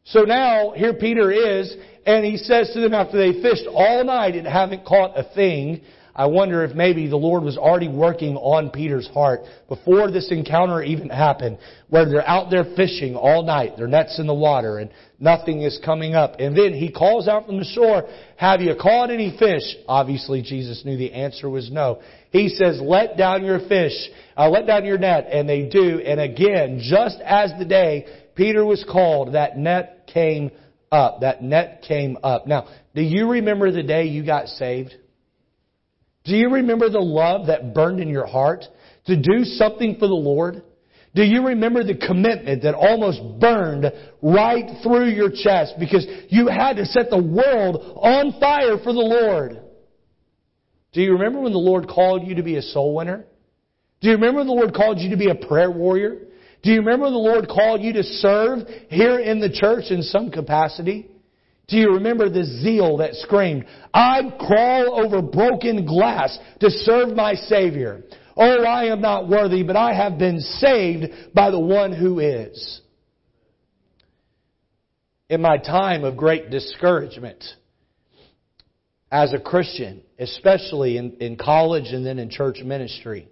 So 0.04 0.20
now, 0.20 0.72
here 0.76 0.94
Peter 0.94 1.30
is, 1.30 1.74
and 2.04 2.24
he 2.24 2.36
says 2.36 2.70
to 2.74 2.80
them 2.80 2.94
after 2.94 3.16
they 3.18 3.42
fished 3.42 3.66
all 3.68 4.04
night 4.04 4.34
and 4.36 4.46
haven't 4.46 4.84
caught 4.84 5.18
a 5.18 5.24
thing, 5.34 5.82
I 6.16 6.26
wonder 6.26 6.64
if 6.64 6.74
maybe 6.74 7.08
the 7.08 7.16
Lord 7.16 7.44
was 7.44 7.58
already 7.58 7.88
working 7.88 8.36
on 8.36 8.70
Peter's 8.70 9.06
heart 9.08 9.42
before 9.68 10.10
this 10.10 10.32
encounter 10.32 10.82
even 10.82 11.10
happened, 11.10 11.58
where 11.90 12.08
they're 12.08 12.26
out 12.26 12.50
there 12.50 12.64
fishing 12.74 13.14
all 13.14 13.44
night, 13.44 13.76
their 13.76 13.86
nets 13.86 14.18
in 14.18 14.26
the 14.26 14.34
water, 14.34 14.78
and 14.78 14.90
nothing 15.20 15.60
is 15.60 15.78
coming 15.84 16.14
up. 16.14 16.36
And 16.38 16.56
then 16.56 16.72
he 16.72 16.90
calls 16.90 17.28
out 17.28 17.44
from 17.44 17.58
the 17.58 17.64
shore, 17.64 18.08
have 18.36 18.62
you 18.62 18.74
caught 18.80 19.10
any 19.10 19.36
fish? 19.38 19.76
Obviously 19.86 20.40
Jesus 20.40 20.84
knew 20.86 20.96
the 20.96 21.12
answer 21.12 21.50
was 21.50 21.70
no. 21.70 22.00
He 22.30 22.48
says, 22.48 22.80
let 22.82 23.18
down 23.18 23.44
your 23.44 23.60
fish, 23.68 23.92
uh, 24.38 24.48
let 24.48 24.66
down 24.66 24.86
your 24.86 24.98
net, 24.98 25.28
and 25.30 25.46
they 25.46 25.68
do. 25.68 26.00
And 26.00 26.18
again, 26.18 26.80
just 26.82 27.18
as 27.20 27.52
the 27.58 27.66
day 27.66 28.06
Peter 28.34 28.64
was 28.64 28.84
called, 28.90 29.34
that 29.34 29.58
net 29.58 30.08
came 30.12 30.50
up. 30.90 31.20
That 31.20 31.42
net 31.42 31.84
came 31.86 32.16
up. 32.22 32.46
Now, 32.46 32.68
do 32.94 33.02
you 33.02 33.28
remember 33.28 33.70
the 33.70 33.82
day 33.82 34.04
you 34.04 34.24
got 34.24 34.48
saved? 34.48 34.94
Do 36.26 36.36
you 36.36 36.50
remember 36.50 36.90
the 36.90 36.98
love 36.98 37.46
that 37.46 37.72
burned 37.72 38.00
in 38.00 38.08
your 38.08 38.26
heart 38.26 38.64
to 39.06 39.16
do 39.16 39.44
something 39.44 39.94
for 39.94 40.08
the 40.08 40.14
Lord? 40.14 40.62
Do 41.14 41.22
you 41.22 41.46
remember 41.46 41.82
the 41.82 41.94
commitment 41.94 42.64
that 42.64 42.74
almost 42.74 43.20
burned 43.40 43.90
right 44.20 44.64
through 44.82 45.10
your 45.10 45.30
chest 45.30 45.74
because 45.78 46.06
you 46.28 46.48
had 46.48 46.76
to 46.76 46.84
set 46.84 47.08
the 47.08 47.22
world 47.22 47.96
on 47.96 48.38
fire 48.38 48.76
for 48.82 48.92
the 48.92 48.98
Lord? 48.98 49.62
Do 50.92 51.00
you 51.00 51.12
remember 51.12 51.40
when 51.40 51.52
the 51.52 51.58
Lord 51.58 51.88
called 51.88 52.26
you 52.26 52.34
to 52.34 52.42
be 52.42 52.56
a 52.56 52.62
soul 52.62 52.94
winner? 52.94 53.24
Do 54.00 54.08
you 54.08 54.14
remember 54.14 54.40
when 54.40 54.46
the 54.46 54.52
Lord 54.52 54.74
called 54.74 54.98
you 54.98 55.10
to 55.10 55.16
be 55.16 55.30
a 55.30 55.34
prayer 55.34 55.70
warrior? 55.70 56.26
Do 56.62 56.70
you 56.70 56.80
remember 56.80 57.04
when 57.04 57.12
the 57.12 57.18
Lord 57.18 57.48
called 57.48 57.82
you 57.82 57.92
to 57.94 58.02
serve 58.02 58.66
here 58.88 59.18
in 59.18 59.38
the 59.38 59.50
church 59.50 59.84
in 59.90 60.02
some 60.02 60.30
capacity? 60.30 61.10
Do 61.68 61.76
you 61.76 61.94
remember 61.94 62.28
the 62.28 62.44
zeal 62.44 62.98
that 62.98 63.14
screamed, 63.14 63.64
I'd 63.92 64.38
crawl 64.38 65.00
over 65.04 65.20
broken 65.20 65.84
glass 65.84 66.38
to 66.60 66.70
serve 66.70 67.16
my 67.16 67.34
Savior. 67.34 68.04
Oh, 68.36 68.64
I 68.64 68.84
am 68.86 69.00
not 69.00 69.28
worthy, 69.28 69.62
but 69.62 69.76
I 69.76 69.94
have 69.94 70.18
been 70.18 70.40
saved 70.40 71.34
by 71.34 71.50
the 71.50 71.58
one 71.58 71.92
who 71.92 72.20
is. 72.20 72.80
In 75.28 75.40
my 75.40 75.56
time 75.56 76.04
of 76.04 76.16
great 76.16 76.50
discouragement, 76.50 77.42
as 79.10 79.32
a 79.32 79.40
Christian, 79.40 80.02
especially 80.20 80.98
in, 80.98 81.16
in 81.20 81.36
college 81.36 81.92
and 81.92 82.06
then 82.06 82.20
in 82.20 82.30
church 82.30 82.58
ministry, 82.64 83.28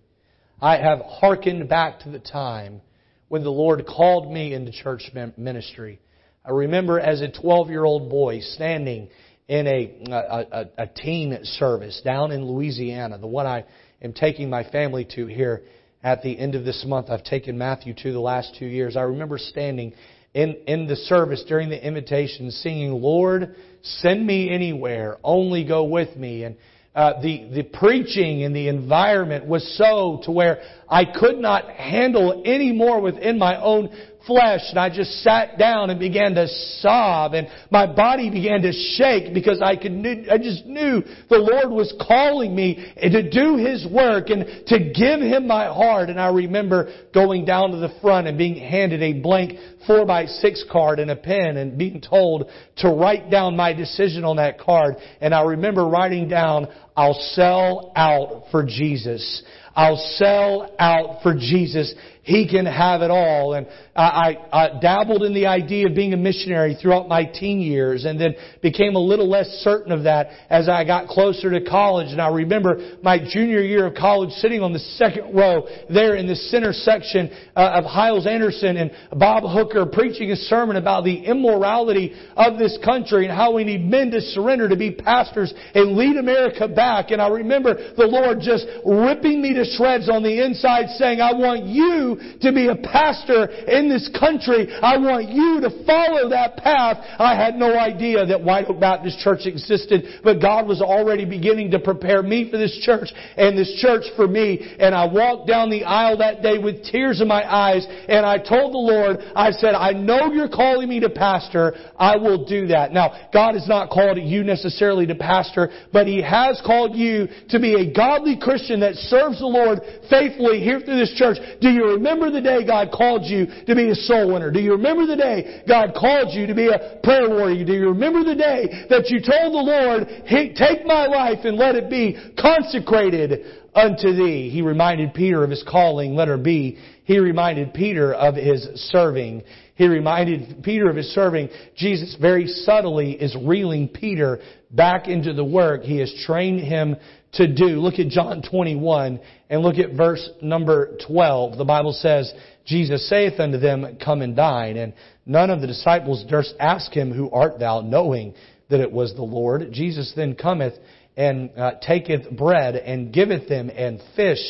I 0.61 0.77
have 0.77 1.01
hearkened 1.01 1.69
back 1.69 2.01
to 2.01 2.11
the 2.11 2.19
time 2.19 2.81
when 3.29 3.45
the 3.45 3.51
Lord 3.51 3.87
called 3.87 4.33
me 4.33 4.55
into 4.55 4.73
church 4.73 5.11
ministry. 5.37 6.01
I 6.47 6.51
remember 6.51 7.01
as 7.01 7.23
a 7.23 7.31
12 7.31 7.71
year 7.71 7.85
old 7.85 8.11
boy 8.11 8.41
standing 8.41 9.09
in 9.49 9.67
a, 9.67 10.13
a, 10.13 10.65
a, 10.83 10.87
teen 10.87 11.39
service 11.43 12.03
down 12.05 12.33
in 12.33 12.45
Louisiana, 12.45 13.17
the 13.17 13.27
one 13.27 13.47
I 13.47 13.65
am 14.03 14.13
taking 14.13 14.51
my 14.51 14.63
family 14.63 15.07
to 15.17 15.27
here 15.27 15.63
at 16.03 16.23
the 16.23 16.39
end 16.39 16.55
of 16.55 16.67
this 16.67 16.85
month. 16.87 17.09
I've 17.09 17.25
taken 17.25 17.57
Matthew 17.57 17.95
to 17.95 18.13
the 18.13 18.21
last 18.21 18.57
two 18.59 18.67
years. 18.67 18.95
I 18.95 19.03
remember 19.03 19.39
standing 19.39 19.95
in, 20.35 20.57
in 20.67 20.87
the 20.87 20.97
service 20.97 21.43
during 21.49 21.71
the 21.71 21.87
invitation 21.87 22.51
singing, 22.51 22.91
Lord, 22.91 23.55
send 23.83 24.27
me 24.27 24.51
anywhere, 24.51 25.17
only 25.25 25.65
go 25.65 25.85
with 25.85 26.15
me. 26.15 26.45
And 26.45 26.57
uh, 26.95 27.23
the, 27.23 27.49
the 27.55 27.63
preaching 27.63 28.45
and 28.45 28.55
the 28.55 28.69
environment 28.69 29.47
was 29.47 29.67
so 29.79 30.21
to 30.25 30.31
where 30.31 30.61
I 30.95 31.05
could 31.07 31.39
not 31.39 31.69
handle 31.71 32.41
any 32.45 32.71
more 32.71 33.01
within 33.01 33.37
my 33.37 33.61
own 33.61 33.91
flesh 34.29 34.61
and 34.71 34.79
I 34.79 34.95
just 34.95 35.11
sat 35.23 35.59
down 35.59 35.91
and 35.91 35.99
began 35.99 36.35
to 36.35 36.47
sob 36.79 37.35
and 37.35 37.49
my 37.69 37.85
body 37.93 38.31
began 38.31 38.63
to 38.63 38.73
shake 38.73 39.35
because 39.35 39.61
I 39.61 39.77
could, 39.77 39.93
I 40.31 40.39
just 40.39 40.67
knew 40.67 41.03
the 41.29 41.39
Lord 41.39 41.73
was 41.73 41.93
calling 42.07 42.55
me 42.55 42.93
to 42.97 43.29
do 43.29 43.57
His 43.57 43.87
work 43.91 44.31
and 44.31 44.67
to 44.69 44.79
give 44.79 45.21
Him 45.21 45.49
my 45.49 45.67
heart. 45.67 46.11
And 46.11 46.21
I 46.21 46.29
remember 46.29 46.93
going 47.13 47.45
down 47.45 47.73
to 47.73 47.79
the 47.79 47.93
front 48.01 48.29
and 48.29 48.39
being 48.39 48.57
handed 48.57 49.03
a 49.03 49.15
blank 49.15 49.59
four 49.87 50.07
by 50.07 50.27
six 50.27 50.65
card 50.71 51.01
and 51.01 51.11
a 51.11 51.17
pen 51.17 51.57
and 51.57 51.77
being 51.77 52.01
told 52.01 52.49
to 52.79 52.89
write 52.89 53.31
down 53.31 53.57
my 53.57 53.73
decision 53.73 54.25
on 54.25 54.37
that 54.37 54.59
card. 54.59 54.95
And 55.21 55.35
I 55.35 55.43
remember 55.43 55.87
writing 55.87 56.29
down, 56.29 56.69
I'll 56.97 57.21
sell 57.35 57.93
out 57.97 58.45
for 58.51 58.65
Jesus. 58.65 59.43
I'll 59.75 59.97
sell 60.17 60.75
out 60.79 61.23
for 61.23 61.35
Jesus. 61.35 61.95
He 62.23 62.49
can 62.49 62.67
have 62.67 63.03
it 63.03 63.11
all. 63.11 63.55
And 63.55 63.67
I, 63.97 64.39
I, 64.53 64.81
dabbled 64.81 65.23
in 65.23 65.35
the 65.35 65.47
idea 65.47 65.87
of 65.87 65.95
being 65.95 66.15
a 66.15 66.17
missionary 66.17 66.77
throughout 66.81 67.07
my 67.09 67.25
teen 67.25 67.61
years 67.61 68.05
and 68.05 68.21
then 68.21 68.35
became 68.61 68.97
a 68.97 69.01
little 69.01 69.29
less 69.29 69.47
certain 69.63 69.93
of 69.93 70.03
that 70.03 70.31
as 70.51 70.69
I 70.69 70.85
got 70.85 71.07
closer 71.07 71.49
to 71.51 71.65
college. 71.65 72.09
And 72.09 72.21
I 72.21 72.29
remember 72.29 72.97
my 73.05 73.19
junior 73.19 73.61
year 73.61 73.87
of 73.87 73.95
college 73.95 74.31
sitting 74.33 74.63
on 74.63 74.73
the 74.73 74.81
second 74.81 75.33
row 75.33 75.69
there 75.89 76.17
in 76.17 76.27
the 76.27 76.35
center 76.35 76.73
section 76.73 77.31
uh, 77.55 77.71
of 77.75 77.85
Hyles 77.85 78.27
Anderson 78.27 78.77
and 78.79 78.91
Bob 79.13 79.45
Hooker 79.47 79.87
preaching 79.87 80.33
a 80.33 80.37
sermon 80.37 80.75
about 80.75 81.05
the 81.05 81.15
immorality 81.15 82.15
of 82.37 82.59
this 82.59 82.77
country 82.85 83.27
and 83.27 83.37
how 83.37 83.55
we 83.55 83.63
need 83.63 83.85
men 83.89 84.11
to 84.11 84.21
surrender 84.21 84.69
to 84.69 84.77
be 84.77 84.91
pastors 84.91 85.55
and 85.73 85.97
lead 85.97 86.17
America 86.17 86.67
back. 86.67 87.13
And 87.13 87.23
I 87.23 87.29
remember 87.29 87.75
the 87.95 88.07
Lord 88.07 88.41
just 88.41 88.67
ripping 88.85 89.41
me 89.41 89.55
to 89.55 89.65
shreds 89.65 90.11
on 90.11 90.25
the 90.25 90.45
inside 90.45 90.89
saying, 90.99 91.21
I 91.21 91.33
want 91.33 91.67
you 91.67 92.19
to 92.41 92.53
be 92.53 92.67
a 92.67 92.75
pastor 92.75 93.47
in 93.85 93.89
this 93.89 94.09
country. 94.19 94.73
I 94.73 94.97
want 94.97 95.29
you 95.29 95.61
to 95.63 95.85
follow 95.85 96.31
that 96.31 96.57
path. 96.57 96.99
I 97.19 97.37
had 97.37 97.57
no 97.57 97.79
idea 97.79 98.27
that 98.27 98.43
White 98.43 98.67
Oak 98.69 98.81
Baptist 98.81 99.19
Church 99.21 99.45
existed, 99.45 100.21
but 100.25 100.41
God 100.41 100.67
was 100.67 100.81
already 100.81 101.25
beginning 101.25 101.71
to 101.73 101.79
prepare 101.79 102.23
me 102.23 102.51
for 102.51 102.57
this 102.57 102.77
church 102.83 103.09
and 103.37 103.57
this 103.57 103.79
church 103.81 104.05
for 104.17 104.27
me. 104.27 104.77
And 104.79 104.95
I 104.95 105.07
walked 105.07 105.49
down 105.49 105.71
the 105.71 105.85
aisle 105.85 106.19
that 106.19 106.43
day 106.43 106.59
with 106.59 106.85
tears 106.85 107.21
in 107.21 107.29
my 107.29 107.45
eyes 107.45 107.87
and 108.09 108.25
I 108.25 108.39
told 108.39 108.73
the 108.73 108.79
Lord, 108.79 109.19
I 109.35 109.51
said, 109.51 109.75
I 109.75 109.93
know 109.93 110.33
you're 110.33 110.49
calling 110.49 110.89
me 110.89 111.01
to 111.01 111.11
pastor. 111.11 111.75
I 111.99 112.17
will 112.17 112.45
do 112.45 112.69
that. 112.69 112.93
Now, 112.93 113.29
God 113.33 113.55
has 113.55 113.69
not 113.69 113.91
called 113.91 114.19
you 114.19 114.45
necessarily 114.45 115.07
to 115.07 115.15
pastor, 115.15 115.71
but 115.93 116.07
He 116.07 116.23
has 116.23 116.61
called 116.65 116.97
you 116.97 117.29
to 117.51 117.61
be 117.61 117.75
a 117.75 117.93
godly 117.93 118.39
Christian 118.41 118.81
that 118.81 118.95
serves 118.95 119.39
the 119.39 119.47
Lord 119.47 119.81
faithfully 120.09 120.61
here 120.61 120.81
through 120.81 120.99
this 120.99 121.15
church. 121.17 121.39
Do 121.61 121.71
you 121.71 121.93
remember 121.93 122.31
the 122.31 122.41
day 122.41 122.67
God 122.67 122.89
called 122.93 123.25
you 123.25 123.47
to 123.67 123.74
be 123.75 123.91
a 123.91 123.95
soul 123.95 124.33
winner? 124.33 124.51
Do 124.51 124.61
you 124.61 124.73
remember 124.73 125.07
the 125.07 125.17
day 125.17 125.63
God 125.67 125.95
called 125.99 126.33
you 126.33 126.47
to 126.47 126.55
be 126.55 126.69
a 126.69 126.99
prayer 127.03 127.29
warrior? 127.29 127.65
Do 127.65 127.73
you 127.73 127.89
remember 127.89 128.25
the 128.25 128.35
day 128.35 128.87
that 128.91 129.09
you 129.11 129.21
told 129.21 129.55
the 129.55 129.59
Lord, 129.59 130.09
hey, 130.27 130.55
take 130.55 130.87
my 130.87 131.07
life 131.07 131.45
and 131.45 131.57
let 131.57 131.75
it 131.75 131.91
be 131.91 132.17
consecrated 132.41 133.45
unto 133.75 134.13
thee? 134.13 134.51
He 134.51 134.63
reminded 134.63 135.15
Peter 135.15 135.45
of 135.45 135.51
his 135.51 135.65
calling, 135.69 136.15
letter 136.15 136.37
B. 136.37 136.79
He 137.05 137.19
reminded 137.19 137.75
Peter 137.75 138.15
of 138.15 138.35
his 138.35 138.67
serving. 138.91 139.43
He 139.75 139.87
reminded 139.87 140.63
Peter 140.63 140.89
of 140.89 140.97
his 140.97 141.13
serving. 141.15 141.49
Jesus 141.77 142.17
very 142.21 142.47
subtly 142.47 143.13
is 143.13 143.37
reeling 143.43 143.89
Peter 143.89 144.41
back 144.71 145.09
into 145.09 145.33
the 145.33 145.45
work 145.45 145.83
he 145.83 145.99
has 145.99 146.15
trained 146.27 146.61
him 146.61 146.97
to 147.35 147.53
do. 147.53 147.81
Look 147.81 147.99
at 147.99 148.09
John 148.09 148.43
21 148.49 149.21
and 149.51 149.63
look 149.63 149.77
at 149.79 149.97
verse 149.97 150.29
number 150.41 150.97
12. 151.07 151.59
The 151.59 151.65
Bible 151.65 151.93
says, 151.93 152.33
Jesus 152.65 153.09
saith 153.09 153.39
unto 153.39 153.59
them, 153.59 153.99
Come 154.03 154.23
and 154.23 154.35
dine. 154.35 154.77
And 154.77 154.95
none 155.27 155.51
of 155.51 155.61
the 155.61 155.67
disciples 155.67 156.25
durst 156.29 156.55
ask 156.59 156.93
him, 156.93 157.13
Who 157.13 157.31
art 157.31 157.59
thou? 157.59 157.81
knowing 157.81 158.35
that 158.71 158.81
it 158.81 158.91
was 158.91 159.15
the 159.15 159.23
Lord. 159.23 159.71
Jesus 159.73 160.13
then 160.17 160.35
cometh 160.35 160.75
and 161.17 161.51
uh, 161.57 161.73
taketh 161.83 162.31
bread 162.37 162.77
and 162.77 163.13
giveth 163.13 163.49
them 163.49 163.71
and 163.71 164.01
fish 164.17 164.41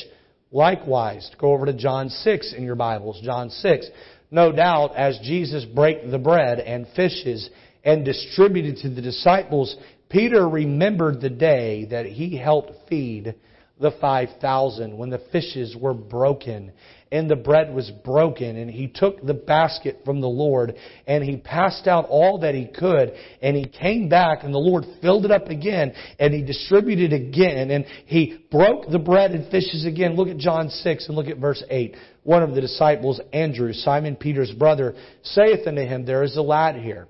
likewise. 0.51 1.29
Go 1.39 1.53
over 1.53 1.67
to 1.67 1.73
John 1.73 2.09
6 2.09 2.55
in 2.57 2.65
your 2.65 2.77
Bibles. 2.77 3.21
John 3.23 3.51
6. 3.51 3.87
No 4.31 4.53
doubt 4.53 4.97
as 4.97 5.19
Jesus 5.23 5.65
brake 5.65 6.11
the 6.11 6.19
bread 6.19 6.61
and 6.61 6.87
fishes 6.97 7.51
and 7.85 8.05
distributed 8.05 8.79
to 8.79 8.89
the 8.89 9.03
disciples, 9.03 9.77
Peter 10.09 10.49
remembered 10.49 11.21
the 11.21 11.31
day 11.31 11.87
that 11.91 12.07
he 12.07 12.37
helped 12.37 12.73
feed 12.89 13.35
the 13.81 13.93
5,000 14.01 14.97
when 14.97 15.11
the 15.11 15.21
fishes 15.33 15.77
were 15.77 15.95
broken 15.95 16.73
and 17.15 17.31
the 17.31 17.37
bread 17.37 17.73
was 17.73 17.93
broken 18.05 18.57
and 18.57 18.69
he 18.69 18.89
took 18.89 19.25
the 19.25 19.35
basket 19.35 20.01
from 20.05 20.21
the 20.21 20.27
Lord 20.27 20.75
and 21.07 21.23
he 21.23 21.37
passed 21.37 21.87
out 21.87 22.07
all 22.09 22.41
that 22.41 22.57
he 22.57 22.67
could 22.67 23.13
and 23.41 23.57
he 23.57 23.67
came 23.67 24.09
back 24.09 24.43
and 24.43 24.53
the 24.53 24.59
Lord 24.59 24.85
filled 25.01 25.25
it 25.25 25.31
up 25.31 25.47
again 25.47 25.95
and 26.19 26.35
he 26.35 26.43
distributed 26.43 27.13
again 27.13 27.71
and 27.71 27.85
he 28.07 28.45
broke 28.51 28.91
the 28.91 28.99
bread 28.99 29.31
and 29.31 29.49
fishes 29.49 29.87
again. 29.87 30.17
Look 30.17 30.27
at 30.27 30.39
John 30.39 30.69
6 30.69 31.07
and 31.07 31.17
look 31.17 31.29
at 31.29 31.39
verse 31.39 31.63
8. 31.71 31.95
One 32.25 32.43
of 32.43 32.57
the 32.57 32.61
disciples, 32.61 33.21
Andrew, 33.33 33.73
Simon 33.73 34.17
Peter's 34.17 34.51
brother, 34.51 34.97
saith 35.23 35.69
unto 35.69 35.83
him, 35.83 36.05
There 36.05 36.25
is 36.25 36.37
a 36.37 36.43
lad 36.43 36.75
here 36.75 37.07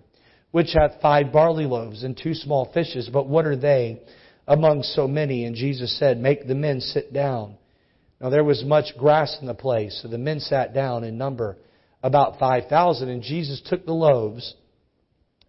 which 0.50 0.74
hath 0.74 1.00
five 1.00 1.32
barley 1.32 1.64
loaves 1.64 2.04
and 2.04 2.14
two 2.14 2.34
small 2.34 2.70
fishes, 2.74 3.08
but 3.10 3.26
what 3.26 3.46
are 3.46 3.56
they 3.56 4.02
among 4.46 4.82
so 4.82 5.08
many? 5.08 5.46
And 5.46 5.56
Jesus 5.56 5.98
said, 5.98 6.20
Make 6.20 6.46
the 6.46 6.54
men 6.54 6.80
sit 6.80 7.10
down. 7.14 7.56
Now 8.24 8.30
there 8.30 8.42
was 8.42 8.64
much 8.64 8.96
grass 8.96 9.36
in 9.42 9.46
the 9.46 9.52
place, 9.52 10.00
so 10.00 10.08
the 10.08 10.16
men 10.16 10.40
sat 10.40 10.72
down 10.72 11.04
in 11.04 11.18
number 11.18 11.58
about 12.02 12.38
five 12.38 12.68
thousand, 12.68 13.10
and 13.10 13.22
Jesus 13.22 13.60
took 13.60 13.84
the 13.84 13.92
loaves, 13.92 14.54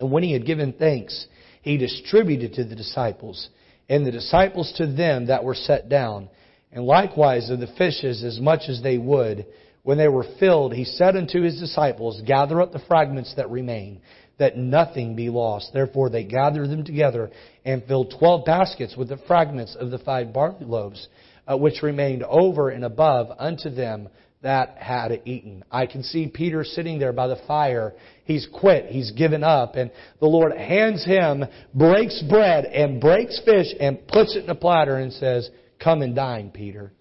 and 0.02 0.12
when 0.12 0.24
he 0.24 0.34
had 0.34 0.46
given 0.46 0.74
thanks, 0.74 1.26
he 1.62 1.78
distributed 1.78 2.56
to 2.56 2.66
the 2.66 2.76
disciples, 2.76 3.48
and 3.88 4.06
the 4.06 4.12
disciples 4.12 4.74
to 4.76 4.88
them 4.88 5.28
that 5.28 5.46
were 5.46 5.56
set 5.56 5.88
down, 5.88 6.28
and 6.74 6.84
likewise 6.84 7.50
of 7.50 7.62
the 7.62 7.74
fishes 7.78 8.26
as 8.26 8.42
much 8.42 8.64
as 8.68 8.84
they 8.84 8.98
would. 8.98 9.46
When 9.84 9.98
they 9.98 10.10
were 10.10 10.26
filled, 10.38 10.74
he 10.74 10.84
said 10.84 11.16
unto 11.16 11.44
his 11.44 11.58
disciples, 11.58 12.22
Gather 12.26 12.60
up 12.60 12.74
the 12.74 12.84
fragments 12.90 13.36
that 13.38 13.50
remain 13.50 14.02
that 14.38 14.58
nothing 14.58 15.16
be 15.16 15.30
lost. 15.30 15.72
Therefore 15.72 16.10
they 16.10 16.26
gathered 16.26 16.70
them 16.70 16.84
together 16.84 17.32
and 17.64 17.86
filled 17.86 18.16
twelve 18.20 18.44
baskets 18.44 18.98
with 18.98 19.08
the 19.08 19.20
fragments 19.28 19.78
of 19.80 19.92
the 19.92 20.00
five 20.00 20.34
barley 20.34 20.66
loaves, 20.66 21.08
uh, 21.48 21.58
which 21.58 21.84
remained 21.84 22.24
over 22.24 22.70
and 22.70 22.84
above 22.84 23.36
unto 23.38 23.70
them 23.70 24.10
that 24.42 24.78
had 24.78 25.22
eaten. 25.26 25.64
I 25.72 25.88
can 25.88 26.04
see 26.04 26.28
Peter 26.28 26.64
sitting 26.64 27.00
there 27.00 27.14
by 27.14 27.28
the 27.28 27.40
fire. 27.48 27.94
He's 28.26 28.48
quit. 28.54 28.86
He's 28.86 29.12
given 29.12 29.44
up. 29.44 29.76
And 29.76 29.90
the 30.20 30.28
Lord 30.28 30.56
hands 30.56 31.04
him, 31.04 31.46
breaks 31.74 32.22
bread 32.30 32.66
and 32.66 33.02
breaks 33.02 33.42
fish 33.44 33.68
and 33.80 34.08
puts 34.08 34.36
it 34.36 34.44
in 34.44 34.50
a 34.52 34.56
platter 34.56 34.98
and 34.98 35.12
says, 35.12 35.50
Come 35.84 36.04
and 36.04 36.16
dine, 36.16 36.52
Peter. 36.52 36.92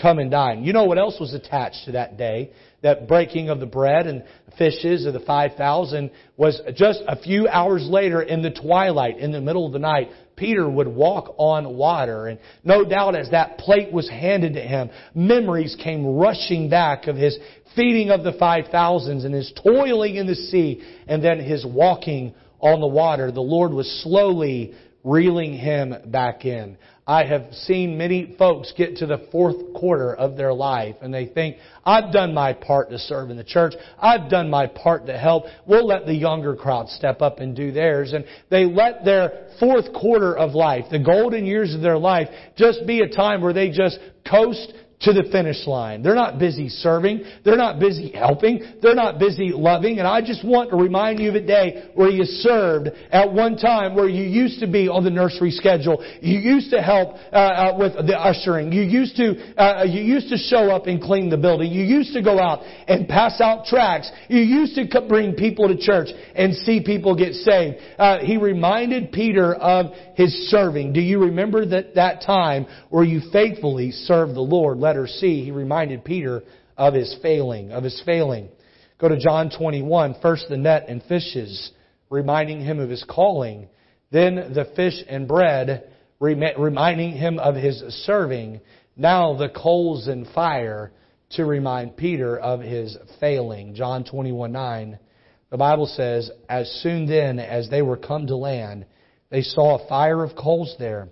Come 0.00 0.18
and 0.18 0.30
dine. 0.30 0.64
You 0.64 0.72
know 0.72 0.84
what 0.84 0.98
else 0.98 1.18
was 1.18 1.34
attached 1.34 1.84
to 1.86 1.92
that 1.92 2.16
day? 2.16 2.52
that 2.82 3.08
breaking 3.08 3.48
of 3.48 3.60
the 3.60 3.66
bread 3.66 4.06
and 4.06 4.22
fishes 4.56 5.04
of 5.04 5.12
the 5.12 5.20
5,000 5.20 6.10
was 6.36 6.60
just 6.74 7.00
a 7.08 7.16
few 7.16 7.48
hours 7.48 7.86
later 7.88 8.22
in 8.22 8.42
the 8.42 8.50
twilight, 8.50 9.18
in 9.18 9.32
the 9.32 9.40
middle 9.40 9.66
of 9.66 9.72
the 9.72 9.78
night. 9.78 10.10
Peter 10.36 10.68
would 10.68 10.86
walk 10.86 11.34
on 11.38 11.76
water. 11.76 12.28
And 12.28 12.38
no 12.62 12.84
doubt 12.84 13.16
as 13.16 13.30
that 13.30 13.58
plate 13.58 13.92
was 13.92 14.08
handed 14.08 14.54
to 14.54 14.60
him, 14.60 14.90
memories 15.14 15.76
came 15.82 16.06
rushing 16.06 16.70
back 16.70 17.08
of 17.08 17.16
his 17.16 17.36
feeding 17.74 18.10
of 18.10 18.22
the 18.22 18.32
5,000s 18.32 19.24
and 19.24 19.34
his 19.34 19.52
toiling 19.62 20.16
in 20.16 20.26
the 20.26 20.34
sea 20.34 20.82
and 21.08 21.22
then 21.22 21.40
his 21.40 21.66
walking 21.66 22.34
on 22.60 22.80
the 22.80 22.86
water, 22.86 23.30
the 23.30 23.40
Lord 23.40 23.72
was 23.72 24.02
slowly 24.02 24.74
reeling 25.04 25.54
him 25.54 25.94
back 26.06 26.44
in. 26.44 26.76
I 27.08 27.24
have 27.24 27.54
seen 27.54 27.96
many 27.96 28.36
folks 28.38 28.74
get 28.76 28.96
to 28.98 29.06
the 29.06 29.26
fourth 29.32 29.72
quarter 29.72 30.14
of 30.14 30.36
their 30.36 30.52
life 30.52 30.96
and 31.00 31.12
they 31.12 31.24
think, 31.24 31.56
I've 31.82 32.12
done 32.12 32.34
my 32.34 32.52
part 32.52 32.90
to 32.90 32.98
serve 32.98 33.30
in 33.30 33.38
the 33.38 33.44
church. 33.44 33.72
I've 33.98 34.28
done 34.28 34.50
my 34.50 34.66
part 34.66 35.06
to 35.06 35.16
help. 35.16 35.44
We'll 35.66 35.86
let 35.86 36.04
the 36.04 36.14
younger 36.14 36.54
crowd 36.54 36.90
step 36.90 37.22
up 37.22 37.38
and 37.38 37.56
do 37.56 37.72
theirs. 37.72 38.12
And 38.12 38.26
they 38.50 38.66
let 38.66 39.06
their 39.06 39.48
fourth 39.58 39.90
quarter 39.94 40.36
of 40.36 40.50
life, 40.50 40.84
the 40.90 40.98
golden 40.98 41.46
years 41.46 41.74
of 41.74 41.80
their 41.80 41.96
life, 41.96 42.28
just 42.56 42.86
be 42.86 43.00
a 43.00 43.08
time 43.08 43.40
where 43.40 43.54
they 43.54 43.70
just 43.70 43.98
coast 44.30 44.74
to 45.00 45.12
the 45.12 45.28
finish 45.30 45.66
line. 45.66 46.02
They're 46.02 46.14
not 46.14 46.38
busy 46.38 46.68
serving. 46.68 47.22
They're 47.44 47.56
not 47.56 47.78
busy 47.78 48.10
helping. 48.10 48.62
They're 48.82 48.96
not 48.96 49.18
busy 49.18 49.52
loving. 49.52 49.98
And 49.98 50.08
I 50.08 50.20
just 50.20 50.44
want 50.44 50.70
to 50.70 50.76
remind 50.76 51.20
you 51.20 51.28
of 51.28 51.36
a 51.36 51.40
day 51.40 51.90
where 51.94 52.10
you 52.10 52.24
served 52.24 52.88
at 53.12 53.32
one 53.32 53.56
time 53.56 53.94
where 53.94 54.08
you 54.08 54.24
used 54.24 54.60
to 54.60 54.66
be 54.66 54.88
on 54.88 55.04
the 55.04 55.10
nursery 55.10 55.52
schedule. 55.52 56.04
You 56.20 56.38
used 56.38 56.70
to 56.72 56.82
help 56.82 57.14
uh, 57.32 57.36
uh, 57.36 57.76
with 57.78 57.94
the 58.06 58.18
ushering. 58.18 58.72
You 58.72 58.82
used 58.82 59.16
to 59.16 59.54
uh, 59.56 59.84
you 59.84 60.02
used 60.02 60.30
to 60.30 60.36
show 60.36 60.70
up 60.70 60.86
and 60.86 61.00
clean 61.00 61.30
the 61.30 61.36
building. 61.36 61.70
You 61.70 61.84
used 61.84 62.12
to 62.14 62.22
go 62.22 62.40
out 62.40 62.62
and 62.88 63.06
pass 63.08 63.40
out 63.40 63.66
tracts. 63.66 64.10
You 64.28 64.40
used 64.40 64.74
to 64.76 65.00
bring 65.08 65.34
people 65.34 65.68
to 65.68 65.78
church 65.78 66.08
and 66.34 66.54
see 66.54 66.82
people 66.84 67.14
get 67.14 67.34
saved. 67.34 67.76
Uh, 67.98 68.18
he 68.18 68.36
reminded 68.36 69.12
Peter 69.12 69.54
of 69.54 69.92
his 70.14 70.32
serving. 70.50 70.92
Do 70.92 71.00
you 71.00 71.20
remember 71.20 71.64
that 71.66 71.94
that 71.94 72.22
time 72.22 72.66
where 72.90 73.04
you 73.04 73.20
faithfully 73.32 73.92
served 73.92 74.34
the 74.34 74.40
Lord? 74.40 74.78
Letter 74.88 75.06
C, 75.06 75.44
he 75.44 75.50
reminded 75.50 76.02
Peter 76.02 76.42
of 76.78 76.94
his 76.94 77.14
failing, 77.20 77.72
of 77.72 77.84
his 77.84 78.00
failing. 78.06 78.48
Go 78.98 79.08
to 79.08 79.18
John 79.18 79.50
21. 79.50 80.16
First 80.22 80.46
the 80.48 80.56
net 80.56 80.86
and 80.88 81.02
fishes, 81.02 81.72
reminding 82.08 82.60
him 82.60 82.78
of 82.78 82.88
his 82.88 83.04
calling. 83.06 83.68
Then 84.10 84.36
the 84.54 84.66
fish 84.74 84.94
and 85.06 85.28
bread, 85.28 85.90
reminding 86.18 87.12
him 87.12 87.38
of 87.38 87.54
his 87.54 87.82
serving. 88.06 88.60
Now 88.96 89.36
the 89.36 89.50
coals 89.50 90.08
and 90.08 90.26
fire 90.28 90.90
to 91.32 91.44
remind 91.44 91.98
Peter 91.98 92.38
of 92.38 92.60
his 92.60 92.96
failing. 93.20 93.74
John 93.74 94.04
21 94.04 94.50
9. 94.52 94.98
The 95.50 95.58
Bible 95.58 95.86
says, 95.86 96.30
As 96.48 96.70
soon 96.82 97.06
then 97.06 97.38
as 97.38 97.68
they 97.68 97.82
were 97.82 97.98
come 97.98 98.26
to 98.28 98.36
land, 98.36 98.86
they 99.30 99.42
saw 99.42 99.76
a 99.76 99.88
fire 99.88 100.24
of 100.24 100.34
coals 100.34 100.74
there, 100.78 101.08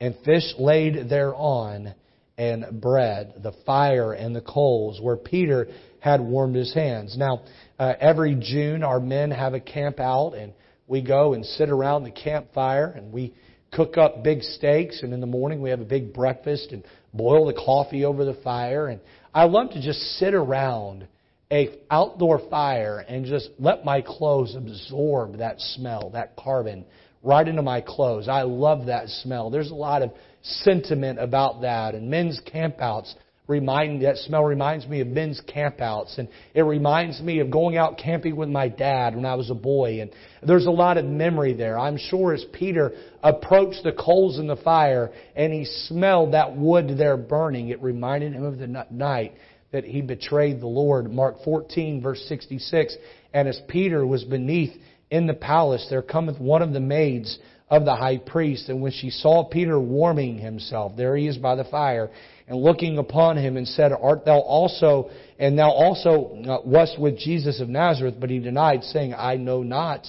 and 0.00 0.16
fish 0.24 0.52
laid 0.58 1.08
thereon, 1.08 1.94
and 2.40 2.80
bread, 2.80 3.34
the 3.42 3.52
fire 3.66 4.14
and 4.14 4.34
the 4.34 4.40
coals, 4.40 4.98
where 4.98 5.16
Peter 5.16 5.68
had 5.98 6.22
warmed 6.22 6.56
his 6.56 6.72
hands. 6.72 7.14
Now, 7.18 7.42
uh, 7.78 7.92
every 8.00 8.34
June, 8.34 8.82
our 8.82 8.98
men 8.98 9.30
have 9.30 9.52
a 9.52 9.60
camp 9.60 10.00
out, 10.00 10.32
and 10.32 10.54
we 10.86 11.02
go 11.02 11.34
and 11.34 11.44
sit 11.44 11.68
around 11.68 12.04
the 12.04 12.10
campfire, 12.10 12.86
and 12.96 13.12
we 13.12 13.34
cook 13.72 13.98
up 13.98 14.24
big 14.24 14.42
steaks, 14.42 15.02
and 15.02 15.12
in 15.12 15.20
the 15.20 15.26
morning 15.26 15.60
we 15.60 15.68
have 15.68 15.82
a 15.82 15.84
big 15.84 16.14
breakfast 16.14 16.72
and 16.72 16.82
boil 17.12 17.44
the 17.44 17.52
coffee 17.52 18.06
over 18.06 18.24
the 18.24 18.38
fire. 18.42 18.88
And 18.88 19.02
I 19.34 19.44
love 19.44 19.72
to 19.72 19.82
just 19.82 20.00
sit 20.18 20.32
around 20.32 21.06
a 21.52 21.78
outdoor 21.90 22.40
fire 22.48 23.04
and 23.06 23.26
just 23.26 23.50
let 23.58 23.84
my 23.84 24.00
clothes 24.00 24.56
absorb 24.56 25.38
that 25.38 25.60
smell, 25.60 26.08
that 26.14 26.36
carbon, 26.36 26.86
right 27.22 27.46
into 27.46 27.62
my 27.62 27.80
clothes. 27.80 28.28
I 28.28 28.42
love 28.42 28.86
that 28.86 29.08
smell. 29.08 29.50
There's 29.50 29.70
a 29.70 29.74
lot 29.74 30.02
of 30.02 30.12
sentiment 30.42 31.18
about 31.18 31.62
that. 31.62 31.94
And 31.94 32.10
men's 32.10 32.40
campouts 32.52 33.14
remind 33.50 34.02
that 34.02 34.16
smell 34.16 34.44
reminds 34.44 34.86
me 34.86 35.00
of 35.00 35.08
men's 35.08 35.42
campouts, 35.52 36.18
and 36.18 36.28
it 36.54 36.62
reminds 36.62 37.20
me 37.20 37.40
of 37.40 37.50
going 37.50 37.76
out 37.76 37.98
camping 37.98 38.36
with 38.36 38.48
my 38.48 38.68
dad 38.68 39.16
when 39.16 39.26
I 39.26 39.34
was 39.34 39.50
a 39.50 39.54
boy. 39.54 40.00
And 40.00 40.10
there's 40.46 40.66
a 40.66 40.70
lot 40.70 40.96
of 40.96 41.04
memory 41.04 41.52
there. 41.52 41.76
I'm 41.76 41.98
sure 41.98 42.32
as 42.32 42.44
Peter 42.52 42.92
approached 43.22 43.82
the 43.82 43.92
coals 43.92 44.38
in 44.38 44.46
the 44.46 44.56
fire 44.56 45.10
and 45.34 45.52
he 45.52 45.64
smelled 45.64 46.32
that 46.32 46.56
wood 46.56 46.96
there 46.96 47.16
burning, 47.16 47.68
it 47.68 47.82
reminded 47.82 48.34
him 48.34 48.44
of 48.44 48.58
the 48.58 48.86
night 48.90 49.34
that 49.72 49.84
he 49.84 50.00
betrayed 50.00 50.60
the 50.60 50.66
Lord. 50.66 51.12
Mark 51.12 51.42
14 51.44 52.00
verse 52.00 52.24
66. 52.28 52.96
And 53.34 53.48
as 53.48 53.60
Peter 53.68 54.06
was 54.06 54.24
beneath 54.24 54.76
in 55.10 55.26
the 55.26 55.34
palace, 55.34 55.86
there 55.90 56.02
cometh 56.02 56.40
one 56.40 56.62
of 56.62 56.72
the 56.72 56.80
maids 56.80 57.38
of 57.68 57.84
the 57.84 57.94
high 57.94 58.18
priest. 58.18 58.68
And 58.68 58.80
when 58.80 58.92
she 58.92 59.10
saw 59.10 59.44
Peter 59.44 59.78
warming 59.78 60.38
himself, 60.38 60.92
there 60.96 61.16
he 61.16 61.26
is 61.26 61.38
by 61.38 61.54
the 61.54 61.64
fire, 61.64 62.10
and 62.48 62.58
looking 62.58 62.98
upon 62.98 63.36
him 63.36 63.56
and 63.56 63.66
said, 63.66 63.92
Art 63.92 64.24
thou 64.24 64.38
also, 64.40 65.10
and 65.38 65.58
thou 65.58 65.70
also 65.70 66.42
uh, 66.46 66.58
wast 66.64 66.98
with 66.98 67.18
Jesus 67.18 67.60
of 67.60 67.68
Nazareth? 67.68 68.16
But 68.18 68.30
he 68.30 68.38
denied, 68.38 68.82
saying, 68.84 69.14
I 69.14 69.36
know 69.36 69.62
not. 69.62 70.06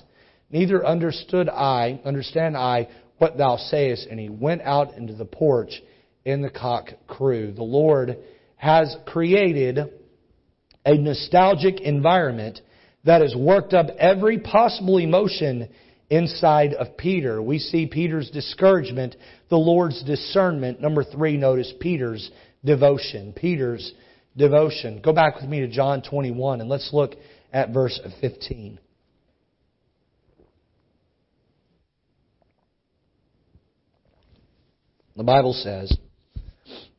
Neither 0.50 0.86
understood 0.86 1.50
I, 1.50 2.02
understand 2.04 2.58
I, 2.58 2.90
what 3.18 3.38
thou 3.38 3.58
sayest. 3.58 4.08
And 4.10 4.20
he 4.20 4.30
went 4.30 4.64
out 4.64 4.96
into 4.96 5.14
the 5.14 5.26
porch 5.26 5.82
in 6.26 6.42
the 6.42 6.50
cock 6.50 6.90
crew. 7.08 7.52
The 7.52 7.64
Lord 7.64 8.18
has 8.56 8.96
created 9.06 9.80
a 10.86 10.96
nostalgic 10.96 11.80
environment 11.80 12.60
that 13.04 13.22
has 13.22 13.36
worked 13.36 13.74
up 13.74 13.88
every 13.98 14.40
possible 14.40 14.98
emotion 14.98 15.70
inside 16.10 16.74
of 16.74 16.98
Peter. 16.98 17.42
We 17.42 17.58
see 17.58 17.88
Peter's 17.88 18.30
discouragement, 18.30 19.16
the 19.50 19.58
Lord's 19.58 20.04
discernment. 20.04 20.82
Number 20.82 21.04
three, 21.04 21.38
notice 21.38 21.74
Peter's 21.80 22.30
devotion. 22.64 23.34
Peter's 23.34 23.94
devotion. 24.36 25.02
Go 25.04 25.14
back 25.14 25.36
with 25.36 25.50
me 25.50 25.62
to 25.62 25.68
John 25.68 26.02
21 26.02 26.62
and 26.62 26.70
let's 26.70 26.90
look 26.94 27.16
at 27.52 27.74
verse 27.74 28.00
15. 28.20 28.80
The 35.16 35.24
Bible 35.24 35.54
says, 35.54 35.96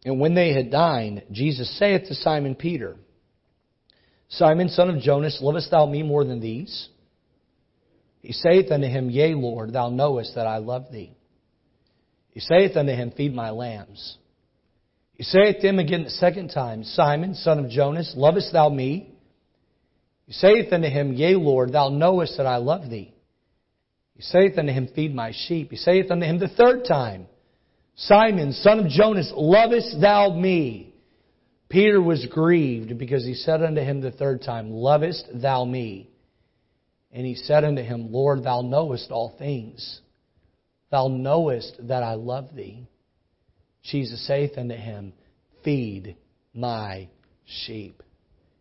And 0.04 0.20
when 0.20 0.34
they 0.34 0.52
had 0.52 0.70
dined, 0.70 1.22
Jesus 1.32 1.78
saith 1.78 2.08
to 2.08 2.14
Simon 2.14 2.54
Peter, 2.54 2.96
Simon, 4.36 4.68
son 4.70 4.88
of 4.88 5.00
Jonas, 5.00 5.38
lovest 5.42 5.70
thou 5.70 5.84
me 5.84 6.02
more 6.02 6.24
than 6.24 6.40
these? 6.40 6.88
He 8.20 8.32
saith 8.32 8.70
unto 8.70 8.86
him, 8.86 9.10
Yea, 9.10 9.34
Lord, 9.34 9.72
thou 9.72 9.90
knowest 9.90 10.36
that 10.36 10.46
I 10.46 10.58
love 10.58 10.86
thee. 10.90 11.14
He 12.30 12.40
saith 12.40 12.76
unto 12.76 12.92
him, 12.92 13.12
Feed 13.14 13.34
my 13.34 13.50
lambs. 13.50 14.16
He 15.14 15.24
saith 15.24 15.60
to 15.60 15.68
him 15.68 15.78
again 15.78 16.04
the 16.04 16.10
second 16.10 16.48
time, 16.48 16.82
Simon, 16.84 17.34
son 17.34 17.58
of 17.58 17.70
Jonas, 17.70 18.14
lovest 18.16 18.52
thou 18.52 18.70
me? 18.70 19.14
He 20.26 20.32
saith 20.32 20.72
unto 20.72 20.88
him, 20.88 21.12
Yea, 21.12 21.34
Lord, 21.34 21.72
thou 21.72 21.90
knowest 21.90 22.38
that 22.38 22.46
I 22.46 22.56
love 22.56 22.88
thee. 22.88 23.12
He 24.14 24.22
saith 24.22 24.56
unto 24.56 24.72
him, 24.72 24.88
Feed 24.94 25.14
my 25.14 25.32
sheep. 25.34 25.70
He 25.70 25.76
saith 25.76 26.10
unto 26.10 26.24
him 26.24 26.38
the 26.38 26.48
third 26.48 26.86
time, 26.86 27.26
Simon, 27.96 28.52
son 28.52 28.78
of 28.78 28.88
Jonas, 28.88 29.30
lovest 29.36 30.00
thou 30.00 30.32
me? 30.32 30.91
Peter 31.72 32.02
was 32.02 32.26
grieved 32.26 32.98
because 32.98 33.24
he 33.24 33.32
said 33.32 33.62
unto 33.62 33.80
him 33.80 34.02
the 34.02 34.10
third 34.10 34.42
time, 34.42 34.70
Lovest 34.70 35.26
thou 35.32 35.64
me? 35.64 36.10
And 37.10 37.24
he 37.24 37.34
said 37.34 37.64
unto 37.64 37.82
him, 37.82 38.12
Lord, 38.12 38.44
thou 38.44 38.60
knowest 38.60 39.10
all 39.10 39.34
things. 39.38 40.02
Thou 40.90 41.08
knowest 41.08 41.76
that 41.88 42.02
I 42.02 42.12
love 42.12 42.54
thee. 42.54 42.86
Jesus 43.82 44.26
saith 44.26 44.58
unto 44.58 44.74
him, 44.74 45.14
Feed 45.64 46.16
my 46.52 47.08
sheep. 47.46 48.02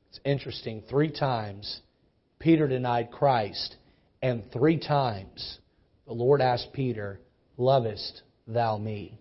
It's 0.09 0.21
interesting. 0.23 0.81
Three 0.89 1.11
times 1.11 1.81
Peter 2.39 2.65
denied 2.65 3.11
Christ, 3.11 3.75
and 4.21 4.49
three 4.53 4.79
times 4.79 5.59
the 6.07 6.13
Lord 6.13 6.39
asked 6.39 6.71
Peter, 6.71 7.19
Lovest 7.57 8.21
thou 8.47 8.77
me? 8.77 9.20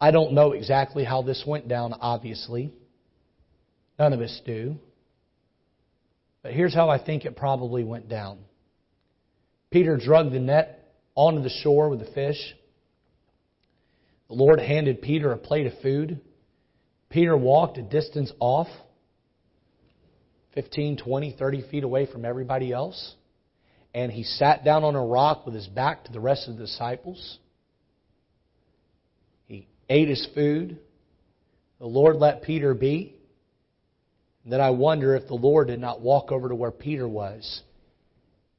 I 0.00 0.10
don't 0.10 0.32
know 0.32 0.52
exactly 0.52 1.04
how 1.04 1.22
this 1.22 1.44
went 1.46 1.68
down, 1.68 1.94
obviously. 1.94 2.72
None 3.98 4.12
of 4.12 4.20
us 4.20 4.40
do. 4.44 4.76
But 6.42 6.52
here's 6.52 6.74
how 6.74 6.90
I 6.90 7.02
think 7.02 7.24
it 7.24 7.36
probably 7.36 7.84
went 7.84 8.08
down 8.08 8.38
Peter 9.70 9.96
drug 9.96 10.30
the 10.30 10.38
net 10.38 10.94
onto 11.14 11.42
the 11.42 11.48
shore 11.48 11.88
with 11.88 12.00
the 12.00 12.12
fish. 12.12 12.54
The 14.28 14.34
Lord 14.34 14.60
handed 14.60 15.02
Peter 15.02 15.32
a 15.32 15.38
plate 15.38 15.66
of 15.66 15.72
food. 15.80 16.20
Peter 17.10 17.36
walked 17.36 17.78
a 17.78 17.82
distance 17.82 18.32
off, 18.40 18.68
15, 20.54 20.98
20, 20.98 21.36
30 21.38 21.70
feet 21.70 21.84
away 21.84 22.06
from 22.06 22.24
everybody 22.24 22.72
else. 22.72 23.14
And 23.94 24.10
he 24.10 24.24
sat 24.24 24.64
down 24.64 24.82
on 24.82 24.96
a 24.96 25.04
rock 25.04 25.46
with 25.46 25.54
his 25.54 25.66
back 25.66 26.04
to 26.04 26.12
the 26.12 26.20
rest 26.20 26.48
of 26.48 26.56
the 26.56 26.64
disciples. 26.64 27.38
Ate 29.88 30.08
his 30.08 30.26
food. 30.34 30.78
The 31.78 31.86
Lord 31.86 32.16
let 32.16 32.42
Peter 32.42 32.74
be. 32.74 33.14
Then 34.46 34.60
I 34.60 34.70
wonder 34.70 35.14
if 35.14 35.26
the 35.26 35.34
Lord 35.34 35.68
did 35.68 35.80
not 35.80 36.00
walk 36.00 36.30
over 36.30 36.48
to 36.48 36.54
where 36.54 36.70
Peter 36.70 37.08
was 37.08 37.62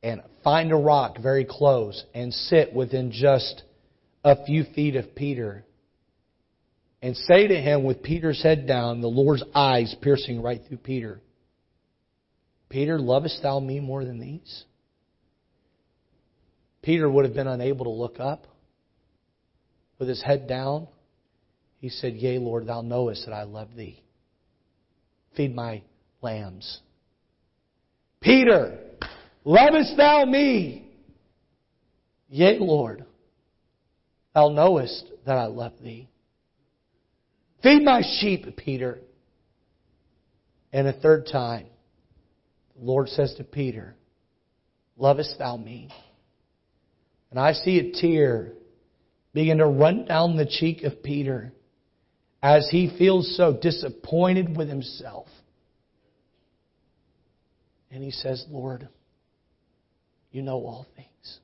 and 0.01 0.21
find 0.43 0.71
a 0.71 0.75
rock 0.75 1.17
very 1.19 1.45
close 1.45 2.03
and 2.13 2.33
sit 2.33 2.73
within 2.73 3.11
just 3.11 3.63
a 4.23 4.45
few 4.45 4.63
feet 4.75 4.95
of 4.95 5.15
Peter 5.15 5.65
and 7.01 7.15
say 7.15 7.47
to 7.47 7.55
him 7.55 7.83
with 7.83 8.01
Peter's 8.01 8.41
head 8.41 8.67
down, 8.67 9.01
the 9.01 9.07
Lord's 9.07 9.43
eyes 9.53 9.95
piercing 10.01 10.41
right 10.41 10.61
through 10.67 10.77
Peter, 10.77 11.21
Peter, 12.69 12.99
lovest 12.99 13.41
thou 13.43 13.59
me 13.59 13.79
more 13.79 14.03
than 14.03 14.19
these? 14.19 14.63
Peter 16.81 17.09
would 17.09 17.25
have 17.25 17.33
been 17.33 17.47
unable 17.47 17.85
to 17.85 17.91
look 17.91 18.19
up. 18.19 18.47
With 19.97 20.09
his 20.09 20.21
head 20.21 20.47
down, 20.47 20.87
he 21.85 21.89
said, 21.89 22.15
Yea, 22.15 22.39
Lord, 22.39 22.65
thou 22.65 22.81
knowest 22.81 23.27
that 23.27 23.31
I 23.31 23.43
love 23.43 23.67
thee. 23.75 24.01
Feed 25.37 25.53
my 25.53 25.83
lambs. 26.19 26.79
Peter, 28.19 28.79
lovest 29.43 29.95
thou 29.95 30.25
me? 30.25 30.89
Yea, 32.27 32.57
Lord, 32.57 33.05
thou 34.33 34.49
knowest 34.49 35.05
that 35.27 35.37
I 35.37 35.45
love 35.45 35.73
thee. 35.79 36.09
Feed 37.61 37.83
my 37.83 38.01
sheep, 38.19 38.57
Peter. 38.57 38.97
And 40.73 40.87
a 40.87 40.93
third 40.93 41.27
time, 41.31 41.67
the 42.75 42.83
Lord 42.83 43.09
says 43.09 43.35
to 43.37 43.43
Peter, 43.43 43.93
Lovest 44.97 45.35
thou 45.37 45.55
me? 45.55 45.89
And 47.29 47.39
I 47.39 47.53
see 47.53 47.77
a 47.77 47.91
tear 47.91 48.53
begin 49.35 49.59
to 49.59 49.67
run 49.67 50.05
down 50.05 50.35
the 50.35 50.47
cheek 50.47 50.81
of 50.81 51.03
Peter 51.03 51.53
as 52.45 52.69
he 52.69 52.95
feels 52.95 53.35
so 53.35 53.57
disappointed 53.59 54.55
with 54.55 54.69
himself. 54.69 55.25
And 57.89 58.03
he 58.03 58.11
says, 58.11 58.45
Lord, 58.51 58.87
you 60.31 60.43
know 60.43 60.57
all 60.57 60.85
things. 60.95 61.39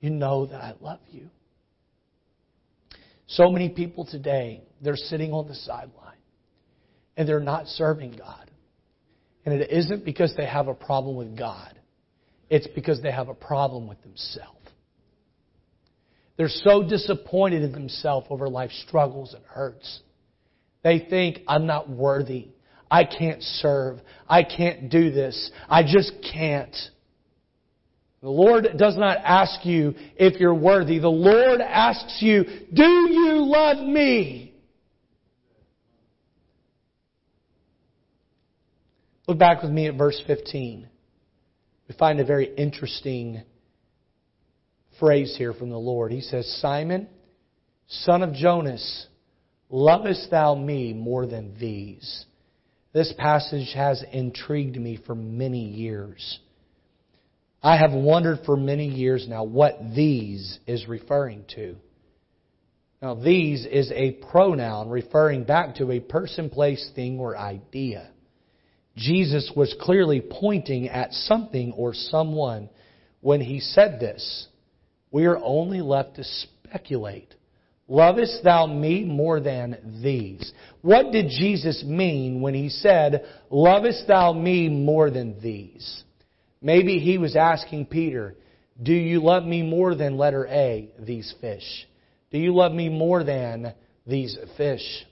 You 0.00 0.08
know 0.08 0.46
that 0.46 0.62
I 0.62 0.72
love 0.80 1.00
you. 1.10 1.28
So 3.26 3.50
many 3.50 3.68
people 3.68 4.06
today, 4.06 4.62
they're 4.80 4.96
sitting 4.96 5.30
on 5.32 5.46
the 5.46 5.54
sideline 5.54 6.16
and 7.18 7.28
they're 7.28 7.38
not 7.38 7.66
serving 7.66 8.12
God. 8.12 8.50
And 9.44 9.60
it 9.60 9.70
isn't 9.70 10.06
because 10.06 10.32
they 10.38 10.46
have 10.46 10.68
a 10.68 10.74
problem 10.74 11.16
with 11.16 11.36
God. 11.36 11.78
It's 12.48 12.66
because 12.68 13.02
they 13.02 13.12
have 13.12 13.28
a 13.28 13.34
problem 13.34 13.88
with 13.88 14.00
themselves. 14.00 14.59
They're 16.40 16.48
so 16.48 16.82
disappointed 16.82 17.62
in 17.62 17.72
themselves 17.72 18.26
over 18.30 18.48
life's 18.48 18.82
struggles 18.88 19.34
and 19.34 19.44
hurts. 19.44 20.00
They 20.82 20.98
think, 20.98 21.40
I'm 21.46 21.66
not 21.66 21.90
worthy. 21.90 22.48
I 22.90 23.04
can't 23.04 23.42
serve. 23.42 23.98
I 24.26 24.42
can't 24.44 24.88
do 24.88 25.10
this. 25.10 25.50
I 25.68 25.82
just 25.82 26.12
can't. 26.32 26.74
The 28.22 28.30
Lord 28.30 28.68
does 28.78 28.96
not 28.96 29.18
ask 29.18 29.66
you 29.66 29.94
if 30.16 30.40
you're 30.40 30.54
worthy. 30.54 30.98
The 30.98 31.08
Lord 31.08 31.60
asks 31.60 32.22
you, 32.22 32.44
do 32.72 32.84
you 32.84 33.44
love 33.44 33.86
me? 33.86 34.54
Look 39.28 39.36
back 39.38 39.62
with 39.62 39.72
me 39.72 39.88
at 39.88 39.94
verse 39.94 40.22
15. 40.26 40.88
We 41.86 41.94
find 41.96 42.18
a 42.18 42.24
very 42.24 42.46
interesting 42.54 43.42
phrase 45.00 45.34
here 45.36 45.52
from 45.52 45.70
the 45.70 45.78
Lord. 45.78 46.12
He 46.12 46.20
says, 46.20 46.46
Simon, 46.60 47.08
son 47.88 48.22
of 48.22 48.34
Jonas, 48.34 49.06
lovest 49.68 50.30
thou 50.30 50.54
me 50.54 50.92
more 50.92 51.26
than 51.26 51.58
these? 51.58 52.26
This 52.92 53.12
passage 53.18 53.72
has 53.74 54.04
intrigued 54.12 54.76
me 54.76 55.00
for 55.06 55.14
many 55.14 55.64
years. 55.64 56.38
I 57.62 57.76
have 57.76 57.92
wondered 57.92 58.40
for 58.46 58.56
many 58.56 58.88
years 58.88 59.26
now 59.28 59.44
what 59.44 59.78
these 59.94 60.58
is 60.66 60.86
referring 60.86 61.44
to. 61.54 61.76
Now, 63.02 63.14
these 63.14 63.64
is 63.64 63.90
a 63.94 64.12
pronoun 64.30 64.90
referring 64.90 65.44
back 65.44 65.76
to 65.76 65.90
a 65.90 66.00
person, 66.00 66.50
place, 66.50 66.90
thing, 66.94 67.18
or 67.18 67.36
idea. 67.36 68.10
Jesus 68.96 69.50
was 69.56 69.74
clearly 69.80 70.20
pointing 70.20 70.88
at 70.88 71.12
something 71.12 71.72
or 71.72 71.94
someone 71.94 72.68
when 73.20 73.40
he 73.40 73.60
said 73.60 74.00
this. 74.00 74.48
We 75.10 75.26
are 75.26 75.38
only 75.42 75.80
left 75.80 76.16
to 76.16 76.24
speculate. 76.24 77.34
Lovest 77.88 78.44
thou 78.44 78.66
me 78.66 79.04
more 79.04 79.40
than 79.40 80.00
these? 80.02 80.52
What 80.80 81.10
did 81.10 81.28
Jesus 81.28 81.82
mean 81.84 82.40
when 82.40 82.54
he 82.54 82.68
said, 82.68 83.24
Lovest 83.50 84.06
thou 84.06 84.32
me 84.32 84.68
more 84.68 85.10
than 85.10 85.40
these? 85.40 86.04
Maybe 86.62 87.00
he 87.00 87.18
was 87.18 87.34
asking 87.34 87.86
Peter, 87.86 88.36
Do 88.80 88.92
you 88.92 89.20
love 89.20 89.44
me 89.44 89.62
more 89.62 89.96
than 89.96 90.18
letter 90.18 90.46
A, 90.46 90.90
these 91.00 91.34
fish? 91.40 91.64
Do 92.30 92.38
you 92.38 92.54
love 92.54 92.70
me 92.70 92.88
more 92.88 93.24
than 93.24 93.74
these 94.06 94.38
fish? 94.56 95.04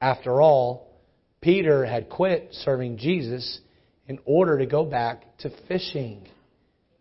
After 0.00 0.40
all, 0.40 0.92
Peter 1.40 1.84
had 1.84 2.08
quit 2.08 2.50
serving 2.52 2.98
Jesus 2.98 3.60
in 4.06 4.20
order 4.24 4.58
to 4.58 4.66
go 4.66 4.84
back 4.84 5.38
to 5.38 5.50
fishing. 5.66 6.28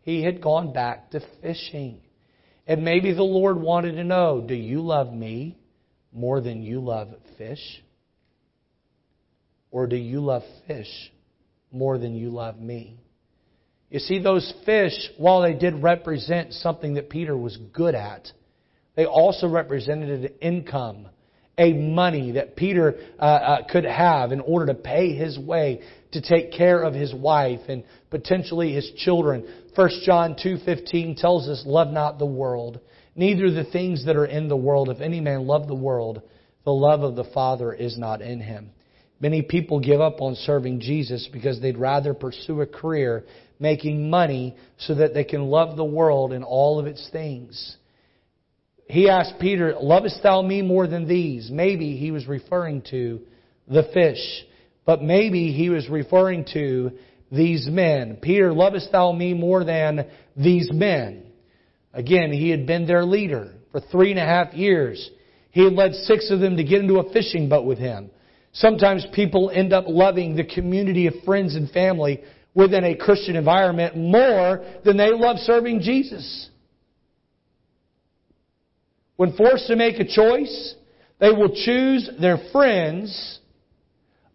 He 0.02 0.24
had 0.24 0.42
gone 0.42 0.74
back 0.74 1.12
to 1.12 1.22
fishing. 1.44 2.02
And 2.72 2.86
maybe 2.86 3.12
the 3.12 3.22
Lord 3.22 3.60
wanted 3.60 3.98
to 3.98 4.04
know 4.06 4.40
do 4.40 4.56
you 4.56 4.80
love 4.80 5.12
me 5.12 5.58
more 6.14 6.40
than 6.40 6.64
you 6.64 6.80
love 6.80 7.10
fish? 7.38 7.60
Or 9.72 9.88
do 9.88 9.98
you 9.98 10.22
love 10.22 10.44
fish 10.68 11.12
more 11.70 11.98
than 11.98 12.16
you 12.16 12.30
love 12.30 12.58
me? 12.58 12.98
You 13.90 14.00
see, 14.00 14.20
those 14.20 14.54
fish, 14.66 14.94
while 15.18 15.42
they 15.42 15.54
did 15.54 15.84
represent 15.84 16.54
something 16.54 16.94
that 16.94 17.10
Peter 17.10 17.36
was 17.36 17.58
good 17.74 17.94
at, 17.94 18.32
they 18.96 19.06
also 19.06 19.50
represented 19.50 20.24
an 20.24 20.32
income 20.40 21.10
a 21.58 21.74
money 21.74 22.32
that 22.32 22.56
Peter 22.56 22.96
uh, 23.20 23.24
uh, 23.24 23.68
could 23.68 23.84
have 23.84 24.32
in 24.32 24.40
order 24.40 24.68
to 24.68 24.74
pay 24.74 25.14
his 25.14 25.38
way 25.38 25.82
to 26.12 26.22
take 26.22 26.52
care 26.52 26.82
of 26.82 26.94
his 26.94 27.14
wife 27.14 27.62
and 27.68 27.84
potentially 28.10 28.74
his 28.74 28.90
children. 28.98 29.46
1 29.76 29.90
John 30.04 30.36
2:15 30.36 31.16
tells 31.16 31.48
us, 31.48 31.66
"Love 31.66 31.92
not 31.92 32.20
the 32.20 32.26
world, 32.26 32.80
neither 33.16 33.52
the 33.52 33.64
things 33.64 34.06
that 34.06 34.16
are 34.16 34.26
in 34.26 34.48
the 34.48 34.58
world. 34.58 34.90
If 34.90 35.02
any 35.02 35.20
man 35.20 35.48
love 35.48 35.68
the 35.68 35.76
world, 35.76 36.22
the 36.64 36.74
love 36.74 37.04
of 37.04 37.16
the 37.16 37.24
Father 37.26 37.74
is 37.74 37.98
not 37.98 38.22
in 38.22 38.40
him." 38.40 38.72
Many 39.20 39.44
people 39.44 39.80
give 39.80 40.02
up 40.02 40.20
on 40.22 40.36
serving 40.36 40.80
Jesus 40.80 41.28
because 41.32 41.60
they'd 41.60 41.78
rather 41.78 42.14
pursue 42.14 42.62
a 42.62 42.66
career 42.66 43.24
making 43.60 44.10
money 44.10 44.56
so 44.78 44.96
that 44.96 45.14
they 45.14 45.24
can 45.24 45.46
love 45.48 45.78
the 45.78 45.86
world 45.86 46.34
and 46.34 46.44
all 46.44 46.80
of 46.80 46.88
its 46.88 47.08
things 47.10 47.78
he 48.92 49.10
asked 49.10 49.36
Peter, 49.40 49.74
Lovest 49.80 50.22
thou 50.22 50.42
me 50.42 50.62
more 50.62 50.86
than 50.86 51.08
these? 51.08 51.50
Maybe 51.50 51.96
he 51.96 52.12
was 52.12 52.28
referring 52.28 52.82
to 52.92 53.22
the 53.66 53.84
fish, 53.94 54.20
but 54.86 55.02
maybe 55.02 55.54
he 55.54 55.70
was 55.70 55.88
referring 55.88 56.46
to 56.54 56.92
these 57.32 57.68
men. 57.70 58.18
Peter, 58.22 58.54
lovest 58.54 58.92
thou 58.92 59.14
me 59.14 59.34
more 59.34 59.64
than 59.64 60.08
these 60.36 60.70
men? 60.74 61.24
Again, 61.94 62.34
he 62.34 62.50
had 62.50 62.68
been 62.68 62.86
their 62.86 63.06
leader 63.06 63.54
for 63.72 63.80
three 63.80 64.12
and 64.12 64.20
a 64.20 64.26
half 64.26 64.54
years. 64.54 65.10
He 65.52 65.64
had 65.64 65.72
led 65.72 65.94
six 65.94 66.30
of 66.30 66.42
them 66.42 66.58
to 66.58 66.64
get 66.66 66.82
into 66.82 67.00
a 67.00 67.14
fishing 67.14 67.48
boat 67.48 67.66
with 67.66 67.78
him. 67.78 68.12
Sometimes 68.52 69.08
people 69.14 69.50
end 69.54 69.72
up 69.72 69.86
loving 69.88 70.36
the 70.36 70.44
community 70.44 71.08
of 71.08 71.14
friends 71.26 71.56
and 71.56 71.72
family 71.72 72.22
within 72.54 72.84
a 72.84 72.96
Christian 72.96 73.38
environment 73.38 73.96
more 73.96 74.66
than 74.84 74.98
they 74.98 75.12
love 75.14 75.38
serving 75.38 75.80
Jesus. 75.80 76.50
When 79.16 79.34
forced 79.34 79.68
to 79.68 79.76
make 79.76 80.00
a 80.00 80.06
choice, 80.06 80.76
they 81.20 81.32
will 81.32 81.54
choose 81.54 82.10
their 82.20 82.38
friends 82.52 83.40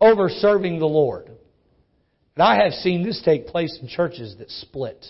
over 0.00 0.28
serving 0.28 0.78
the 0.78 0.86
Lord. 0.86 1.26
And 2.36 2.42
I 2.42 2.62
have 2.62 2.72
seen 2.74 3.02
this 3.02 3.22
take 3.24 3.46
place 3.46 3.78
in 3.80 3.88
churches 3.88 4.36
that 4.38 4.50
split. 4.50 5.04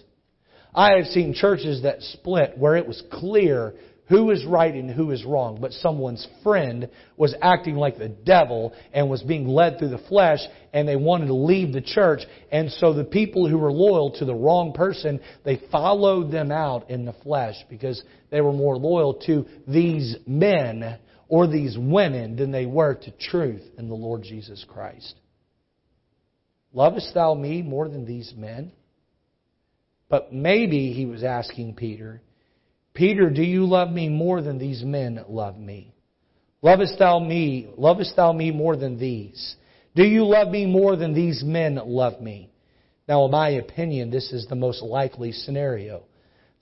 I 0.74 0.96
have 0.96 1.06
seen 1.06 1.34
churches 1.34 1.82
that 1.82 2.02
split 2.02 2.56
where 2.56 2.76
it 2.76 2.86
was 2.86 3.02
clear 3.10 3.74
who 4.08 4.30
is 4.30 4.44
right 4.44 4.72
and 4.72 4.90
who 4.90 5.10
is 5.10 5.24
wrong, 5.24 5.58
but 5.60 5.72
someone's 5.72 6.26
friend 6.42 6.88
was 7.16 7.34
acting 7.42 7.74
like 7.74 7.98
the 7.98 8.08
devil 8.08 8.72
and 8.92 9.10
was 9.10 9.22
being 9.22 9.48
led 9.48 9.78
through 9.78 9.88
the 9.88 9.98
flesh 10.08 10.38
and 10.72 10.86
they 10.86 10.96
wanted 10.96 11.26
to 11.26 11.34
leave 11.34 11.72
the 11.72 11.80
church. 11.80 12.20
And 12.52 12.70
so 12.70 12.92
the 12.92 13.04
people 13.04 13.48
who 13.48 13.58
were 13.58 13.72
loyal 13.72 14.12
to 14.18 14.24
the 14.24 14.34
wrong 14.34 14.72
person, 14.72 15.20
they 15.44 15.60
followed 15.72 16.30
them 16.30 16.52
out 16.52 16.88
in 16.88 17.04
the 17.04 17.14
flesh 17.24 17.56
because 17.68 18.00
they 18.30 18.40
were 18.40 18.52
more 18.52 18.76
loyal 18.76 19.14
to 19.26 19.44
these 19.66 20.16
men 20.26 20.98
or 21.28 21.48
these 21.48 21.76
women 21.76 22.36
than 22.36 22.52
they 22.52 22.66
were 22.66 22.94
to 22.94 23.10
truth 23.10 23.62
in 23.76 23.88
the 23.88 23.94
Lord 23.94 24.22
Jesus 24.22 24.64
Christ. 24.68 25.14
Lovest 26.72 27.12
thou 27.14 27.34
me 27.34 27.62
more 27.62 27.88
than 27.88 28.04
these 28.04 28.32
men? 28.36 28.70
But 30.08 30.32
maybe 30.32 30.92
he 30.92 31.06
was 31.06 31.24
asking 31.24 31.74
Peter, 31.74 32.20
Peter, 32.96 33.28
do 33.28 33.42
you 33.42 33.66
love 33.66 33.90
me 33.90 34.08
more 34.08 34.40
than 34.40 34.58
these 34.58 34.82
men 34.82 35.22
love 35.28 35.58
me? 35.58 35.94
Lovest 36.62 36.98
thou 36.98 37.18
me? 37.18 37.68
Lovest 37.76 38.16
thou 38.16 38.32
me 38.32 38.50
more 38.50 38.74
than 38.74 38.98
these? 38.98 39.54
Do 39.94 40.02
you 40.02 40.24
love 40.24 40.48
me 40.48 40.64
more 40.64 40.96
than 40.96 41.12
these 41.12 41.44
men 41.44 41.78
love 41.84 42.20
me? 42.22 42.50
Now, 43.06 43.26
in 43.26 43.30
my 43.30 43.50
opinion, 43.50 44.10
this 44.10 44.32
is 44.32 44.46
the 44.46 44.56
most 44.56 44.82
likely 44.82 45.32
scenario. 45.32 46.04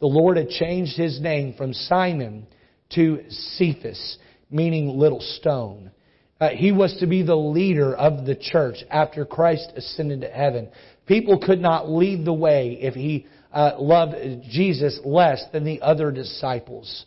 The 0.00 0.06
Lord 0.06 0.36
had 0.36 0.48
changed 0.48 0.96
his 0.96 1.20
name 1.20 1.54
from 1.54 1.72
Simon 1.72 2.48
to 2.94 3.20
Cephas, 3.28 4.18
meaning 4.50 4.98
little 4.98 5.20
stone. 5.20 5.92
Uh, 6.40 6.50
he 6.50 6.72
was 6.72 6.96
to 6.98 7.06
be 7.06 7.22
the 7.22 7.36
leader 7.36 7.94
of 7.94 8.26
the 8.26 8.34
church 8.34 8.78
after 8.90 9.24
Christ 9.24 9.72
ascended 9.76 10.22
to 10.22 10.28
heaven. 10.28 10.68
People 11.06 11.38
could 11.38 11.60
not 11.60 11.88
lead 11.88 12.24
the 12.24 12.32
way 12.32 12.78
if 12.80 12.94
he 12.94 13.26
uh, 13.54 13.76
loved 13.78 14.16
Jesus 14.50 15.00
less 15.04 15.42
than 15.52 15.64
the 15.64 15.80
other 15.80 16.10
disciples. 16.10 17.06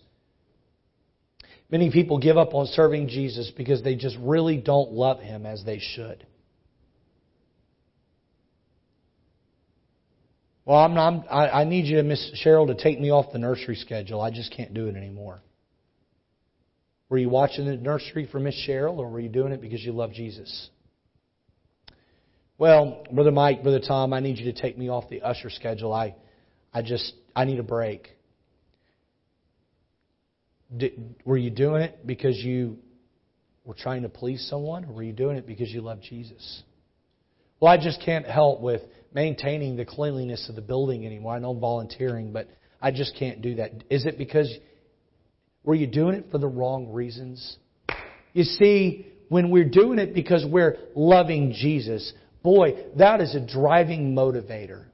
Many 1.69 1.91
people 1.91 2.17
give 2.17 2.37
up 2.37 2.53
on 2.53 2.67
serving 2.67 3.09
Jesus 3.09 3.51
because 3.55 3.83
they 3.83 3.95
just 3.95 4.17
really 4.21 4.57
don't 4.57 4.93
love 4.93 5.19
him 5.19 5.45
as 5.45 5.65
they 5.65 5.79
should. 5.79 6.25
Well, 10.63 10.77
I'm, 10.77 10.97
I'm, 10.97 11.23
I, 11.29 11.49
I 11.49 11.63
need 11.65 11.85
you, 11.85 12.01
Miss 12.03 12.31
Cheryl, 12.43 12.67
to 12.67 12.75
take 12.75 12.99
me 12.99 13.11
off 13.11 13.31
the 13.31 13.39
nursery 13.39 13.75
schedule. 13.75 14.21
I 14.21 14.31
just 14.31 14.53
can't 14.55 14.73
do 14.73 14.87
it 14.87 14.95
anymore. 14.95 15.41
Were 17.09 17.17
you 17.17 17.29
watching 17.29 17.65
the 17.65 17.75
nursery 17.75 18.27
for 18.29 18.39
Miss 18.39 18.55
Cheryl, 18.67 18.97
or 18.97 19.09
were 19.09 19.19
you 19.19 19.29
doing 19.29 19.51
it 19.51 19.61
because 19.61 19.81
you 19.81 19.91
love 19.91 20.11
Jesus? 20.13 20.69
Well, 22.57 23.05
Brother 23.11 23.31
Mike, 23.31 23.63
Brother 23.63 23.79
Tom, 23.85 24.13
I 24.13 24.19
need 24.19 24.37
you 24.37 24.51
to 24.51 24.61
take 24.61 24.77
me 24.77 24.89
off 24.89 25.09
the 25.09 25.21
usher 25.21 25.49
schedule. 25.49 25.93
I, 25.93 26.15
I 26.73 26.81
just, 26.81 27.13
I 27.35 27.45
need 27.45 27.59
a 27.59 27.63
break. 27.63 28.09
Did, 30.75 31.15
were 31.23 31.37
you 31.37 31.49
doing 31.49 31.81
it 31.81 32.05
because 32.05 32.37
you 32.37 32.77
were 33.63 33.73
trying 33.73 34.03
to 34.03 34.09
please 34.09 34.47
someone, 34.49 34.85
or 34.85 34.93
were 34.93 35.03
you 35.03 35.13
doing 35.13 35.37
it 35.37 35.47
because 35.47 35.69
you 35.69 35.81
love 35.81 36.01
Jesus? 36.01 36.63
Well, 37.59 37.71
I 37.71 37.77
just 37.77 38.01
can't 38.03 38.25
help 38.25 38.61
with 38.61 38.81
maintaining 39.13 39.77
the 39.77 39.85
cleanliness 39.85 40.47
of 40.49 40.55
the 40.55 40.61
building 40.61 41.05
anymore. 41.05 41.33
I 41.33 41.39
know 41.39 41.51
I'm 41.51 41.59
volunteering, 41.59 42.31
but 42.31 42.47
I 42.81 42.91
just 42.91 43.15
can't 43.17 43.41
do 43.41 43.55
that. 43.55 43.83
Is 43.89 44.05
it 44.05 44.17
because 44.17 44.53
were 45.63 45.75
you 45.75 45.87
doing 45.87 46.15
it 46.15 46.25
for 46.31 46.37
the 46.37 46.47
wrong 46.47 46.93
reasons? 46.93 47.57
You 48.33 48.43
see, 48.43 49.07
when 49.29 49.49
we're 49.49 49.69
doing 49.69 49.99
it 49.99 50.13
because 50.13 50.45
we're 50.47 50.77
loving 50.95 51.53
Jesus, 51.53 52.13
boy, 52.43 52.85
that 52.97 53.19
is 53.19 53.35
a 53.35 53.45
driving 53.45 54.15
motivator. 54.15 54.85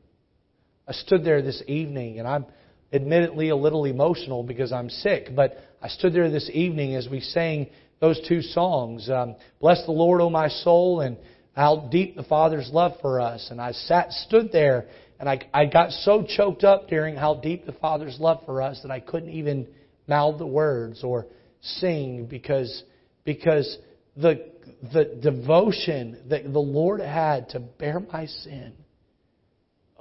I 0.88 0.92
stood 0.94 1.24
there 1.24 1.42
this 1.42 1.62
evening 1.68 2.20
and 2.20 2.28
I'm 2.28 2.46
admittedly 2.92 3.50
a 3.50 3.56
little 3.56 3.86
emotional 3.86 4.44
because 4.44 4.72
I'm 4.72 4.90
sick, 4.90 5.30
but 5.36 5.58
I 5.82 5.88
stood 5.88 6.14
there 6.14 6.30
this 6.30 6.50
evening 6.54 6.96
as 6.96 7.08
we 7.10 7.22
sang 7.22 7.70
those 8.00 8.20
two 8.28 8.42
songs, 8.42 9.10
um, 9.10 9.36
Bless 9.62 9.86
the 9.86 9.92
Lord, 9.92 10.20
O 10.22 10.30
my 10.30 10.50
soul, 10.50 11.00
and 11.00 11.18
how 11.56 11.88
deep 11.92 12.16
the 12.16 12.24
Father's 12.24 12.70
love 12.74 12.94
for 13.02 13.22
us. 13.22 13.48
And 13.50 13.62
I 13.62 13.72
sat, 13.72 14.12
stood 14.12 14.52
there, 14.52 14.88
and 15.20 15.30
I, 15.30 15.40
I 15.54 15.66
got 15.66 15.92
so 15.92 16.26
choked 16.28 16.66
up 16.66 16.90
during 16.90 17.16
how 17.16 17.36
deep 17.36 17.66
the 17.66 17.72
Father's 17.72 18.20
love 18.20 18.42
for 18.46 18.62
us 18.62 18.82
that 18.84 18.92
I 18.92 19.00
couldn't 19.00 19.30
even 19.30 19.68
mouth 20.06 20.38
the 20.38 20.46
words 20.46 21.04
or 21.04 21.28
sing 21.62 22.26
because, 22.26 22.84
because 23.24 23.78
the, 24.18 24.50
the 24.92 25.06
devotion 25.22 26.20
that 26.28 26.44
the 26.44 26.60
Lord 26.60 27.00
had 27.00 27.50
to 27.50 27.60
bear 27.62 28.02
my 28.02 28.26
sin 28.26 28.74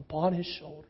upon 0.02 0.34
His 0.34 0.46
shoulder. 0.46 0.88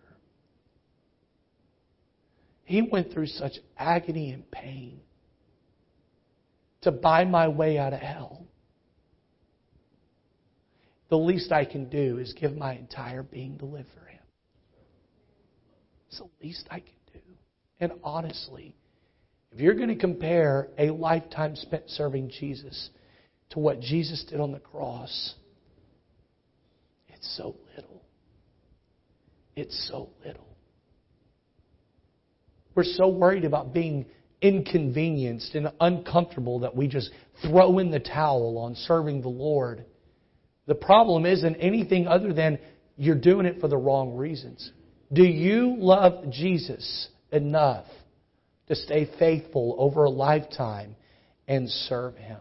He 2.65 2.83
went 2.83 3.13
through 3.13 3.27
such 3.27 3.55
agony 3.77 4.31
and 4.31 4.51
pain 4.51 5.01
to 6.83 6.91
buy 6.91 7.25
my 7.25 7.49
way 7.49 7.79
out 7.79 7.93
of 7.93 8.01
hell 8.01 8.47
the 11.13 11.19
least 11.19 11.53
I 11.53 11.67
can 11.67 11.91
do 11.91 12.17
is 12.17 12.33
give 12.33 12.57
my 12.57 12.73
entire 12.73 13.23
being 13.23 13.59
to 13.59 13.67
live 13.67 13.85
for 13.93 14.07
Him. 14.07 14.23
It's 16.09 16.17
the 16.17 16.29
least 16.43 16.67
I 16.71 16.81
can 16.81 16.95
do. 17.13 17.21
And 17.81 17.93
honestly, 18.03 18.75
if 19.51 19.61
you're 19.61 19.75
going 19.75 19.91
to 19.91 19.97
compare 19.97 20.69
a 20.79 20.89
lifetime 20.89 21.55
spent 21.55 21.83
serving 21.89 22.31
Jesus 22.31 22.89
to 23.51 23.59
what 23.59 23.79
Jesus 23.79 24.25
did 24.25 24.41
on 24.41 24.53
the 24.53 24.59
cross, 24.59 25.35
it's 27.09 27.37
so 27.37 27.57
little. 27.77 27.92
It's 29.57 29.89
so 29.91 30.11
little. 30.25 30.47
We're 32.75 32.85
so 32.85 33.09
worried 33.09 33.45
about 33.45 33.75
being 33.75 34.07
inconvenienced 34.41 35.55
and 35.55 35.71
uncomfortable 35.81 36.61
that 36.61 36.75
we 36.75 36.89
just 36.89 37.11
throw 37.43 37.79
in 37.79 37.91
the 37.91 38.01
towel 38.01 38.59
on 38.59 38.75
serving 38.75 39.23
the 39.23 39.29
Lord 39.29 39.85
the 40.67 40.75
problem 40.75 41.27
isn't 41.27 41.57
anything 41.57 42.07
other 42.07 42.33
than 42.33 42.59
you're 42.97 43.17
doing 43.17 43.47
it 43.47 43.61
for 43.61 43.69
the 43.69 43.77
wrong 43.77 44.17
reasons. 44.17 44.71
Do 45.13 45.25
you 45.25 45.75
love 45.77 46.31
Jesus 46.31 47.09
enough 47.33 47.87
to 48.69 48.75
stay 48.75 49.11
faithful 49.19 49.75
over 49.79 50.05
a 50.05 50.11
lifetime 50.11 50.95
and 51.49 51.69
serve 51.69 52.17
Him? 52.17 52.41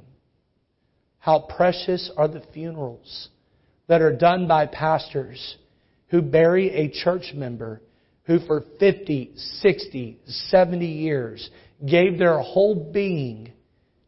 How 1.18 1.40
precious 1.40 2.12
are 2.16 2.28
the 2.28 2.44
funerals 2.54 3.30
that 3.88 4.02
are 4.02 4.16
done 4.16 4.48
by 4.48 4.68
pastors 4.68 5.58
who 6.12 6.22
bury 6.22 6.70
a 6.70 6.90
church 7.04 7.34
member 7.34 7.82
who 8.26 8.40
for 8.46 8.64
50, 8.80 9.32
60, 9.36 10.20
70 10.26 10.86
years 10.86 11.50
gave 11.86 12.20
their 12.20 12.40
whole 12.40 12.92
being 12.94 13.52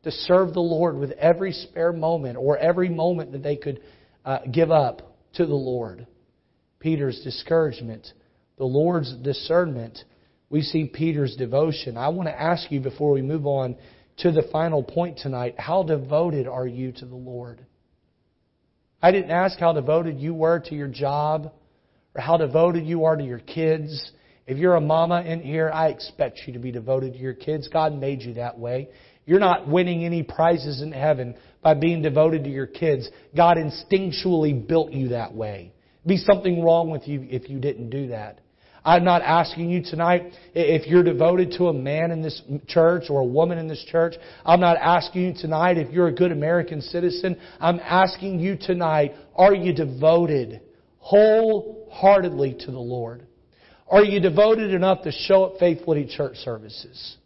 to 0.04 0.12
serve 0.12 0.54
the 0.54 0.60
Lord 0.60 0.97
with 0.97 1.12
every 1.12 1.54
spare 1.54 1.93
moment 1.93 2.38
or 2.38 2.58
every 2.58 2.89
moment 2.89 3.32
that 3.32 3.41
they 3.41 3.56
could 3.56 3.82
uh, 4.26 4.39
give 4.51 4.70
up 4.70 5.16
to 5.36 5.45
the 5.45 5.56
Lord. 5.56 6.06
Peter's 6.80 7.22
discouragement, 7.24 8.06
the 8.58 8.66
Lord's 8.66 9.16
discernment. 9.16 9.97
We 10.49 10.62
see 10.62 10.86
Peter's 10.86 11.36
devotion. 11.38 11.97
I 11.97 12.10
want 12.10 12.28
to 12.28 12.39
ask 12.39 12.70
you 12.70 12.82
before 12.82 13.14
we 13.14 13.22
move 13.22 13.47
on 13.47 13.78
to 14.18 14.32
the 14.32 14.43
final 14.51 14.84
point 14.84 15.18
tonight 15.20 15.56
how 15.58 15.84
devoted 15.84 16.47
are 16.47 16.68
you 16.68 16.91
to 16.91 17.06
the 17.06 17.16
Lord? 17.16 17.66
I 19.01 19.12
didn't 19.12 19.32
ask 19.32 19.58
how 19.58 19.74
devoted 19.74 20.20
you 20.20 20.34
were 20.34 20.60
to 20.60 20.76
your 20.76 20.88
job 20.89 21.51
or 22.16 22.22
how 22.22 22.38
devoted 22.38 22.86
you 22.86 23.05
are 23.05 23.16
to 23.16 23.24
your 23.24 23.39
kids. 23.39 24.11
If 24.45 24.57
you're 24.57 24.76
a 24.76 24.82
mama 24.82 25.22
in 25.22 25.41
here, 25.41 25.72
I 25.74 25.88
expect 25.88 26.41
you 26.45 26.53
to 26.53 26.59
be 26.59 26.72
devoted 26.72 27.14
to 27.14 27.20
your 27.20 27.34
kids. 27.34 27.68
God 27.68 27.93
made 27.93 28.22
you 28.22 28.34
that 28.36 28.57
way. 28.57 28.89
You're 29.26 29.39
not 29.39 29.68
winning 29.68 30.03
any 30.03 30.22
prizes 30.22 30.82
in 30.82 30.91
heaven 30.91 31.36
by 31.61 31.76
being 31.76 32.01
devoted 32.01 32.43
to 32.43 32.49
your 32.49 32.68
kids. 32.68 33.09
God 33.36 33.57
instinctually 33.57 34.68
built 34.68 34.91
you 34.91 35.09
that 35.09 35.34
way. 35.34 35.72
Be 36.05 36.18
something 36.18 36.61
wrong 36.61 36.89
with 36.89 37.07
you 37.07 37.26
if 37.30 37.49
you 37.49 37.59
didn't 37.59 37.89
do 37.89 38.07
that. 38.07 38.41
I'm 38.86 39.05
not 39.05 39.22
asking 39.22 39.70
you 39.70 39.82
tonight 39.82 40.34
if 40.53 40.88
you're 40.88 41.03
devoted 41.03 41.53
to 41.57 41.70
a 41.70 41.74
man 41.74 42.11
in 42.11 42.22
this 42.22 42.41
church 42.68 43.03
or 43.09 43.22
a 43.22 43.26
woman 43.26 43.57
in 43.57 43.70
this 43.70 43.82
church. 43.89 44.16
I'm 44.45 44.59
not 44.59 44.76
asking 44.76 45.22
you 45.22 45.34
tonight 45.34 45.78
if 45.78 45.89
you're 45.93 46.07
a 46.07 46.14
good 46.14 46.34
American 46.34 46.82
citizen. 46.82 47.39
I'm 47.61 47.80
asking 47.80 48.39
you 48.39 48.57
tonight, 48.57 49.14
are 49.36 49.55
you 49.55 49.74
devoted 49.74 50.59
wholeheartedly 51.94 52.58
to 52.66 52.72
the 52.72 52.80
Lord? 52.80 53.26
Are 53.89 54.04
you 54.04 54.20
devoted 54.20 54.74
enough 54.74 55.04
to 55.04 55.12
show 55.12 55.46
up 55.46 55.60
faithfully 55.60 56.06
to 56.06 56.10
church 56.10 56.38
services? 56.38 57.18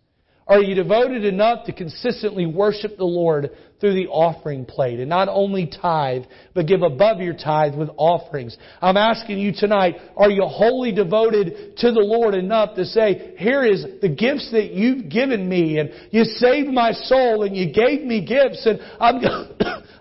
Are 0.47 0.61
you 0.61 0.75
devoted 0.75 1.25
enough 1.25 1.65
to 1.65 1.73
consistently 1.73 2.45
worship 2.45 2.95
the 2.95 3.03
Lord 3.03 3.51
through 3.81 3.95
the 3.95 4.07
offering 4.07 4.65
plate 4.65 4.99
and 4.99 5.09
not 5.09 5.27
only 5.27 5.67
tithe, 5.67 6.23
but 6.53 6.67
give 6.67 6.83
above 6.83 7.19
your 7.19 7.33
tithe 7.33 7.75
with 7.75 7.89
offerings? 7.97 8.57
I'm 8.81 8.95
asking 8.95 9.39
you 9.39 9.51
tonight, 9.53 9.95
are 10.15 10.31
you 10.31 10.43
wholly 10.43 10.93
devoted 10.93 11.75
to 11.79 11.91
the 11.91 11.99
Lord 11.99 12.33
enough 12.33 12.75
to 12.75 12.85
say, 12.85 13.33
here 13.37 13.65
is 13.65 13.85
the 14.01 14.07
gifts 14.07 14.49
that 14.51 14.71
you've 14.71 15.09
given 15.09 15.47
me 15.49 15.79
and 15.79 15.91
you 16.11 16.23
saved 16.23 16.69
my 16.69 16.93
soul 16.93 17.43
and 17.43 17.55
you 17.55 17.73
gave 17.73 18.03
me 18.03 18.25
gifts 18.25 18.65
and 18.65 18.79
I'm 19.01 19.19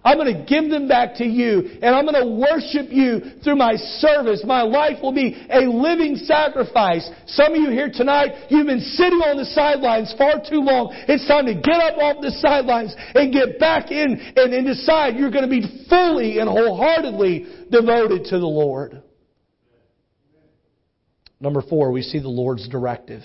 I'm 0.07 0.19
going 0.19 0.33
to 0.33 0.45
give 0.45 0.71
them 0.71 0.87
back 0.87 1.17
to 1.17 1.25
you 1.25 1.67
and 1.83 1.93
I'm 1.93 2.07
going 2.07 2.23
to 2.23 2.31
worship 2.31 2.93
you 2.93 3.43
through 3.43 3.57
my 3.57 3.75
service. 3.75 4.45
My 4.47 4.63
life 4.63 5.03
will 5.03 5.13
be 5.13 5.35
a 5.51 5.63
living 5.63 6.15
sacrifice. 6.15 7.11
Some 7.27 7.55
of 7.55 7.61
you 7.61 7.71
here 7.71 7.91
tonight, 7.93 8.47
you've 8.49 8.69
been 8.69 8.81
sitting 8.81 9.19
on 9.19 9.37
the 9.37 9.47
sidelines 9.47 10.15
far 10.17 10.35
too 10.49 10.63
long. 10.63 10.95
It's 11.09 11.27
time 11.27 11.47
to 11.47 11.55
get 11.55 11.81
up 11.83 11.99
off 11.99 12.23
the 12.23 12.31
sidelines 12.31 12.95
and 13.17 13.33
get 13.33 13.59
back 13.59 13.91
in 13.91 14.15
and, 14.37 14.55
and 14.55 14.65
decide 14.65 15.17
you're 15.17 15.33
going 15.33 15.43
to 15.43 15.51
be 15.51 15.87
fully 15.91 16.39
and 16.39 16.49
wholeheartedly 16.49 17.67
devoted 17.73 18.27
to 18.27 18.39
the 18.39 18.47
Lord. 18.47 19.03
Number 21.41 21.63
four, 21.63 21.91
we 21.91 22.03
see 22.03 22.21
the 22.21 22.29
Lord's 22.29 22.69
directive. 22.69 23.23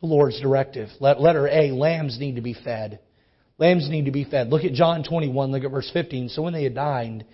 The 0.00 0.08
Lord's 0.08 0.40
directive. 0.40 0.88
Letter 0.98 1.46
A, 1.46 1.70
lambs 1.70 2.18
need 2.18 2.34
to 2.34 2.42
be 2.42 2.54
fed. 2.54 2.98
Lambs 3.58 3.88
need 3.88 4.06
to 4.06 4.10
be 4.10 4.24
fed. 4.24 4.48
Look 4.48 4.64
at 4.64 4.72
John 4.72 5.04
21, 5.04 5.52
look 5.52 5.64
at 5.64 5.70
verse 5.70 5.90
15. 5.92 6.30
So 6.30 6.42
when 6.42 6.52
they 6.52 6.64
had 6.64 6.74
dined, 6.74 7.24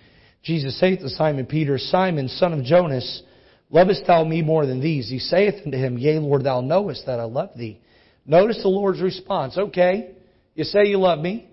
Jesus 0.42 0.78
saith 0.78 1.00
to 1.00 1.08
Simon 1.10 1.46
Peter, 1.46 1.78
Simon, 1.78 2.28
son 2.28 2.52
of 2.52 2.64
Jonas, 2.64 3.22
lovest 3.70 4.04
thou 4.06 4.24
me 4.24 4.42
more 4.42 4.66
than 4.66 4.80
these? 4.80 5.08
He 5.08 5.18
saith 5.18 5.54
unto 5.64 5.76
him, 5.76 5.98
Yea, 5.98 6.18
Lord, 6.18 6.44
thou 6.44 6.60
knowest 6.60 7.06
that 7.06 7.20
I 7.20 7.24
love 7.24 7.50
thee. 7.56 7.80
Notice 8.26 8.60
the 8.62 8.68
Lord's 8.68 9.00
response. 9.00 9.56
Okay, 9.56 10.14
you 10.54 10.64
say 10.64 10.86
you 10.86 10.98
love 10.98 11.18
me. 11.18 11.48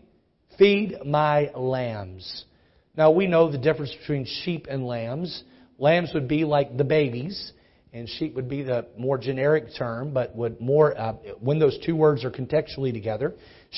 Feed 0.57 0.97
my 1.05 1.51
lambs. 1.55 2.45
Now 2.97 3.11
we 3.11 3.28
know 3.28 3.51
the 3.51 3.57
difference 3.57 3.93
between 3.99 4.26
sheep 4.43 4.68
and 4.70 4.86
lambs. 4.86 5.43
Lambs 5.78 6.11
would 6.13 6.28
be 6.28 6.45
like 6.45 6.78
the 6.78 6.84
babies, 6.84 7.51
and 7.93 8.07
sheep 8.07 8.36
would 8.36 8.49
be 8.49 8.63
the 8.63 8.88
more 8.97 9.18
generic 9.18 9.76
term, 9.78 10.13
but 10.13 10.36
would 10.36 10.59
more 10.61 10.97
uh, 10.97 11.13
when 11.39 11.59
those 11.59 11.78
two 11.86 11.95
words 11.95 12.24
are 12.24 12.32
contextually 12.32 12.93
together. 12.93 13.34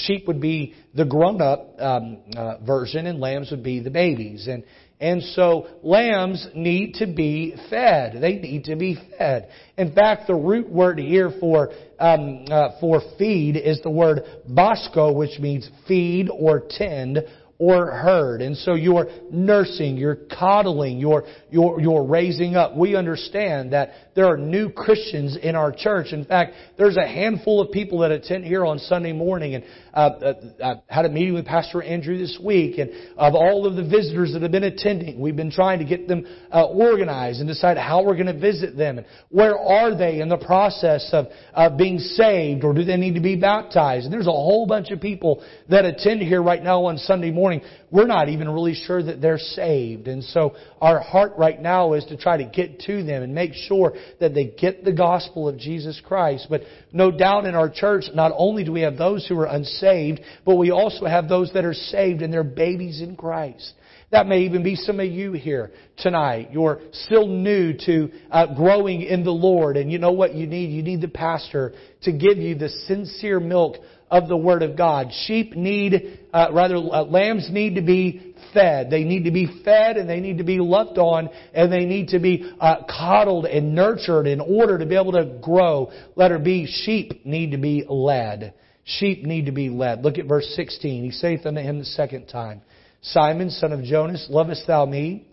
Sheep 0.06 0.28
would 0.28 0.42
be 0.42 0.74
the 0.94 1.06
grown-up 1.06 1.76
um, 1.80 2.18
uh, 2.36 2.58
version, 2.66 3.08
and 3.08 3.20
lambs 3.20 3.52
would 3.52 3.64
be 3.64 3.80
the 3.80 3.90
babies. 3.90 4.48
And 4.48 4.64
And 5.00 5.22
so 5.22 5.68
lambs 5.84 6.48
need 6.56 6.96
to 6.96 7.06
be 7.06 7.56
fed. 7.70 8.20
They 8.20 8.36
need 8.36 8.64
to 8.66 8.76
be 8.76 8.98
fed. 9.18 9.50
In 9.78 9.94
fact, 9.94 10.26
the 10.28 10.36
root 10.36 10.70
word 10.70 10.98
here 11.00 11.32
for 11.40 11.70
um, 12.00 12.46
uh, 12.50 12.80
for 12.80 13.02
feed 13.18 13.58
is 13.58 13.82
the 13.82 13.92
word 13.92 14.22
bosco, 14.48 15.12
which 15.12 15.40
means 15.40 15.70
feed 15.88 16.30
or 16.32 16.64
tend 16.68 17.20
or 17.60 17.92
herd. 17.92 18.42
And 18.42 18.56
so 18.56 18.76
you're 18.76 19.08
nursing, 19.32 19.98
you're 19.98 20.16
coddling, 20.16 21.00
you're, 21.00 21.24
you're, 21.50 21.82
you're 21.82 22.04
raising 22.04 22.56
up. 22.56 22.76
We 22.76 22.96
understand 22.96 23.74
that 23.74 23.92
there 24.16 24.26
are 24.26 24.38
new 24.38 24.70
Christians 24.70 25.38
in 25.42 25.56
our 25.56 25.72
church. 25.72 26.08
In 26.12 26.24
fact, 26.26 26.54
there's 26.78 26.98
a 26.98 27.08
handful 27.08 27.60
of 27.62 27.72
people 27.72 28.00
that 28.00 28.12
attend 28.12 28.46
here 28.46 28.66
on 28.66 28.78
Sunday 28.80 29.12
morning 29.12 29.56
and 29.56 29.64
uh, 29.94 30.00
uh, 30.00 30.34
I 30.64 30.94
had 30.94 31.06
a 31.06 31.10
meeting 31.10 31.34
with 31.34 31.46
Pastor 31.46 31.82
Andrew 31.82 32.18
this 32.18 32.38
week 32.44 32.78
and 32.78 32.92
of 33.18 33.34
all 33.34 33.66
of 33.66 33.76
the 33.76 33.84
visitors 33.84 34.34
that 34.34 34.44
have 34.44 34.52
been 34.52 34.64
attending, 34.64 35.20
we've 35.20 35.36
been 35.36 35.52
trying 35.52 35.80
to 35.80 35.86
get 35.86 36.08
them 36.08 36.28
uh, 36.54 36.66
organized 36.66 37.40
and 37.40 37.48
decide 37.48 37.78
how 37.78 38.04
we're 38.04 38.16
going 38.16 38.28
to 38.28 38.40
visit 38.40 38.78
them 38.78 39.00
and 39.00 39.08
where 39.30 39.58
are 39.58 39.98
they 39.98 40.20
in 40.22 40.30
the 40.30 40.38
process 40.38 41.10
of 41.12 41.26
uh, 41.56 41.76
being 41.76 41.98
saved 41.98 42.64
or 42.64 42.74
do 42.74 42.84
they 42.84 42.98
need 42.98 43.16
to 43.16 43.22
be 43.22 43.36
baptized. 43.36 44.06
And 44.06 44.14
there's 44.14 44.28
a 44.28 44.32
whole 44.32 44.68
bunch 44.68 44.92
of 44.92 45.02
people 45.02 45.44
that 45.70 45.86
attend 45.86 46.22
here 46.22 46.44
right 46.44 46.62
now 46.62 46.86
on 46.86 46.98
Sunday 47.00 47.32
morning 47.32 47.47
morning, 47.48 47.70
we're 47.92 48.08
not 48.08 48.28
even 48.28 48.50
really 48.50 48.74
sure 48.74 49.02
that 49.02 49.22
they're 49.22 49.38
saved. 49.38 50.10
And 50.10 50.22
so 50.22 50.56
our 50.82 51.00
heart 51.00 51.34
right 51.38 51.62
now 51.62 51.94
is 51.94 52.04
to 52.06 52.18
try 52.18 52.36
to 52.36 52.44
get 52.44 52.82
to 52.82 53.04
them 53.04 53.24
and 53.24 53.34
make 53.34 53.54
sure 53.54 53.94
that 54.20 54.34
they 54.34 54.48
get 54.48 54.84
the 54.84 54.92
gospel 54.92 55.48
of 55.48 55.58
Jesus 55.58 56.02
Christ. 56.06 56.48
But 56.50 56.64
no 56.92 57.10
doubt 57.10 57.46
in 57.46 57.56
our 57.56 57.70
church, 57.70 58.04
not 58.14 58.34
only 58.36 58.66
do 58.66 58.74
we 58.74 58.82
have 58.82 58.98
those 58.98 59.26
who 59.26 59.40
are 59.40 59.46
unsaved, 59.46 60.20
but 60.46 60.58
we 60.58 60.72
also 60.72 61.06
have 61.06 61.30
those 61.30 61.54
that 61.54 61.64
are 61.64 61.74
saved 61.74 62.22
and 62.22 62.34
they're 62.34 62.44
babies 62.44 63.02
in 63.02 63.16
Christ. 63.16 63.74
That 64.12 64.26
may 64.26 64.42
even 64.42 64.64
be 64.64 64.76
some 64.76 65.00
of 65.02 65.06
you 65.06 65.34
here 65.34 65.72
tonight. 65.98 66.50
You're 66.52 66.80
still 66.94 67.28
new 67.28 67.74
to 67.86 68.10
uh, 68.32 68.56
growing 68.56 69.02
in 69.02 69.26
the 69.26 69.32
Lord, 69.32 69.76
and 69.76 69.92
you 69.92 70.00
know 70.00 70.14
what 70.14 70.34
you 70.34 70.48
need? 70.48 70.72
You 70.72 70.82
need 70.82 71.02
the 71.02 71.10
pastor 71.10 71.74
to 72.04 72.14
give 72.14 72.38
you 72.38 72.56
the 72.56 72.70
sincere 72.70 73.42
milk 73.42 73.76
of 74.10 74.28
the 74.28 74.38
Word 74.38 74.64
of 74.64 74.78
God. 74.78 75.12
Sheep 75.26 75.56
need, 75.56 76.20
uh, 76.34 76.48
rather, 76.54 76.78
uh, 76.78 77.04
lambs 77.04 77.50
need 77.52 77.76
to 77.76 77.82
be 77.82 78.36
fed. 78.54 78.90
They 78.90 79.04
need 79.04 79.26
to 79.26 79.32
be 79.32 79.62
fed 79.64 79.98
and 79.98 80.10
they 80.10 80.20
need 80.20 80.38
to 80.38 80.44
be 80.44 80.60
loved 80.60 80.98
on 80.98 81.30
and 81.54 81.72
they 81.72 81.86
need 81.86 82.10
to 82.10 82.20
be 82.20 82.52
uh, 82.60 82.84
coddled 82.90 83.46
and 83.46 83.76
nurtured 83.76 84.28
in 84.28 84.40
order 84.40 84.78
to 84.78 84.86
be 84.86 84.96
able 84.96 85.12
to 85.14 85.40
grow. 85.42 85.92
Letter 86.16 86.40
B, 86.40 86.66
sheep 86.66 87.26
need 87.26 87.52
to 87.52 87.58
be 87.58 87.86
led. 87.88 88.54
Sheep 88.84 89.24
need 89.24 89.48
to 89.48 89.52
be 89.52 89.70
led. 89.70 90.04
Look 90.04 90.18
at 90.18 90.26
verse 90.26 90.48
16. 90.56 91.04
He 91.04 91.12
saith 91.12 91.46
unto 91.46 91.60
him 91.60 91.80
the 91.80 91.86
second 91.86 92.28
time, 92.28 92.62
Simon, 93.02 93.50
son 93.50 93.74
of 93.74 93.84
Jonas, 93.84 94.28
lovest 94.30 94.66
thou 94.66 94.86
me? 94.86 95.28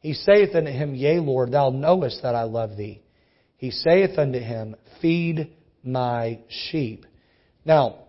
He 0.00 0.12
saith 0.12 0.54
unto 0.54 0.70
him, 0.70 0.94
Yea, 0.94 1.18
Lord, 1.18 1.52
thou 1.52 1.70
knowest 1.70 2.22
that 2.22 2.34
I 2.34 2.44
love 2.44 2.76
thee. 2.76 3.02
He 3.56 3.70
saith 3.70 4.18
unto 4.18 4.38
him, 4.38 4.76
Feed 5.00 5.52
my 5.82 6.40
sheep. 6.48 7.06
Now, 7.64 8.04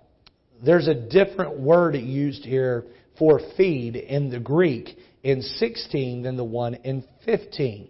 there's 0.63 0.87
a 0.87 0.93
different 0.93 1.59
word 1.59 1.95
used 1.95 2.43
here 2.43 2.85
for 3.17 3.39
feed 3.57 3.95
in 3.95 4.29
the 4.29 4.39
Greek 4.39 4.97
in 5.23 5.41
16 5.41 6.23
than 6.23 6.37
the 6.37 6.43
one 6.43 6.75
in 6.75 7.03
15. 7.25 7.89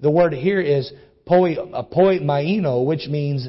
The 0.00 0.10
word 0.10 0.32
here 0.32 0.60
is 0.60 0.92
poimaino, 1.28 2.80
uh, 2.80 2.84
which 2.84 3.06
means 3.08 3.48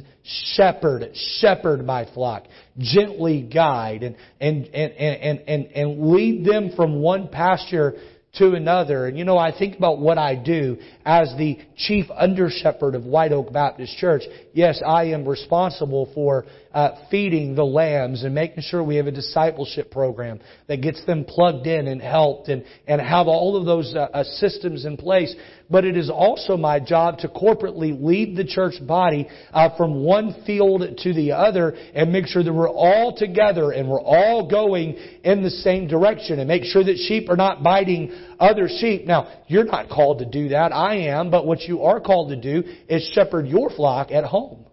shepherd, 0.55 1.11
shepherd 1.39 1.85
my 1.85 2.11
flock, 2.13 2.43
gently 2.77 3.41
guide, 3.41 4.03
and, 4.03 4.15
and, 4.39 4.65
and, 4.65 4.93
and, 4.93 5.39
and, 5.47 5.65
and 5.67 6.11
lead 6.11 6.45
them 6.45 6.71
from 6.75 7.01
one 7.01 7.29
pasture 7.29 7.95
to 8.35 8.53
another. 8.53 9.07
And 9.07 9.17
you 9.17 9.25
know, 9.25 9.37
I 9.37 9.57
think 9.57 9.77
about 9.77 9.99
what 9.99 10.17
I 10.17 10.35
do 10.35 10.77
as 11.05 11.33
the 11.37 11.59
chief 11.77 12.05
under 12.15 12.49
shepherd 12.49 12.95
of 12.95 13.05
White 13.05 13.31
Oak 13.31 13.51
Baptist 13.51 13.97
Church. 13.97 14.23
Yes, 14.53 14.81
I 14.85 15.05
am 15.05 15.27
responsible 15.27 16.11
for 16.13 16.45
uh, 16.73 16.91
feeding 17.09 17.55
the 17.55 17.65
lambs 17.65 18.23
and 18.23 18.35
making 18.35 18.61
sure 18.61 18.83
we 18.83 18.97
have 18.97 19.07
a 19.07 19.11
discipleship 19.11 19.89
program 19.89 20.39
that 20.67 20.81
gets 20.81 21.03
them 21.05 21.25
plugged 21.27 21.65
in 21.65 21.87
and 21.87 22.01
helped 22.01 22.47
and, 22.47 22.63
and 22.87 23.01
have 23.01 23.27
all 23.27 23.57
of 23.57 23.65
those 23.65 23.93
uh, 23.95 24.07
uh, 24.13 24.23
systems 24.23 24.85
in 24.85 24.95
place. 24.95 25.35
But 25.71 25.85
it 25.85 25.97
is 25.97 26.09
also 26.09 26.57
my 26.57 26.79
job 26.79 27.19
to 27.19 27.27
corporately 27.27 27.97
lead 27.99 28.35
the 28.35 28.43
church 28.43 28.75
body 28.85 29.27
uh, 29.51 29.75
from 29.77 30.03
one 30.03 30.43
field 30.45 30.83
to 30.99 31.13
the 31.13 31.31
other 31.31 31.75
and 31.93 32.11
make 32.11 32.27
sure 32.27 32.43
that 32.43 32.53
we're 32.53 32.69
all 32.69 33.15
together 33.15 33.71
and 33.71 33.89
we're 33.89 34.01
all 34.01 34.49
going 34.49 34.95
in 35.23 35.43
the 35.43 35.49
same 35.49 35.87
direction 35.87 36.39
and 36.39 36.47
make 36.47 36.63
sure 36.63 36.83
that 36.83 36.97
sheep 36.97 37.29
are 37.29 37.35
not 37.35 37.63
biting 37.63 38.11
other 38.39 38.67
sheep. 38.67 39.05
Now, 39.05 39.41
you're 39.47 39.65
not 39.65 39.89
called 39.89 40.19
to 40.19 40.25
do 40.25 40.49
that. 40.49 40.71
I 40.71 40.95
am. 41.07 41.31
But 41.31 41.45
what 41.45 41.61
you 41.61 41.83
are 41.83 41.99
called 41.99 42.29
to 42.29 42.35
do 42.35 42.67
is 42.87 43.09
shepherd 43.13 43.47
your 43.47 43.69
flock 43.69 44.11
at 44.11 44.23
home. 44.23 44.65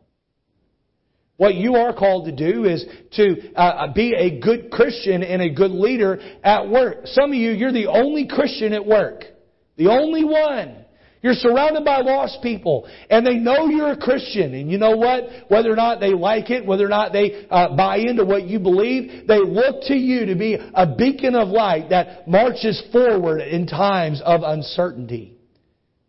What 1.37 1.55
you 1.55 1.74
are 1.74 1.93
called 1.93 2.26
to 2.26 2.32
do 2.32 2.64
is 2.64 2.84
to 3.12 3.55
uh, 3.55 3.93
be 3.93 4.14
a 4.14 4.41
good 4.41 4.70
Christian 4.70 5.22
and 5.22 5.43
a 5.43 5.51
good 5.51 5.70
leader 5.70 6.18
at 6.43 6.68
work. 6.68 7.07
Some 7.07 7.30
of 7.30 7.37
you, 7.37 7.51
you're 7.51 7.72
the 7.72 7.89
only 7.89 8.26
Christian 8.26 8.72
at 8.72 8.87
work. 8.87 9.24
The 9.76 9.89
only 9.89 10.24
one. 10.24 10.84
You're 11.22 11.34
surrounded 11.34 11.84
by 11.84 12.03
lost 12.03 12.39
people, 12.43 12.89
and 13.11 13.26
they 13.26 13.34
know 13.34 13.66
you're 13.66 13.93
a 13.93 13.97
Christian. 13.97 14.55
And 14.55 14.70
you 14.70 14.78
know 14.78 14.97
what? 14.97 15.24
Whether 15.49 15.72
or 15.72 15.76
not 15.76 15.99
they 15.99 16.14
like 16.14 16.51
it, 16.51 16.64
whether 16.64 16.87
or 16.87 16.89
not 16.89 17.12
they 17.12 17.47
uh, 17.51 17.74
buy 17.76 17.97
into 17.97 18.24
what 18.24 18.45
you 18.45 18.59
believe, 18.59 19.26
they 19.26 19.41
look 19.41 19.82
to 19.89 19.95
you 19.95 20.26
to 20.26 20.37
be 20.37 20.55
a 20.55 20.95
beacon 20.95 21.34
of 21.34 21.49
light 21.49 21.91
that 21.91 22.28
marches 22.28 22.82
forward 22.93 23.41
in 23.41 23.66
times 23.66 24.22
of 24.24 24.43
uncertainty. 24.45 25.37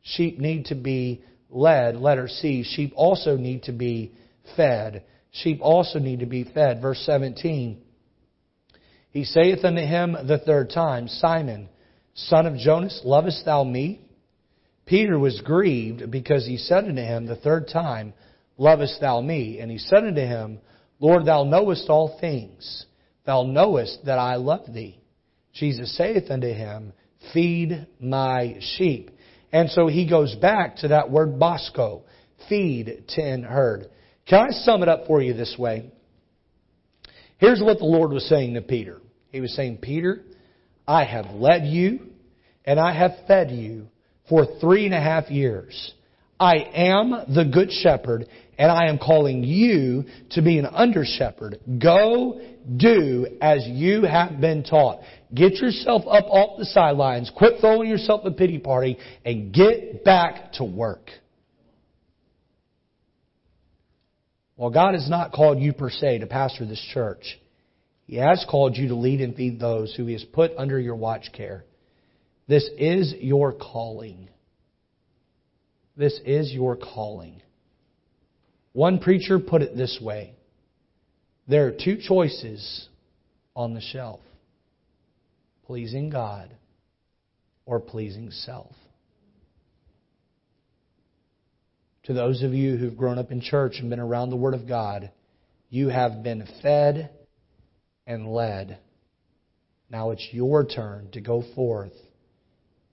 Sheep 0.03 0.39
need 0.39 0.65
to 0.65 0.75
be 0.75 1.23
led. 1.49 1.95
Letter 1.95 2.27
C. 2.27 2.63
Sheep 2.63 2.93
also 2.95 3.35
need 3.35 3.63
to 3.63 3.71
be 3.71 4.13
fed. 4.55 5.03
Sheep 5.31 5.59
also 5.61 5.99
need 5.99 6.21
to 6.21 6.25
be 6.25 6.43
fed. 6.43 6.81
Verse 6.81 6.99
17. 7.05 7.81
He 9.11 9.23
saith 9.23 9.63
unto 9.63 9.81
him 9.81 10.15
the 10.27 10.37
third 10.37 10.69
time, 10.69 11.07
Simon, 11.07 11.69
son 12.13 12.45
of 12.45 12.57
Jonas, 12.57 13.01
lovest 13.03 13.45
thou 13.45 13.63
me? 13.63 14.01
Peter 14.85 15.19
was 15.19 15.41
grieved 15.41 16.09
because 16.11 16.45
he 16.45 16.57
said 16.57 16.85
unto 16.85 17.01
him 17.01 17.25
the 17.25 17.35
third 17.35 17.67
time, 17.67 18.13
Lovest 18.57 18.99
thou 19.01 19.21
me? 19.21 19.59
And 19.59 19.69
he 19.69 19.77
said 19.77 20.03
unto 20.03 20.21
him, 20.21 20.59
Lord, 20.99 21.25
thou 21.25 21.43
knowest 21.43 21.89
all 21.89 22.17
things. 22.19 22.85
Thou 23.25 23.43
knowest 23.43 24.05
that 24.05 24.17
I 24.17 24.35
love 24.35 24.73
thee. 24.73 24.99
Jesus 25.53 25.95
saith 25.95 26.31
unto 26.31 26.47
him, 26.47 26.93
Feed 27.33 27.87
my 27.99 28.57
sheep. 28.59 29.11
And 29.51 29.69
so 29.69 29.87
he 29.87 30.09
goes 30.09 30.35
back 30.35 30.77
to 30.77 30.89
that 30.89 31.11
word 31.11 31.39
bosco, 31.39 32.03
feed, 32.49 33.03
ten, 33.07 33.43
herd. 33.43 33.89
Can 34.27 34.39
I 34.39 34.49
sum 34.49 34.83
it 34.83 34.89
up 34.89 35.07
for 35.07 35.21
you 35.21 35.33
this 35.33 35.55
way? 35.57 35.89
Here's 37.37 37.61
what 37.61 37.77
the 37.77 37.85
Lord 37.85 38.11
was 38.11 38.27
saying 38.27 38.55
to 38.55 38.61
Peter. 38.61 38.99
He 39.31 39.41
was 39.41 39.55
saying, 39.55 39.77
Peter, 39.77 40.23
I 40.87 41.03
have 41.05 41.27
led 41.35 41.65
you 41.65 42.07
and 42.65 42.79
I 42.79 42.93
have 42.93 43.11
fed 43.27 43.51
you 43.51 43.87
for 44.27 44.45
three 44.59 44.85
and 44.85 44.93
a 44.93 44.99
half 44.99 45.29
years. 45.29 45.93
I 46.39 46.55
am 46.73 47.11
the 47.33 47.45
good 47.51 47.71
shepherd 47.71 48.27
and 48.57 48.71
I 48.71 48.87
am 48.87 48.97
calling 48.97 49.43
you 49.43 50.05
to 50.31 50.41
be 50.41 50.57
an 50.59 50.65
under 50.65 51.05
shepherd. 51.05 51.59
Go 51.81 52.41
do 52.75 53.27
as 53.41 53.65
you 53.65 54.03
have 54.03 54.41
been 54.41 54.63
taught. 54.63 54.99
Get 55.33 55.53
yourself 55.53 56.03
up 56.07 56.25
off 56.25 56.57
the 56.57 56.65
sidelines, 56.65 57.31
quit 57.35 57.59
throwing 57.61 57.89
yourself 57.89 58.21
a 58.25 58.31
pity 58.31 58.57
party, 58.57 58.97
and 59.23 59.53
get 59.53 60.03
back 60.03 60.53
to 60.53 60.63
work. 60.63 61.11
Well, 64.57 64.71
God 64.71 64.95
has 64.95 65.09
not 65.09 65.31
called 65.31 65.59
you 65.59 65.71
per 65.71 65.89
se 65.89 66.19
to 66.19 66.27
pastor 66.27 66.65
this 66.65 66.83
church. 66.93 67.39
He 68.07 68.15
has 68.17 68.45
called 68.49 68.75
you 68.75 68.89
to 68.89 68.95
lead 68.95 69.21
and 69.21 69.35
feed 69.35 69.59
those 69.59 69.93
who 69.95 70.07
He 70.07 70.13
has 70.13 70.23
put 70.23 70.51
under 70.57 70.79
your 70.79 70.95
watch 70.95 71.29
care. 71.31 71.63
This 72.47 72.67
is 72.77 73.13
your 73.19 73.53
calling. 73.53 74.29
This 75.95 76.19
is 76.25 76.51
your 76.51 76.75
calling. 76.75 77.41
One 78.73 78.99
preacher 78.99 79.39
put 79.39 79.61
it 79.61 79.75
this 79.75 79.99
way 80.01 80.33
there 81.47 81.67
are 81.67 81.71
two 81.71 81.97
choices 81.97 82.89
on 83.55 83.73
the 83.73 83.81
shelf 83.81 84.19
pleasing 85.65 86.09
God 86.09 86.55
or 87.65 87.79
pleasing 87.79 88.31
self. 88.31 88.73
To 92.07 92.13
those 92.13 92.41
of 92.41 92.53
you 92.53 92.77
who've 92.77 92.95
grown 92.95 93.17
up 93.17 93.31
in 93.33 93.41
church 93.41 93.79
and 93.79 93.89
been 93.89 93.99
around 93.99 94.29
the 94.29 94.37
Word 94.37 94.53
of 94.53 94.65
God, 94.65 95.11
you 95.69 95.89
have 95.89 96.23
been 96.23 96.47
fed 96.61 97.09
and 98.05 98.31
led. 98.31 98.79
Now 99.89 100.11
it's 100.11 100.25
your 100.31 100.63
turn 100.63 101.09
to 101.11 101.19
go 101.19 101.43
forth 101.53 101.91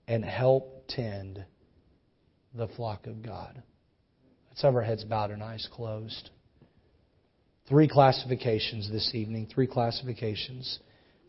and 0.05 0.25
help 0.25 0.83
tend 0.89 1.45
the 2.53 2.67
flock 2.67 3.07
of 3.07 3.23
God. 3.23 3.63
Let's 4.49 4.63
have 4.63 4.75
our 4.75 4.81
heads 4.81 5.05
bowed 5.05 5.31
and 5.31 5.41
eyes 5.41 5.65
closed. 5.71 6.29
Three 7.69 7.87
classifications 7.87 8.91
this 8.91 9.11
evening, 9.13 9.47
three 9.47 9.67
classifications. 9.67 10.79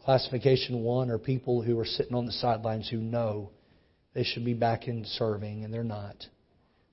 Classification 0.04 0.82
one 0.82 1.08
are 1.08 1.18
people 1.18 1.62
who 1.62 1.78
are 1.78 1.86
sitting 1.86 2.16
on 2.16 2.26
the 2.26 2.32
sidelines 2.32 2.88
who 2.88 2.98
know 2.98 3.50
they 4.12 4.24
should 4.24 4.44
be 4.44 4.54
back 4.54 4.88
in 4.88 5.04
serving, 5.04 5.62
and 5.62 5.72
they're 5.72 5.84
not. 5.84 6.16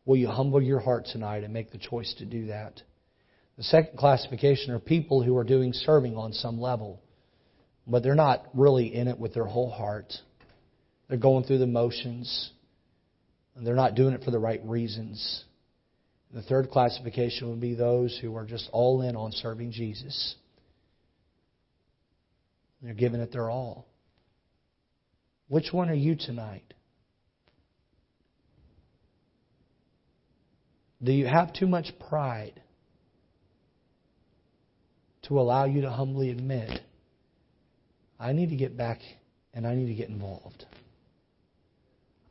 Will 0.06 0.18
you 0.18 0.28
humble 0.28 0.62
your 0.62 0.80
heart 0.80 1.06
tonight 1.06 1.44
and 1.44 1.54
make 1.54 1.72
the 1.72 1.78
choice 1.78 2.14
to 2.18 2.26
do 2.26 2.48
that? 2.48 2.82
The 3.58 3.64
second 3.64 3.98
classification 3.98 4.74
are 4.74 4.80
people 4.80 5.24
who 5.24 5.38
are 5.38 5.44
doing 5.44 5.74
serving 5.74 6.18
on 6.18 6.34
some 6.34 6.60
level, 6.60 7.02
but 7.88 8.04
they're 8.04 8.16
not 8.16 8.46
really 8.54 8.94
in 8.94 9.08
it 9.08 9.20
with 9.20 9.34
their 9.34 9.46
whole 9.46 9.70
heart. 9.70 10.14
They're 11.08 11.18
going 11.18 11.44
through 11.44 11.60
the 11.60 11.68
motions, 11.68 12.52
and 13.56 13.66
they're 13.66 13.76
not 13.76 13.96
doing 13.96 14.14
it 14.14 14.24
for 14.24 14.32
the 14.32 14.40
right 14.40 14.62
reasons. 14.66 15.44
The 16.34 16.42
third 16.42 16.72
classification 16.72 17.50
would 17.50 17.62
be 17.62 17.76
those 17.76 18.18
who 18.20 18.36
are 18.36 18.46
just 18.46 18.68
all 18.74 19.04
in 19.04 19.16
on 19.16 19.32
serving 19.32 19.72
Jesus. 19.72 20.36
They're 22.82 22.94
giving 22.94 23.22
it 23.22 23.32
their 23.32 23.50
all. 23.50 23.86
Which 25.48 25.72
one 25.72 25.90
are 25.90 25.94
you 25.94 26.16
tonight? 26.16 26.74
Do 31.04 31.12
you 31.12 31.28
have 31.28 31.52
too 31.54 31.68
much 31.68 31.92
pride 32.08 32.62
to 35.24 35.40
allow 35.40 35.66
you 35.66 35.82
to 35.82 35.90
humbly 35.90 36.30
admit, 36.30 36.80
I 38.20 38.32
need 38.32 38.50
to 38.50 38.56
get 38.56 38.78
back 38.78 39.00
and 39.54 39.68
I 39.68 39.76
need 39.76 39.88
to 39.88 39.96
get 39.96 40.10
involved? 40.10 40.66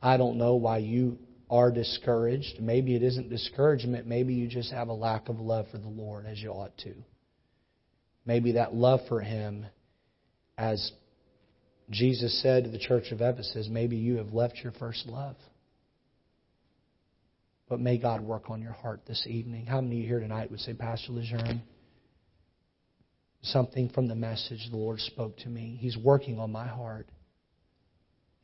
I 0.01 0.17
don't 0.17 0.37
know 0.37 0.55
why 0.55 0.79
you 0.79 1.17
are 1.49 1.71
discouraged. 1.71 2.59
Maybe 2.59 2.95
it 2.95 3.03
isn't 3.03 3.29
discouragement. 3.29 4.07
Maybe 4.07 4.33
you 4.33 4.47
just 4.47 4.71
have 4.71 4.87
a 4.87 4.93
lack 4.93 5.29
of 5.29 5.39
love 5.39 5.67
for 5.71 5.77
the 5.77 5.87
Lord 5.87 6.25
as 6.25 6.41
you 6.41 6.49
ought 6.49 6.75
to. 6.79 6.93
Maybe 8.25 8.53
that 8.53 8.73
love 8.73 9.01
for 9.07 9.21
Him, 9.21 9.67
as 10.57 10.91
Jesus 11.89 12.41
said 12.41 12.63
to 12.63 12.69
the 12.71 12.79
church 12.79 13.11
of 13.11 13.21
Ephesus, 13.21 13.67
maybe 13.69 13.97
you 13.97 14.17
have 14.17 14.33
left 14.33 14.57
your 14.63 14.71
first 14.73 15.05
love. 15.05 15.35
But 17.69 17.79
may 17.79 17.97
God 17.97 18.21
work 18.21 18.49
on 18.49 18.61
your 18.61 18.73
heart 18.73 19.01
this 19.07 19.25
evening. 19.27 19.65
How 19.65 19.81
many 19.81 19.97
of 19.97 20.01
you 20.03 20.07
here 20.07 20.19
tonight 20.19 20.51
would 20.51 20.59
say, 20.59 20.73
Pastor 20.73 21.13
Lejeune, 21.13 21.63
something 23.41 23.89
from 23.89 24.07
the 24.07 24.15
message 24.15 24.67
the 24.69 24.77
Lord 24.77 24.99
spoke 24.99 25.37
to 25.37 25.49
me? 25.49 25.77
He's 25.79 25.97
working 25.97 26.39
on 26.39 26.51
my 26.51 26.67
heart. 26.67 27.07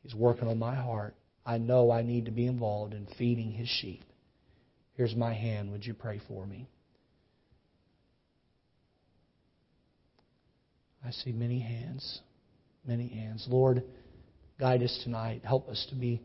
He's 0.02 0.14
working 0.14 0.48
on 0.48 0.58
my 0.58 0.74
heart. 0.74 1.14
I 1.44 1.58
know 1.58 1.90
I 1.90 2.02
need 2.02 2.26
to 2.26 2.30
be 2.30 2.46
involved 2.46 2.94
in 2.94 3.06
feeding 3.18 3.52
His 3.52 3.68
sheep. 3.68 4.02
Here's 4.94 5.14
my 5.14 5.34
hand. 5.34 5.70
Would 5.72 5.84
you 5.84 5.94
pray 5.94 6.20
for 6.26 6.46
me? 6.46 6.68
I 11.04 11.10
see 11.10 11.32
many 11.32 11.60
hands. 11.60 12.20
Many 12.86 13.08
hands. 13.08 13.46
Lord, 13.48 13.82
guide 14.58 14.82
us 14.82 15.00
tonight. 15.04 15.42
Help 15.44 15.68
us 15.68 15.86
to 15.90 15.94
be 15.94 16.22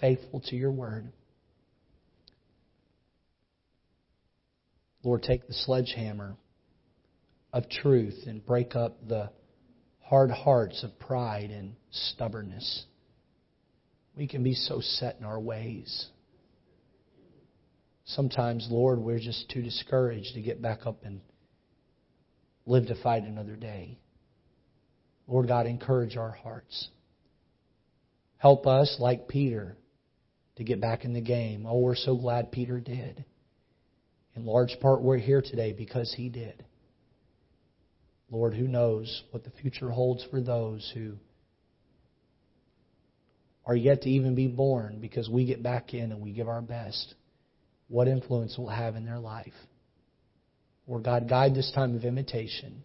faithful 0.00 0.40
to 0.46 0.56
your 0.56 0.70
word. 0.72 1.10
Lord, 5.02 5.22
take 5.22 5.46
the 5.46 5.54
sledgehammer 5.54 6.36
of 7.52 7.68
truth 7.68 8.24
and 8.26 8.44
break 8.44 8.76
up 8.76 9.06
the 9.06 9.30
hard 10.00 10.30
hearts 10.30 10.84
of 10.84 10.98
pride 10.98 11.50
and 11.50 11.74
stubbornness. 11.90 12.84
We 14.16 14.28
can 14.28 14.42
be 14.42 14.54
so 14.54 14.80
set 14.80 15.16
in 15.18 15.24
our 15.24 15.40
ways. 15.40 16.06
Sometimes, 18.04 18.68
Lord, 18.70 18.98
we're 18.98 19.18
just 19.18 19.48
too 19.50 19.62
discouraged 19.62 20.34
to 20.34 20.42
get 20.42 20.60
back 20.60 20.86
up 20.86 21.04
and 21.04 21.20
live 22.66 22.86
to 22.86 23.02
fight 23.02 23.24
another 23.24 23.56
day. 23.56 23.98
Lord 25.26 25.48
God, 25.48 25.66
encourage 25.66 26.16
our 26.16 26.32
hearts. 26.32 26.88
Help 28.38 28.66
us, 28.66 28.96
like 28.98 29.28
Peter, 29.28 29.76
to 30.56 30.64
get 30.64 30.80
back 30.80 31.04
in 31.04 31.12
the 31.12 31.20
game. 31.20 31.64
Oh, 31.66 31.78
we're 31.78 31.94
so 31.94 32.16
glad 32.16 32.52
Peter 32.52 32.80
did. 32.80 33.24
In 34.34 34.46
large 34.46 34.76
part, 34.80 35.02
we're 35.02 35.18
here 35.18 35.42
today 35.42 35.72
because 35.72 36.12
he 36.16 36.28
did. 36.28 36.64
Lord, 38.30 38.54
who 38.54 38.66
knows 38.66 39.22
what 39.30 39.44
the 39.44 39.50
future 39.50 39.90
holds 39.90 40.24
for 40.30 40.40
those 40.40 40.90
who 40.94 41.14
are 43.66 43.76
yet 43.76 44.02
to 44.02 44.08
even 44.08 44.34
be 44.34 44.48
born 44.48 44.98
because 45.00 45.28
we 45.28 45.44
get 45.44 45.62
back 45.62 45.92
in 45.94 46.12
and 46.12 46.20
we 46.22 46.32
give 46.32 46.48
our 46.48 46.62
best. 46.62 47.14
What 47.88 48.08
influence 48.08 48.56
will 48.56 48.70
have 48.70 48.96
in 48.96 49.04
their 49.04 49.18
life. 49.18 49.52
Lord 50.86 51.04
God, 51.04 51.28
guide 51.28 51.54
this 51.54 51.70
time 51.74 51.94
of 51.94 52.04
invitation. 52.04 52.82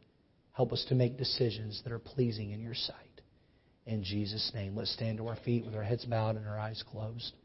Help 0.52 0.74
us 0.74 0.86
to 0.90 0.96
make 0.96 1.18
decisions 1.18 1.82
that 1.84 1.94
are 1.94 2.00
pleasing 2.00 2.52
in 2.52 2.62
your 2.62 2.76
sight. 2.76 3.22
In 3.86 4.04
Jesus' 4.04 4.52
name, 4.54 4.76
let's 4.76 4.94
stand 4.94 5.18
to 5.18 5.28
our 5.28 5.38
feet 5.38 5.66
with 5.66 5.76
our 5.76 5.84
heads 5.84 6.04
bowed 6.04 6.36
and 6.36 6.46
our 6.46 6.60
eyes 6.60 6.84
closed. 6.92 7.38